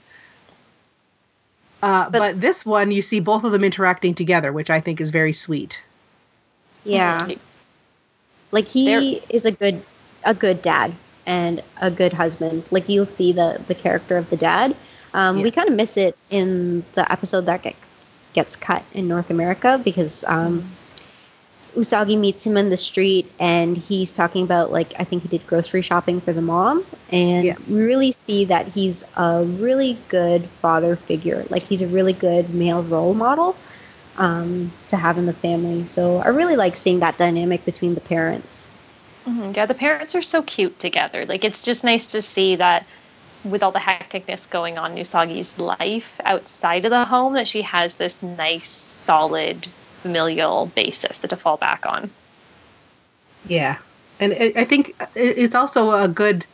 Uh, 1.81 2.09
but, 2.09 2.19
but, 2.19 2.41
this 2.41 2.65
one, 2.65 2.91
you 2.91 3.01
see 3.01 3.19
both 3.19 3.43
of 3.43 3.51
them 3.51 3.63
interacting 3.63 4.15
together, 4.15 4.51
which 4.51 4.69
I 4.69 4.79
think 4.79 5.01
is 5.01 5.11
very 5.11 5.33
sweet. 5.33 5.83
Yeah, 6.83 7.27
like 8.55 8.67
he 8.67 8.85
They're... 8.85 9.21
is 9.29 9.45
a 9.45 9.51
good 9.51 9.83
a 10.23 10.33
good 10.33 10.61
dad 10.61 10.93
and 11.25 11.61
a 11.79 11.91
good 11.91 12.13
husband. 12.13 12.63
Like 12.71 12.89
you'll 12.89 13.05
see 13.05 13.33
the 13.33 13.61
the 13.67 13.75
character 13.75 14.17
of 14.17 14.29
the 14.29 14.37
dad. 14.37 14.75
Um, 15.13 15.37
yeah. 15.37 15.43
We 15.43 15.51
kind 15.51 15.69
of 15.69 15.75
miss 15.75 15.97
it 15.97 16.17
in 16.29 16.83
the 16.93 17.09
episode 17.11 17.45
that 17.45 17.61
get, 17.61 17.75
gets 18.33 18.55
cut 18.55 18.83
in 18.93 19.07
North 19.07 19.29
America 19.29 19.79
because 19.81 20.25
um, 20.27 20.69
Usagi 21.75 22.17
meets 22.17 22.45
him 22.45 22.57
in 22.57 22.69
the 22.69 22.77
street 22.77 23.31
and 23.39 23.77
he's 23.77 24.11
talking 24.11 24.43
about 24.43 24.71
like 24.71 24.93
I 24.97 25.03
think 25.03 25.23
he 25.23 25.29
did 25.29 25.45
grocery 25.45 25.81
shopping 25.81 26.21
for 26.21 26.31
the 26.31 26.41
mom 26.41 26.85
and 27.11 27.45
yeah. 27.45 27.55
we 27.67 27.81
really 27.81 28.13
see 28.13 28.45
that 28.45 28.69
he's 28.69 29.03
a 29.17 29.43
really 29.43 29.97
good 30.07 30.47
father 30.61 30.95
figure. 30.95 31.45
Like 31.49 31.67
he's 31.67 31.81
a 31.81 31.87
really 31.87 32.13
good 32.13 32.53
male 32.53 32.83
role 32.83 33.13
model 33.13 33.55
um, 34.17 34.71
to 34.89 34.97
have 34.97 35.17
in 35.17 35.25
the 35.25 35.33
family. 35.33 35.83
So 35.83 36.17
I 36.17 36.29
really 36.29 36.55
like 36.55 36.75
seeing 36.75 36.99
that 36.99 37.17
dynamic 37.17 37.65
between 37.65 37.95
the 37.95 38.01
parents. 38.01 38.67
Mm-hmm. 39.27 39.53
Yeah, 39.55 39.65
the 39.65 39.73
parents 39.73 40.15
are 40.15 40.21
so 40.21 40.41
cute 40.41 40.79
together. 40.79 41.25
Like 41.25 41.43
it's 41.43 41.63
just 41.63 41.83
nice 41.83 42.11
to 42.11 42.21
see 42.21 42.57
that 42.57 42.85
with 43.43 43.63
all 43.63 43.71
the 43.71 43.79
hecticness 43.79 44.49
going 44.49 44.77
on 44.77 44.93
in 44.93 44.97
Usagi's 45.03 45.57
life 45.59 46.19
outside 46.23 46.85
of 46.85 46.91
the 46.91 47.05
home, 47.05 47.33
that 47.33 47.47
she 47.47 47.61
has 47.63 47.95
this 47.95 48.21
nice, 48.21 48.67
solid 48.69 49.65
familial 50.01 50.67
basis 50.67 51.19
to 51.19 51.35
fall 51.35 51.57
back 51.57 51.85
on. 51.85 52.09
Yeah, 53.47 53.77
and 54.19 54.33
I 54.33 54.63
think 54.63 54.95
it's 55.15 55.55
also 55.55 55.91
a 55.91 56.07
good. 56.07 56.45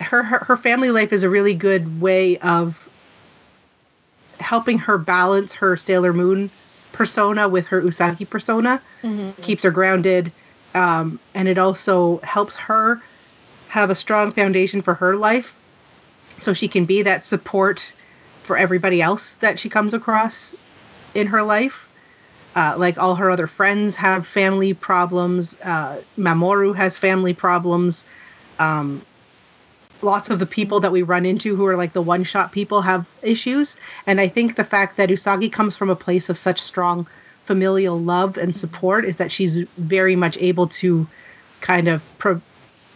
Her, 0.00 0.22
her 0.22 0.38
her 0.38 0.56
family 0.56 0.90
life 0.90 1.12
is 1.12 1.24
a 1.24 1.28
really 1.28 1.54
good 1.54 2.00
way 2.00 2.38
of 2.38 2.87
helping 4.40 4.78
her 4.78 4.98
balance 4.98 5.52
her 5.54 5.76
Sailor 5.76 6.12
Moon 6.12 6.50
persona 6.92 7.48
with 7.48 7.66
her 7.68 7.80
Usagi 7.82 8.28
persona. 8.28 8.82
Mm-hmm. 9.02 9.42
Keeps 9.42 9.62
her 9.62 9.70
grounded, 9.70 10.32
um, 10.74 11.20
and 11.34 11.48
it 11.48 11.58
also 11.58 12.18
helps 12.18 12.56
her 12.56 13.02
have 13.68 13.90
a 13.90 13.94
strong 13.94 14.32
foundation 14.32 14.82
for 14.82 14.94
her 14.94 15.16
life, 15.16 15.54
so 16.40 16.52
she 16.52 16.68
can 16.68 16.84
be 16.84 17.02
that 17.02 17.24
support 17.24 17.92
for 18.44 18.56
everybody 18.56 19.02
else 19.02 19.34
that 19.34 19.58
she 19.58 19.68
comes 19.68 19.94
across 19.94 20.54
in 21.14 21.28
her 21.28 21.42
life. 21.42 21.84
Uh, 22.56 22.74
like 22.76 22.98
all 22.98 23.14
her 23.14 23.30
other 23.30 23.46
friends 23.46 23.94
have 23.96 24.26
family 24.26 24.74
problems. 24.74 25.56
Uh, 25.62 26.00
Mamoru 26.16 26.74
has 26.74 26.96
family 26.96 27.34
problems. 27.34 28.04
Um, 28.58 29.02
lots 30.02 30.30
of 30.30 30.38
the 30.38 30.46
people 30.46 30.80
that 30.80 30.92
we 30.92 31.02
run 31.02 31.26
into 31.26 31.56
who 31.56 31.66
are 31.66 31.76
like 31.76 31.92
the 31.92 32.02
one 32.02 32.24
shot 32.24 32.52
people 32.52 32.82
have 32.82 33.08
issues. 33.22 33.76
And 34.06 34.20
I 34.20 34.28
think 34.28 34.56
the 34.56 34.64
fact 34.64 34.96
that 34.96 35.08
Usagi 35.08 35.52
comes 35.52 35.76
from 35.76 35.90
a 35.90 35.96
place 35.96 36.28
of 36.28 36.38
such 36.38 36.60
strong 36.60 37.06
familial 37.44 37.98
love 37.98 38.36
and 38.36 38.54
support 38.54 39.04
is 39.04 39.16
that 39.16 39.32
she's 39.32 39.56
very 39.78 40.16
much 40.16 40.36
able 40.38 40.68
to 40.68 41.06
kind 41.60 41.88
of 41.88 42.02
pro- 42.18 42.40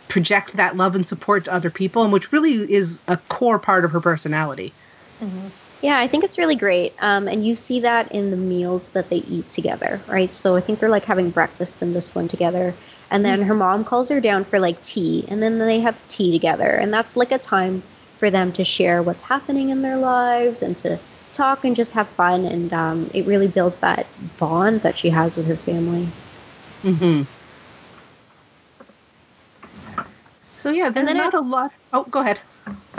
project 0.09 0.57
that 0.57 0.77
love 0.77 0.95
and 0.95 1.07
support 1.07 1.47
to 1.47 1.53
other 1.53 1.71
people, 1.71 2.03
and 2.05 2.13
which 2.13 2.33
really 2.33 2.71
is 2.73 3.01
a 3.09 3.17
core 3.17 3.59
part 3.59 3.85
of 3.85 3.93
her 3.93 4.01
personality. 4.01 4.73
Mm-hmm. 5.23 5.49
Yeah, 5.81 5.99
I 5.99 6.07
think 6.07 6.23
it's 6.23 6.39
really 6.39 6.55
great. 6.55 6.93
Um, 7.01 7.27
and 7.27 7.45
you 7.45 7.57
see 7.57 7.81
that 7.81 8.13
in 8.13 8.31
the 8.31 8.37
meals 8.37 8.87
that 8.89 9.11
they 9.11 9.17
eat 9.17 9.51
together, 9.51 10.01
right? 10.07 10.33
So 10.33 10.55
I 10.55 10.61
think 10.61 10.79
they're 10.79 10.89
like 10.89 11.07
having 11.07 11.31
breakfast 11.31 11.83
in 11.83 11.93
this 11.93 12.15
one 12.15 12.29
together. 12.29 12.75
And 13.13 13.25
then 13.25 13.43
her 13.43 13.55
mom 13.55 13.85
calls 13.85 14.09
her 14.09 14.21
down 14.21 14.45
for 14.45 14.59
like 14.59 14.83
tea, 14.83 15.25
and 15.29 15.43
then 15.43 15.59
they 15.59 15.81
have 15.81 15.97
tea 16.09 16.33
together. 16.33 16.69
And 16.71 16.93
that's 16.93 17.17
like 17.17 17.31
a 17.31 17.39
time 17.39 17.83
for 18.19 18.31
them 18.31 18.53
to 18.55 18.65
share 18.65 19.03
what's 19.03 19.23
happening 19.23 19.69
in 19.69 19.83
their 19.83 19.99
lives 19.99 20.63
and 20.63 20.77
to 20.79 20.99
talk 21.33 21.65
and 21.65 21.77
just 21.77 21.93
have 21.93 22.09
fun. 22.09 22.45
And 22.45 22.73
um, 22.73 23.11
it 23.15 23.27
really 23.27 23.49
builds 23.49 23.79
that 23.79 24.07
bond 24.39 24.83
that 24.83 24.97
she 24.97 25.11
has 25.11 25.37
with 25.37 25.47
her 25.47 25.57
family. 25.57 26.09
Mm-hmm. 26.83 27.23
So 30.59 30.71
yeah, 30.71 30.91
there's 30.91 31.13
not 31.15 31.35
it, 31.35 31.39
a 31.39 31.41
lot. 31.41 31.73
Oh, 31.93 32.05
go 32.05 32.21
ahead. 32.21 32.41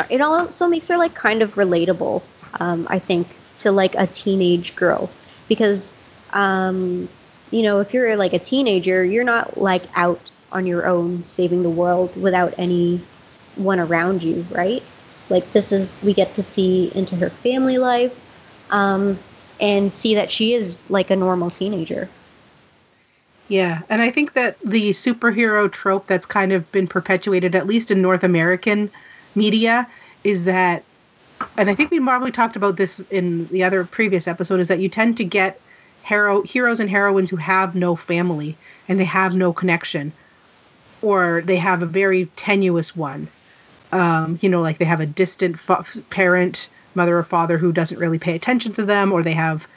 It 0.10 0.22
also 0.22 0.68
makes 0.68 0.88
her 0.90 0.98
like 0.98 1.16
kind 1.16 1.42
of 1.42 1.56
relatable 1.56 2.22
um, 2.60 2.88
I 2.90 3.00
think, 3.00 3.28
to 3.60 3.72
like 3.72 3.96
a 3.96 4.08
teenage 4.08 4.76
girl 4.76 5.10
because, 5.48 5.96
um, 6.32 7.08
you 7.54 7.62
know, 7.62 7.80
if 7.80 7.94
you're 7.94 8.18
like 8.18 8.34
a 8.34 8.40
teenager, 8.40 9.06
you're 9.06 9.24
not 9.24 9.58
like 9.58 9.84
out 9.96 10.32
on 10.52 10.66
your 10.66 10.88
own 10.88 11.24
saving 11.24 11.62
the 11.62 11.70
world 11.70 12.20
without 12.20 12.56
anyone 12.58 13.80
around 13.80 14.24
you, 14.24 14.46
right? 14.50 14.82
Like 15.30 15.54
this 15.54 15.72
is 15.72 16.00
we 16.04 16.14
get 16.14 16.36
to 16.36 16.42
see 16.42 16.92
into 16.94 17.16
her 17.16 17.30
family 17.30 17.78
life 17.78 18.20
um, 18.72 19.20
and 19.60 19.94
see 19.94 20.16
that 20.16 20.32
she 20.32 20.54
is 20.54 20.80
like 20.90 21.12
a 21.12 21.16
normal 21.16 21.52
teenager. 21.52 22.10
Yeah, 23.50 23.82
and 23.88 24.02
I 24.02 24.10
think 24.10 24.34
that 24.34 24.60
the 24.62 24.90
superhero 24.90 25.72
trope 25.72 26.08
that's 26.08 26.26
kind 26.26 26.54
of 26.54 26.72
been 26.72 26.88
perpetuated, 26.88 27.56
at 27.56 27.68
least 27.68 27.92
in 27.92 28.02
North 28.02 28.24
American 28.24 28.90
media, 29.36 29.88
is 30.24 30.46
that 30.46 30.84
and 31.58 31.70
I 31.70 31.76
think 31.76 31.92
we 31.92 32.00
probably 32.00 32.32
talked 32.32 32.56
about 32.56 32.78
this 32.78 33.00
in 33.12 33.48
the 33.48 33.64
other 33.64 33.84
previous 33.84 34.28
episode, 34.28 34.60
is 34.60 34.70
that 34.70 34.80
you 34.80 34.90
tend 34.90 35.18
to 35.18 35.24
get 35.24 35.60
hero 36.04 36.42
heroes 36.42 36.80
and 36.80 36.90
heroines 36.90 37.30
who 37.30 37.38
have 37.38 37.76
no 37.76 37.96
family 37.96 38.56
and 38.88 39.00
they 39.00 39.06
have 39.06 39.36
no 39.36 39.54
connection, 39.54 40.12
or 41.02 41.42
they 41.46 41.58
have 41.58 41.82
a 41.82 41.88
very 41.88 42.26
tenuous 42.36 42.96
one. 42.96 43.28
Um, 43.92 44.40
you 44.42 44.50
know, 44.50 44.62
like 44.62 44.78
they 44.80 44.86
have 44.86 45.02
a 45.02 45.06
distant 45.06 45.60
fa- 45.60 45.86
parent, 46.10 46.68
mother 46.96 47.18
or 47.18 47.24
father 47.24 47.58
who 47.58 47.72
doesn't 47.72 48.00
really 48.00 48.20
pay 48.20 48.36
attention 48.36 48.74
to 48.74 48.86
them, 48.86 49.12
or 49.12 49.24
they 49.24 49.34
have, 49.34 49.68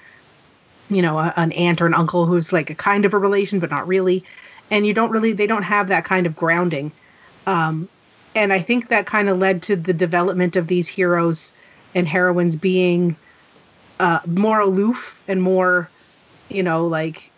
you 0.88 1.02
know, 1.02 1.18
a, 1.18 1.32
an 1.36 1.52
aunt 1.52 1.80
or 1.80 1.86
an 1.86 1.94
uncle 1.94 2.26
who's 2.26 2.52
like 2.52 2.70
a 2.70 2.74
kind 2.74 3.04
of 3.04 3.14
a 3.14 3.18
relation 3.18 3.60
but 3.60 3.70
not 3.70 3.86
really, 3.86 4.24
and 4.70 4.86
you 4.86 4.94
don't 4.94 5.10
really 5.10 5.32
they 5.32 5.46
don't 5.46 5.62
have 5.62 5.88
that 5.88 6.04
kind 6.04 6.26
of 6.26 6.34
grounding. 6.34 6.90
Um, 7.46 7.88
and 8.34 8.52
I 8.52 8.60
think 8.60 8.88
that 8.88 9.06
kind 9.06 9.28
of 9.28 9.38
led 9.38 9.62
to 9.64 9.76
the 9.76 9.94
development 9.94 10.56
of 10.56 10.66
these 10.66 10.88
heroes 10.88 11.52
and 11.94 12.06
heroines 12.06 12.56
being 12.56 13.16
uh, 13.98 14.20
more 14.26 14.60
aloof 14.60 15.22
and 15.26 15.40
more, 15.40 15.88
you 16.48 16.62
know, 16.62 16.86
like 16.86 17.30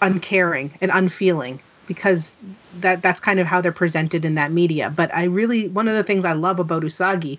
uncaring 0.00 0.76
and 0.80 0.90
unfeeling 0.92 1.60
because 1.86 2.32
that 2.80 3.02
that's 3.02 3.20
kind 3.20 3.40
of 3.40 3.46
how 3.46 3.60
they're 3.60 3.72
presented 3.72 4.24
in 4.24 4.36
that 4.36 4.52
media. 4.52 4.90
But 4.90 5.14
I 5.14 5.24
really 5.24 5.68
one 5.68 5.88
of 5.88 5.94
the 5.94 6.04
things 6.04 6.24
I 6.24 6.32
love 6.32 6.58
about 6.58 6.82
Usagi 6.82 7.38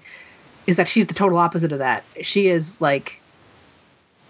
is 0.67 0.77
that 0.77 0.87
she's 0.87 1.07
the 1.07 1.13
total 1.13 1.37
opposite 1.37 1.71
of 1.71 1.79
that. 1.79 2.03
She 2.21 2.47
is 2.47 2.79
like 2.81 3.21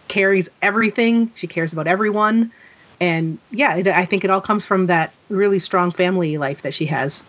carries 0.08 0.50
everything. 0.62 1.32
She 1.36 1.48
cares 1.48 1.74
about 1.74 1.88
everyone. 1.88 2.52
And 3.00 3.38
yeah, 3.52 3.76
it, 3.76 3.88
I 3.88 4.06
think 4.06 4.24
it 4.24 4.30
all 4.30 4.42
comes 4.42 4.66
from 4.66 4.88
that 4.88 5.12
really 5.30 5.60
strong 5.60 5.92
family 5.92 6.38
life 6.38 6.62
that 6.62 6.74
she 6.74 6.86
has. 6.86 7.22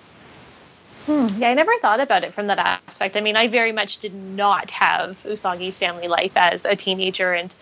Hmm. 1.07 1.27
Yeah, 1.39 1.51
I 1.51 1.55
never 1.55 1.73
thought 1.79 2.01
about 2.01 2.25
it 2.25 2.35
from 2.35 2.49
that 2.49 2.59
aspect. 2.59 3.17
I 3.17 3.21
mean, 3.21 3.37
I 3.37 3.47
very 3.47 3.73
much 3.73 3.99
did 3.99 4.15
not 4.15 4.71
have 4.73 5.23
Usagi's 5.23 5.79
family 5.79 6.09
life 6.09 6.33
as 6.37 6.65
a 6.65 6.75
teenager, 6.75 7.33
and 7.33 7.55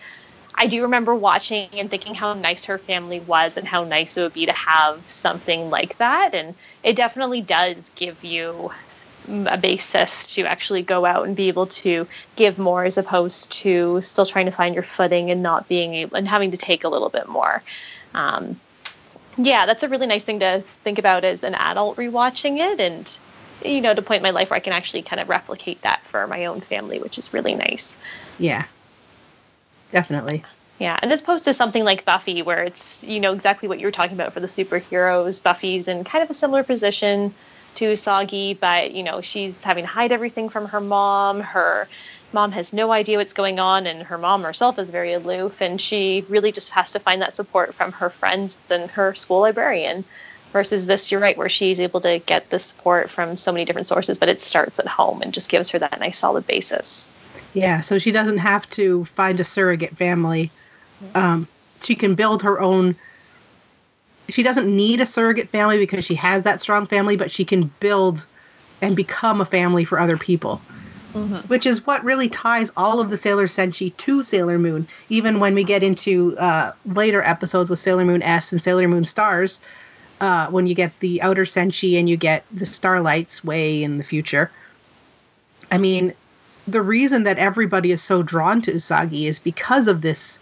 I 0.57 0.67
do 0.67 0.83
remember 0.83 1.13
watching 1.13 1.69
and 1.73 1.91
thinking 1.91 2.15
how 2.15 2.33
nice 2.33 2.65
her 2.65 2.77
family 2.77 3.19
was 3.19 3.57
and 3.57 3.67
how 3.67 3.83
nice 3.83 4.17
it 4.17 4.21
would 4.21 4.33
be 4.33 4.45
to 4.45 4.53
have 4.53 5.09
something 5.09 5.69
like 5.69 5.97
that. 5.97 6.33
And 6.33 6.55
it 6.81 6.95
definitely 6.95 7.41
does 7.41 7.89
give 7.89 8.23
you 8.23 8.71
a 9.27 9.57
basis 9.57 10.35
to 10.35 10.45
actually 10.45 10.83
go 10.83 11.05
out 11.05 11.27
and 11.27 11.35
be 11.35 11.49
able 11.49 11.67
to 11.67 12.07
give 12.35 12.57
more 12.57 12.85
as 12.85 12.97
opposed 12.97 13.51
to 13.51 13.99
still 14.01 14.25
trying 14.25 14.45
to 14.45 14.51
find 14.51 14.75
your 14.75 14.83
footing 14.83 15.29
and 15.31 15.43
not 15.43 15.67
being 15.67 15.93
able 15.95 16.15
and 16.15 16.27
having 16.27 16.51
to 16.51 16.57
take 16.57 16.83
a 16.83 16.89
little 16.89 17.09
bit 17.09 17.27
more. 17.27 17.61
Um, 18.13 18.59
yeah, 19.37 19.65
that's 19.65 19.83
a 19.83 19.89
really 19.89 20.07
nice 20.07 20.23
thing 20.23 20.39
to 20.39 20.61
think 20.61 20.99
about 20.99 21.25
as 21.25 21.43
an 21.43 21.55
adult 21.55 21.97
rewatching 21.97 22.59
it 22.59 22.79
and 22.79 23.17
you 23.63 23.81
know 23.81 23.93
to 23.93 24.01
point 24.01 24.17
in 24.17 24.23
my 24.23 24.29
life 24.29 24.51
where 24.51 24.57
I 24.57 24.61
can 24.61 24.73
actually 24.73 25.01
kind 25.01 25.19
of 25.19 25.27
replicate 25.27 25.81
that 25.81 26.01
for 26.03 26.27
my 26.27 26.45
own 26.45 26.61
family, 26.61 26.99
which 26.99 27.17
is 27.17 27.33
really 27.33 27.55
nice. 27.55 27.97
Yeah. 28.37 28.65
Definitely. 29.95 30.43
Yeah, 30.77 30.99
and 31.01 31.09
as 31.13 31.21
opposed 31.21 31.45
to 31.45 31.53
something 31.53 31.85
like 31.85 32.03
Buffy, 32.03 32.41
where 32.41 32.63
it's 32.63 33.01
you 33.05 33.21
know 33.21 33.31
exactly 33.31 33.69
what 33.69 33.79
you 33.79 33.87
were 33.87 33.93
talking 33.93 34.13
about 34.13 34.33
for 34.33 34.41
the 34.41 34.47
superheroes. 34.47 35.41
Buffy's 35.41 35.87
in 35.87 36.03
kind 36.03 36.21
of 36.21 36.29
a 36.29 36.33
similar 36.33 36.63
position 36.63 37.33
to 37.75 37.85
Usagi, 37.85 38.59
but 38.59 38.91
you 38.91 39.03
know 39.03 39.21
she's 39.21 39.63
having 39.63 39.85
to 39.85 39.89
hide 39.89 40.11
everything 40.11 40.49
from 40.49 40.65
her 40.65 40.81
mom. 40.81 41.39
Her 41.39 41.87
mom 42.33 42.51
has 42.51 42.73
no 42.73 42.91
idea 42.91 43.19
what's 43.19 43.31
going 43.31 43.61
on, 43.61 43.87
and 43.87 44.03
her 44.03 44.17
mom 44.17 44.43
herself 44.43 44.79
is 44.79 44.89
very 44.89 45.13
aloof, 45.13 45.61
and 45.61 45.79
she 45.79 46.25
really 46.27 46.51
just 46.51 46.71
has 46.71 46.91
to 46.91 46.99
find 46.99 47.21
that 47.21 47.33
support 47.33 47.73
from 47.73 47.93
her 47.93 48.09
friends 48.09 48.59
and 48.69 48.91
her 48.91 49.15
school 49.15 49.39
librarian. 49.39 50.03
Versus 50.51 50.85
this, 50.85 51.09
you're 51.09 51.21
right, 51.21 51.37
where 51.37 51.47
she's 51.47 51.79
able 51.79 52.01
to 52.01 52.19
get 52.19 52.49
the 52.49 52.59
support 52.59 53.09
from 53.09 53.37
so 53.37 53.53
many 53.53 53.63
different 53.63 53.87
sources, 53.87 54.17
but 54.17 54.27
it 54.27 54.41
starts 54.41 54.77
at 54.79 54.87
home 54.87 55.21
and 55.21 55.33
just 55.33 55.49
gives 55.49 55.69
her 55.69 55.79
that 55.79 56.01
nice 56.01 56.17
solid 56.17 56.45
basis. 56.47 57.09
Yeah, 57.55 57.81
so 57.81 57.97
she 57.97 58.11
doesn't 58.11 58.37
have 58.37 58.69
to 58.71 59.05
find 59.05 59.39
a 59.39 59.43
surrogate 59.43 59.97
family 59.97 60.51
um, 61.13 61.47
she 61.83 61.95
can 61.95 62.15
build 62.15 62.43
her 62.43 62.59
own. 62.59 62.95
She 64.29 64.43
doesn't 64.43 64.73
need 64.73 65.01
a 65.01 65.05
surrogate 65.05 65.49
family 65.49 65.77
because 65.77 66.05
she 66.05 66.15
has 66.15 66.43
that 66.43 66.61
strong 66.61 66.87
family, 66.87 67.15
but 67.15 67.31
she 67.31 67.45
can 67.45 67.71
build 67.79 68.25
and 68.81 68.95
become 68.95 69.41
a 69.41 69.45
family 69.45 69.85
for 69.85 69.99
other 69.99 70.17
people. 70.17 70.61
Mm-hmm. 71.13 71.47
Which 71.47 71.65
is 71.65 71.85
what 71.85 72.03
really 72.03 72.27
ties 72.27 72.71
all 72.75 72.99
of 72.99 73.09
the 73.09 73.15
Sailor 73.15 73.47
Senshi 73.47 73.95
to 73.97 74.23
Sailor 74.23 74.59
Moon. 74.59 74.87
Even 75.07 75.39
when 75.39 75.55
we 75.55 75.63
get 75.63 75.81
into 75.81 76.37
uh, 76.37 76.73
later 76.85 77.21
episodes 77.21 77.69
with 77.69 77.79
Sailor 77.79 78.03
Moon 78.03 78.21
S 78.21 78.51
and 78.51 78.61
Sailor 78.61 78.87
Moon 78.89 79.05
Stars, 79.05 79.61
uh, 80.19 80.47
when 80.47 80.67
you 80.67 80.75
get 80.75 80.99
the 80.99 81.21
outer 81.21 81.45
Senshi 81.45 81.97
and 81.99 82.09
you 82.09 82.17
get 82.17 82.43
the 82.51 82.65
Starlights 82.65 83.43
way 83.43 83.83
in 83.83 83.97
the 83.97 84.03
future. 84.03 84.51
I 85.71 85.77
mean, 85.77 86.13
the 86.67 86.81
reason 86.81 87.23
that 87.23 87.37
everybody 87.37 87.91
is 87.91 88.01
so 88.01 88.23
drawn 88.23 88.61
to 88.61 88.73
Usagi 88.73 89.27
is 89.27 89.39
because 89.39 89.87
of 89.87 90.01
this 90.01 90.39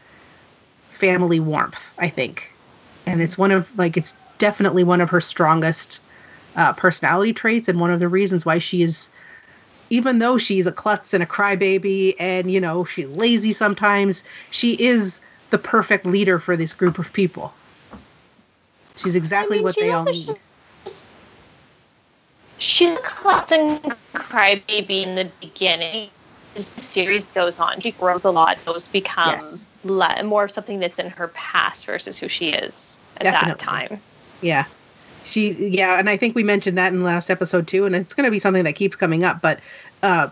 family 0.92 1.40
warmth, 1.40 1.94
I 1.98 2.10
think. 2.10 2.52
And 3.06 3.22
it's 3.22 3.38
one 3.38 3.52
of 3.52 3.68
like 3.78 3.98
it's 3.98 4.16
definitely 4.38 4.84
one 4.84 5.02
of 5.02 5.10
her 5.10 5.22
strongest 5.22 6.00
uh, 6.56 6.74
personality 6.74 7.34
traits 7.34 7.68
and 7.68 7.80
one 7.80 7.92
of 7.92 8.00
the 8.00 8.08
reasons 8.08 8.46
why 8.46 8.60
she 8.60 8.84
is 8.84 9.10
even 9.90 10.20
though 10.20 10.38
she's 10.38 10.66
a 10.66 10.72
klutz 10.72 11.14
and 11.14 11.22
a 11.22 11.26
crybaby 11.26 12.16
and 12.20 12.50
you 12.50 12.62
know 12.62 12.86
she's 12.86 13.10
lazy 13.10 13.52
sometimes, 13.52 14.24
she 14.50 14.74
is 14.74 15.20
the 15.50 15.58
perfect 15.58 16.06
leader 16.06 16.40
for 16.40 16.56
this 16.56 16.74
group 16.74 16.98
of 17.00 17.12
people. 17.14 17.54
She's 18.96 19.16
exactly 19.16 19.58
I 19.58 19.60
mean, 19.60 19.64
what 19.64 19.76
they 19.76 19.92
all 19.92 20.06
need. 20.06 20.36
She's 22.64 22.92
a 22.92 22.98
and 23.52 23.82
crybaby 24.14 25.04
in 25.04 25.16
the 25.16 25.30
beginning. 25.40 26.10
As 26.56 26.70
the 26.70 26.82
series 26.82 27.26
goes 27.26 27.60
on, 27.60 27.80
she 27.82 27.92
grows 27.92 28.26
a 28.26 28.32
lot. 28.32 28.58
Those 28.66 28.88
become 28.88 29.34
yes 29.34 29.66
le- 29.84 30.24
more 30.24 30.44
of 30.44 30.52
something 30.52 30.80
that's 30.80 31.00
in 31.00 31.10
her 31.12 31.28
past 31.30 31.86
versus 31.86 32.18
who 32.18 32.30
she 32.30 32.50
is 32.50 33.04
at 33.18 33.24
Definitely. 33.24 33.50
that 33.50 33.60
time. 33.60 34.00
Yeah. 34.42 34.66
She 35.26 35.54
yeah, 35.54 36.00
and 36.00 36.10
I 36.10 36.18
think 36.18 36.36
we 36.36 36.44
mentioned 36.44 36.78
that 36.78 36.92
in 36.92 37.00
the 37.00 37.06
last 37.06 37.30
episode 37.30 37.68
too, 37.68 37.86
and 37.86 37.96
it's 37.96 38.14
going 38.14 38.26
to 38.26 38.32
be 38.32 38.40
something 38.40 38.66
that 38.66 38.74
keeps 38.74 38.98
coming 38.98 39.24
up. 39.24 39.42
But 39.42 39.62
uh, 40.02 40.30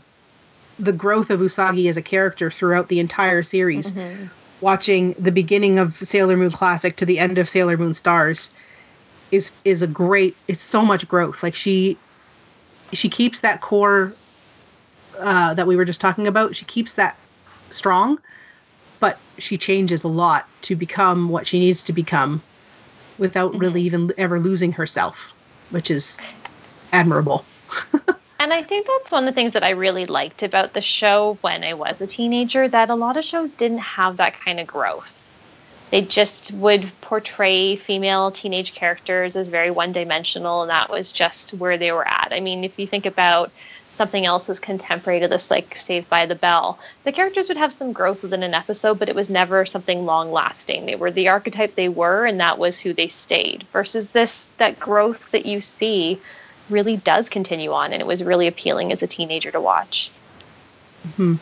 the 0.80 0.92
growth 0.92 1.30
of 1.30 1.40
Usagi 1.40 1.90
as 1.90 1.96
a 1.96 2.02
character 2.02 2.52
throughout 2.52 2.90
the 2.90 3.00
entire 3.00 3.42
series, 3.42 3.94
mm-hmm. 3.94 4.26
watching 4.60 5.14
the 5.14 5.32
beginning 5.32 5.80
of 5.80 5.98
Sailor 5.98 6.36
Moon 6.36 6.52
Classic 6.52 6.94
to 6.98 7.06
the 7.06 7.20
end 7.20 7.38
of 7.38 7.48
Sailor 7.48 7.78
Moon 7.78 7.94
Stars, 7.94 8.50
is 9.32 9.50
is 9.64 9.82
a 9.82 9.88
great. 9.88 10.36
It's 10.50 10.64
so 10.64 10.84
much 10.84 11.08
growth. 11.08 11.42
Like 11.42 11.56
she 11.56 11.98
she 12.94 13.10
keeps 13.10 13.42
that 13.42 13.62
core 13.62 14.14
uh, 15.20 15.54
that 15.54 15.68
we 15.68 15.76
were 15.76 15.86
just 15.86 16.02
talking 16.02 16.28
about. 16.28 16.56
She 16.56 16.66
keeps 16.66 16.96
that 16.96 17.18
strong, 17.70 18.20
but 19.00 19.18
she 19.38 19.58
changes 19.58 20.04
a 20.04 20.08
lot 20.08 20.48
to 20.64 20.76
become 20.76 21.30
what 21.30 21.48
she 21.48 21.60
needs 21.60 21.84
to 21.86 21.94
become 21.94 22.42
without 23.18 23.58
really 23.58 23.82
mm-hmm. 23.82 24.10
even 24.10 24.14
ever 24.18 24.40
losing 24.40 24.74
herself, 24.74 25.34
which 25.70 25.92
is 25.92 26.18
admirable. 26.92 27.46
and 28.40 28.52
I 28.52 28.64
think 28.64 28.88
that's 28.88 29.12
one 29.12 29.28
of 29.28 29.34
the 29.34 29.40
things 29.40 29.54
that 29.54 29.64
I 29.64 29.72
really 29.72 30.06
liked 30.06 30.44
about 30.44 30.74
the 30.74 30.82
show 30.82 31.38
when 31.42 31.64
I 31.64 31.74
was 31.74 32.02
a 32.02 32.08
teenager 32.08 32.68
that 32.68 32.90
a 32.90 32.96
lot 32.96 33.18
of 33.18 33.24
shows 33.24 33.56
didn't 33.56 33.80
have 33.80 34.18
that 34.18 34.34
kind 34.34 34.60
of 34.60 34.68
growth. 34.68 35.21
They 35.92 36.02
just 36.02 36.54
would 36.54 36.90
portray 37.02 37.76
female 37.76 38.32
teenage 38.32 38.74
characters 38.74 39.36
as 39.36 39.50
very 39.50 39.72
one 39.72 39.92
dimensional, 39.92 40.62
and 40.62 40.72
that 40.72 40.90
was 40.90 41.12
just 41.12 41.54
where 41.54 41.78
they 41.78 41.92
were 41.92 42.08
at. 42.08 42.30
I 42.32 42.40
mean, 42.40 42.64
if 42.64 42.80
you 42.80 42.88
think 42.88 43.06
about 43.06 43.52
something 43.90 44.26
else 44.26 44.50
is 44.50 44.62
contemporary 44.62 45.20
to 45.20 45.28
this, 45.28 45.52
like 45.52 45.76
Saved 45.76 46.10
by 46.10 46.26
the 46.26 46.36
Bell. 46.36 46.80
The 47.04 47.12
characters 47.12 47.50
would 47.50 47.58
have 47.58 47.74
some 47.74 47.92
growth 47.92 48.24
within 48.24 48.42
an 48.42 48.54
episode, 48.54 49.00
but 49.00 49.10
it 49.10 49.16
was 49.16 49.30
never 49.30 49.66
something 49.66 50.06
long 50.06 50.32
lasting. 50.32 50.86
They 50.86 50.96
were 50.96 51.12
the 51.12 51.28
archetype 51.28 51.76
they 51.76 51.90
were, 51.90 52.26
and 52.26 52.40
that 52.40 52.58
was 52.58 52.80
who 52.80 52.94
they 52.94 53.10
stayed. 53.10 53.64
Versus 53.74 54.10
this, 54.10 54.54
that 54.58 54.80
growth 54.80 55.32
that 55.32 55.46
you 55.46 55.60
see 55.60 56.22
really 56.70 56.96
does 56.96 57.28
continue 57.28 57.74
on, 57.74 57.92
and 57.92 58.02
it 58.02 58.08
was 58.08 58.24
really 58.24 58.48
appealing 58.48 58.94
as 58.94 59.04
a 59.04 59.08
teenager 59.08 59.52
to 59.52 59.60
watch. 59.60 60.10
Hmm. 61.18 61.36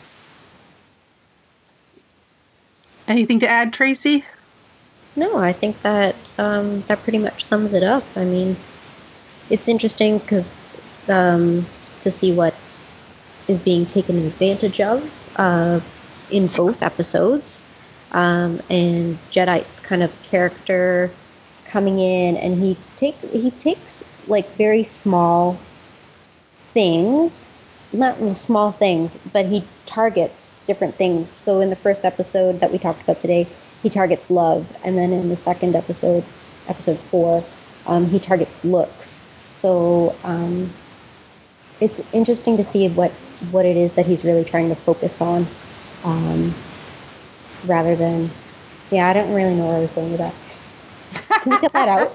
Anything 3.06 3.40
to 3.40 3.48
add, 3.48 3.72
Tracy? 3.72 4.24
No, 5.20 5.36
I 5.36 5.52
think 5.52 5.82
that 5.82 6.16
um, 6.38 6.80
that 6.88 7.02
pretty 7.02 7.18
much 7.18 7.44
sums 7.44 7.74
it 7.74 7.82
up. 7.82 8.04
I 8.16 8.24
mean, 8.24 8.56
it's 9.50 9.68
interesting 9.68 10.16
because 10.16 10.50
um, 11.10 11.66
to 12.00 12.10
see 12.10 12.32
what 12.32 12.54
is 13.46 13.60
being 13.60 13.84
taken 13.84 14.16
advantage 14.16 14.80
of 14.80 14.98
uh, 15.36 15.80
in 16.30 16.46
both 16.46 16.82
episodes. 16.82 17.60
Um, 18.12 18.62
and 18.70 19.18
Jadeite's 19.30 19.78
kind 19.78 20.02
of 20.02 20.10
character 20.22 21.10
coming 21.66 21.98
in, 21.98 22.38
and 22.38 22.58
he 22.62 22.78
take 22.96 23.16
he 23.20 23.50
takes 23.50 24.02
like 24.26 24.48
very 24.56 24.84
small 24.84 25.58
things, 26.72 27.44
not 27.92 28.16
small 28.38 28.72
things, 28.72 29.18
but 29.34 29.44
he 29.44 29.64
targets 29.84 30.56
different 30.64 30.94
things. 30.94 31.30
So 31.30 31.60
in 31.60 31.68
the 31.68 31.76
first 31.76 32.06
episode 32.06 32.60
that 32.60 32.72
we 32.72 32.78
talked 32.78 33.02
about 33.02 33.20
today, 33.20 33.46
he 33.82 33.90
targets 33.90 34.30
love, 34.30 34.66
and 34.84 34.96
then 34.96 35.12
in 35.12 35.28
the 35.28 35.36
second 35.36 35.74
episode, 35.74 36.24
episode 36.68 36.98
four, 36.98 37.44
um, 37.86 38.06
he 38.08 38.18
targets 38.18 38.64
looks. 38.64 39.20
So 39.56 40.14
um, 40.24 40.70
it's 41.80 42.00
interesting 42.12 42.56
to 42.58 42.64
see 42.64 42.88
what 42.88 43.10
what 43.50 43.64
it 43.64 43.76
is 43.76 43.94
that 43.94 44.06
he's 44.06 44.24
really 44.24 44.44
trying 44.44 44.68
to 44.68 44.74
focus 44.74 45.20
on, 45.20 45.46
um, 46.04 46.54
rather 47.66 47.96
than, 47.96 48.30
yeah, 48.90 49.08
I 49.08 49.12
don't 49.14 49.32
really 49.32 49.54
know 49.54 49.66
where 49.66 49.76
I 49.76 49.80
was 49.80 49.90
going 49.92 50.10
with 50.12 50.20
that. 50.20 50.34
Can 51.42 51.52
you 51.52 51.58
cut 51.58 51.72
that 51.72 51.88
out? 51.88 52.14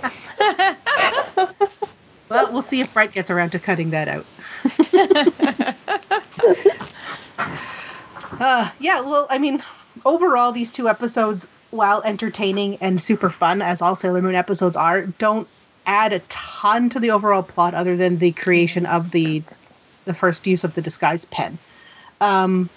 well, 2.29 2.53
we'll 2.53 2.61
see 2.61 2.81
if 2.81 2.93
Brett 2.93 3.11
gets 3.11 3.31
around 3.31 3.51
to 3.51 3.59
cutting 3.59 3.89
that 3.91 4.07
out. 4.07 4.25
uh, 8.39 8.69
yeah, 8.79 9.01
well, 9.01 9.25
I 9.29 9.39
mean, 9.39 9.63
overall, 10.05 10.51
these 10.51 10.71
two 10.71 10.87
episodes, 10.87 11.47
while 11.75 12.01
entertaining 12.03 12.77
and 12.81 13.01
super 13.01 13.29
fun, 13.29 13.61
as 13.61 13.81
all 13.81 13.95
Sailor 13.95 14.21
Moon 14.21 14.35
episodes 14.35 14.77
are, 14.77 15.05
don't 15.05 15.47
add 15.85 16.13
a 16.13 16.19
ton 16.19 16.89
to 16.89 16.99
the 16.99 17.11
overall 17.11 17.43
plot 17.43 17.73
other 17.73 17.95
than 17.95 18.17
the 18.17 18.31
creation 18.31 18.85
of 18.85 19.11
the 19.11 19.43
the 20.05 20.13
first 20.13 20.45
use 20.47 20.63
of 20.63 20.75
the 20.75 20.81
disguise 20.81 21.25
pen. 21.25 21.57
Um, 22.21 22.69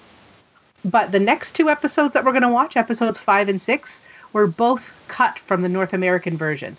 but 0.85 1.13
the 1.13 1.21
next 1.21 1.53
two 1.53 1.69
episodes 1.69 2.15
that 2.15 2.25
we're 2.25 2.33
going 2.33 2.43
to 2.43 2.49
watch, 2.49 2.77
episodes 2.77 3.19
five 3.19 3.49
and 3.49 3.61
six, 3.61 4.01
were 4.33 4.47
both 4.47 4.89
cut 5.09 5.39
from 5.39 5.63
the 5.63 5.69
North 5.69 5.93
American 5.93 6.37
version. 6.37 6.77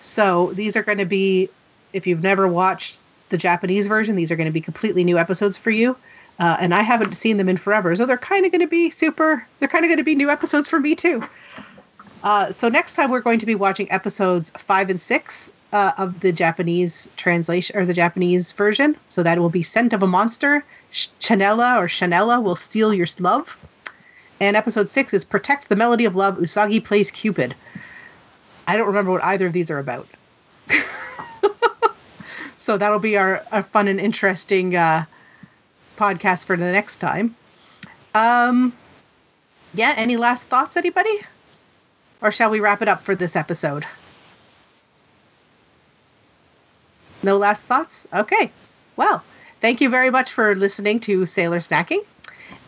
So 0.00 0.52
these 0.54 0.76
are 0.76 0.82
going 0.82 0.98
to 0.98 1.04
be, 1.04 1.50
if 1.92 2.06
you've 2.06 2.22
never 2.22 2.48
watched 2.48 2.96
the 3.28 3.38
Japanese 3.38 3.86
version, 3.86 4.16
these 4.16 4.30
are 4.30 4.36
going 4.36 4.46
to 4.46 4.52
be 4.52 4.60
completely 4.60 5.04
new 5.04 5.18
episodes 5.18 5.56
for 5.56 5.70
you. 5.70 5.96
Uh, 6.38 6.56
and 6.58 6.74
I 6.74 6.82
haven't 6.82 7.14
seen 7.14 7.36
them 7.36 7.48
in 7.48 7.56
forever, 7.56 7.94
so 7.94 8.06
they're 8.06 8.18
kind 8.18 8.44
of 8.44 8.52
going 8.52 8.60
to 8.60 8.66
be 8.66 8.90
super. 8.90 9.46
They're 9.58 9.68
kind 9.68 9.84
of 9.84 9.88
going 9.88 9.98
to 9.98 10.04
be 10.04 10.14
new 10.14 10.30
episodes 10.30 10.68
for 10.68 10.80
me 10.80 10.96
too. 10.96 11.22
Uh, 12.22 12.52
so 12.52 12.68
next 12.68 12.94
time 12.94 13.10
we're 13.10 13.20
going 13.20 13.38
to 13.40 13.46
be 13.46 13.54
watching 13.54 13.90
episodes 13.92 14.50
five 14.58 14.90
and 14.90 15.00
six 15.00 15.52
uh, 15.72 15.92
of 15.96 16.20
the 16.20 16.32
Japanese 16.32 17.08
translation 17.16 17.76
or 17.76 17.84
the 17.84 17.94
Japanese 17.94 18.52
version. 18.52 18.96
So 19.10 19.22
that 19.22 19.38
will 19.38 19.50
be 19.50 19.62
Scent 19.62 19.92
of 19.92 20.02
a 20.02 20.06
Monster, 20.06 20.64
Chanela 20.92 21.78
or 21.78 21.86
Chanela 21.86 22.42
will 22.42 22.56
steal 22.56 22.92
your 22.92 23.06
love. 23.20 23.56
And 24.40 24.56
episode 24.56 24.90
six 24.90 25.14
is 25.14 25.24
Protect 25.24 25.68
the 25.68 25.76
Melody 25.76 26.06
of 26.06 26.16
Love, 26.16 26.38
Usagi 26.38 26.84
plays 26.84 27.10
Cupid. 27.10 27.54
I 28.66 28.76
don't 28.76 28.88
remember 28.88 29.12
what 29.12 29.22
either 29.22 29.46
of 29.46 29.52
these 29.52 29.70
are 29.70 29.78
about. 29.78 30.08
So 32.64 32.78
that'll 32.78 32.98
be 32.98 33.18
our, 33.18 33.44
our 33.52 33.62
fun 33.62 33.88
and 33.88 34.00
interesting 34.00 34.74
uh, 34.74 35.04
podcast 35.96 36.44
for 36.44 36.56
the 36.56 36.70
next 36.70 36.96
time. 36.96 37.34
Um, 38.14 38.72
yeah, 39.74 39.94
any 39.96 40.16
last 40.16 40.44
thoughts, 40.44 40.76
anybody? 40.76 41.20
Or 42.20 42.30
shall 42.32 42.50
we 42.50 42.60
wrap 42.60 42.80
it 42.82 42.88
up 42.88 43.02
for 43.02 43.14
this 43.14 43.36
episode? 43.36 43.84
No 47.22 47.36
last 47.38 47.62
thoughts? 47.62 48.06
Okay. 48.12 48.50
Well, 48.96 49.22
thank 49.60 49.80
you 49.80 49.88
very 49.88 50.10
much 50.10 50.30
for 50.32 50.54
listening 50.54 51.00
to 51.00 51.26
Sailor 51.26 51.58
Snacking. 51.58 52.04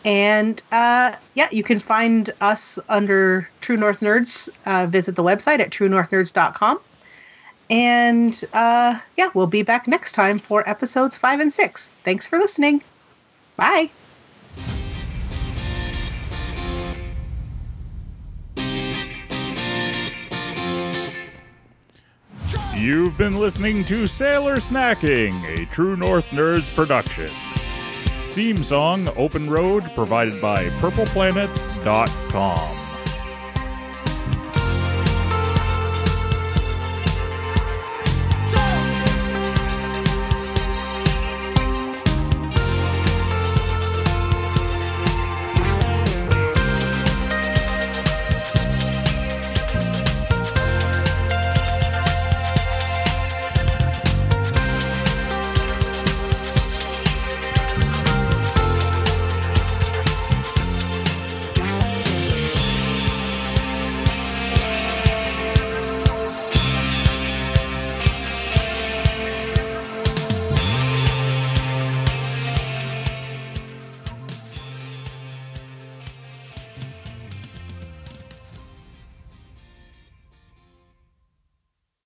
And 0.03 0.61
uh, 0.71 1.13
yeah, 1.33 1.47
you 1.51 1.63
can 1.63 1.79
find 1.79 2.33
us 2.41 2.79
under 2.89 3.49
True 3.61 3.77
North 3.77 4.01
Nerds. 4.01 4.49
Uh, 4.65 4.85
visit 4.85 5.15
the 5.15 5.23
website 5.23 5.59
at 5.59 5.69
truenorthnerds.com. 5.69 6.79
And 7.69 8.43
uh, 8.53 8.99
yeah, 9.17 9.29
we'll 9.33 9.47
be 9.47 9.61
back 9.61 9.87
next 9.87 10.13
time 10.13 10.39
for 10.39 10.67
episodes 10.67 11.15
five 11.17 11.39
and 11.39 11.51
six. 11.51 11.93
Thanks 12.03 12.27
for 12.27 12.39
listening. 12.39 12.83
Bye. 13.57 13.89
You've 22.75 23.17
been 23.17 23.39
listening 23.39 23.83
to 23.85 24.05
Sailor 24.05 24.57
Snacking, 24.57 25.59
a 25.59 25.65
True 25.73 25.97
North 25.97 26.27
Nerds 26.27 26.69
production. 26.75 27.31
Theme 28.35 28.63
song 28.63 29.09
Open 29.17 29.49
Road 29.49 29.83
provided 29.95 30.39
by 30.39 30.69
PurplePlanets.com. 30.79 32.86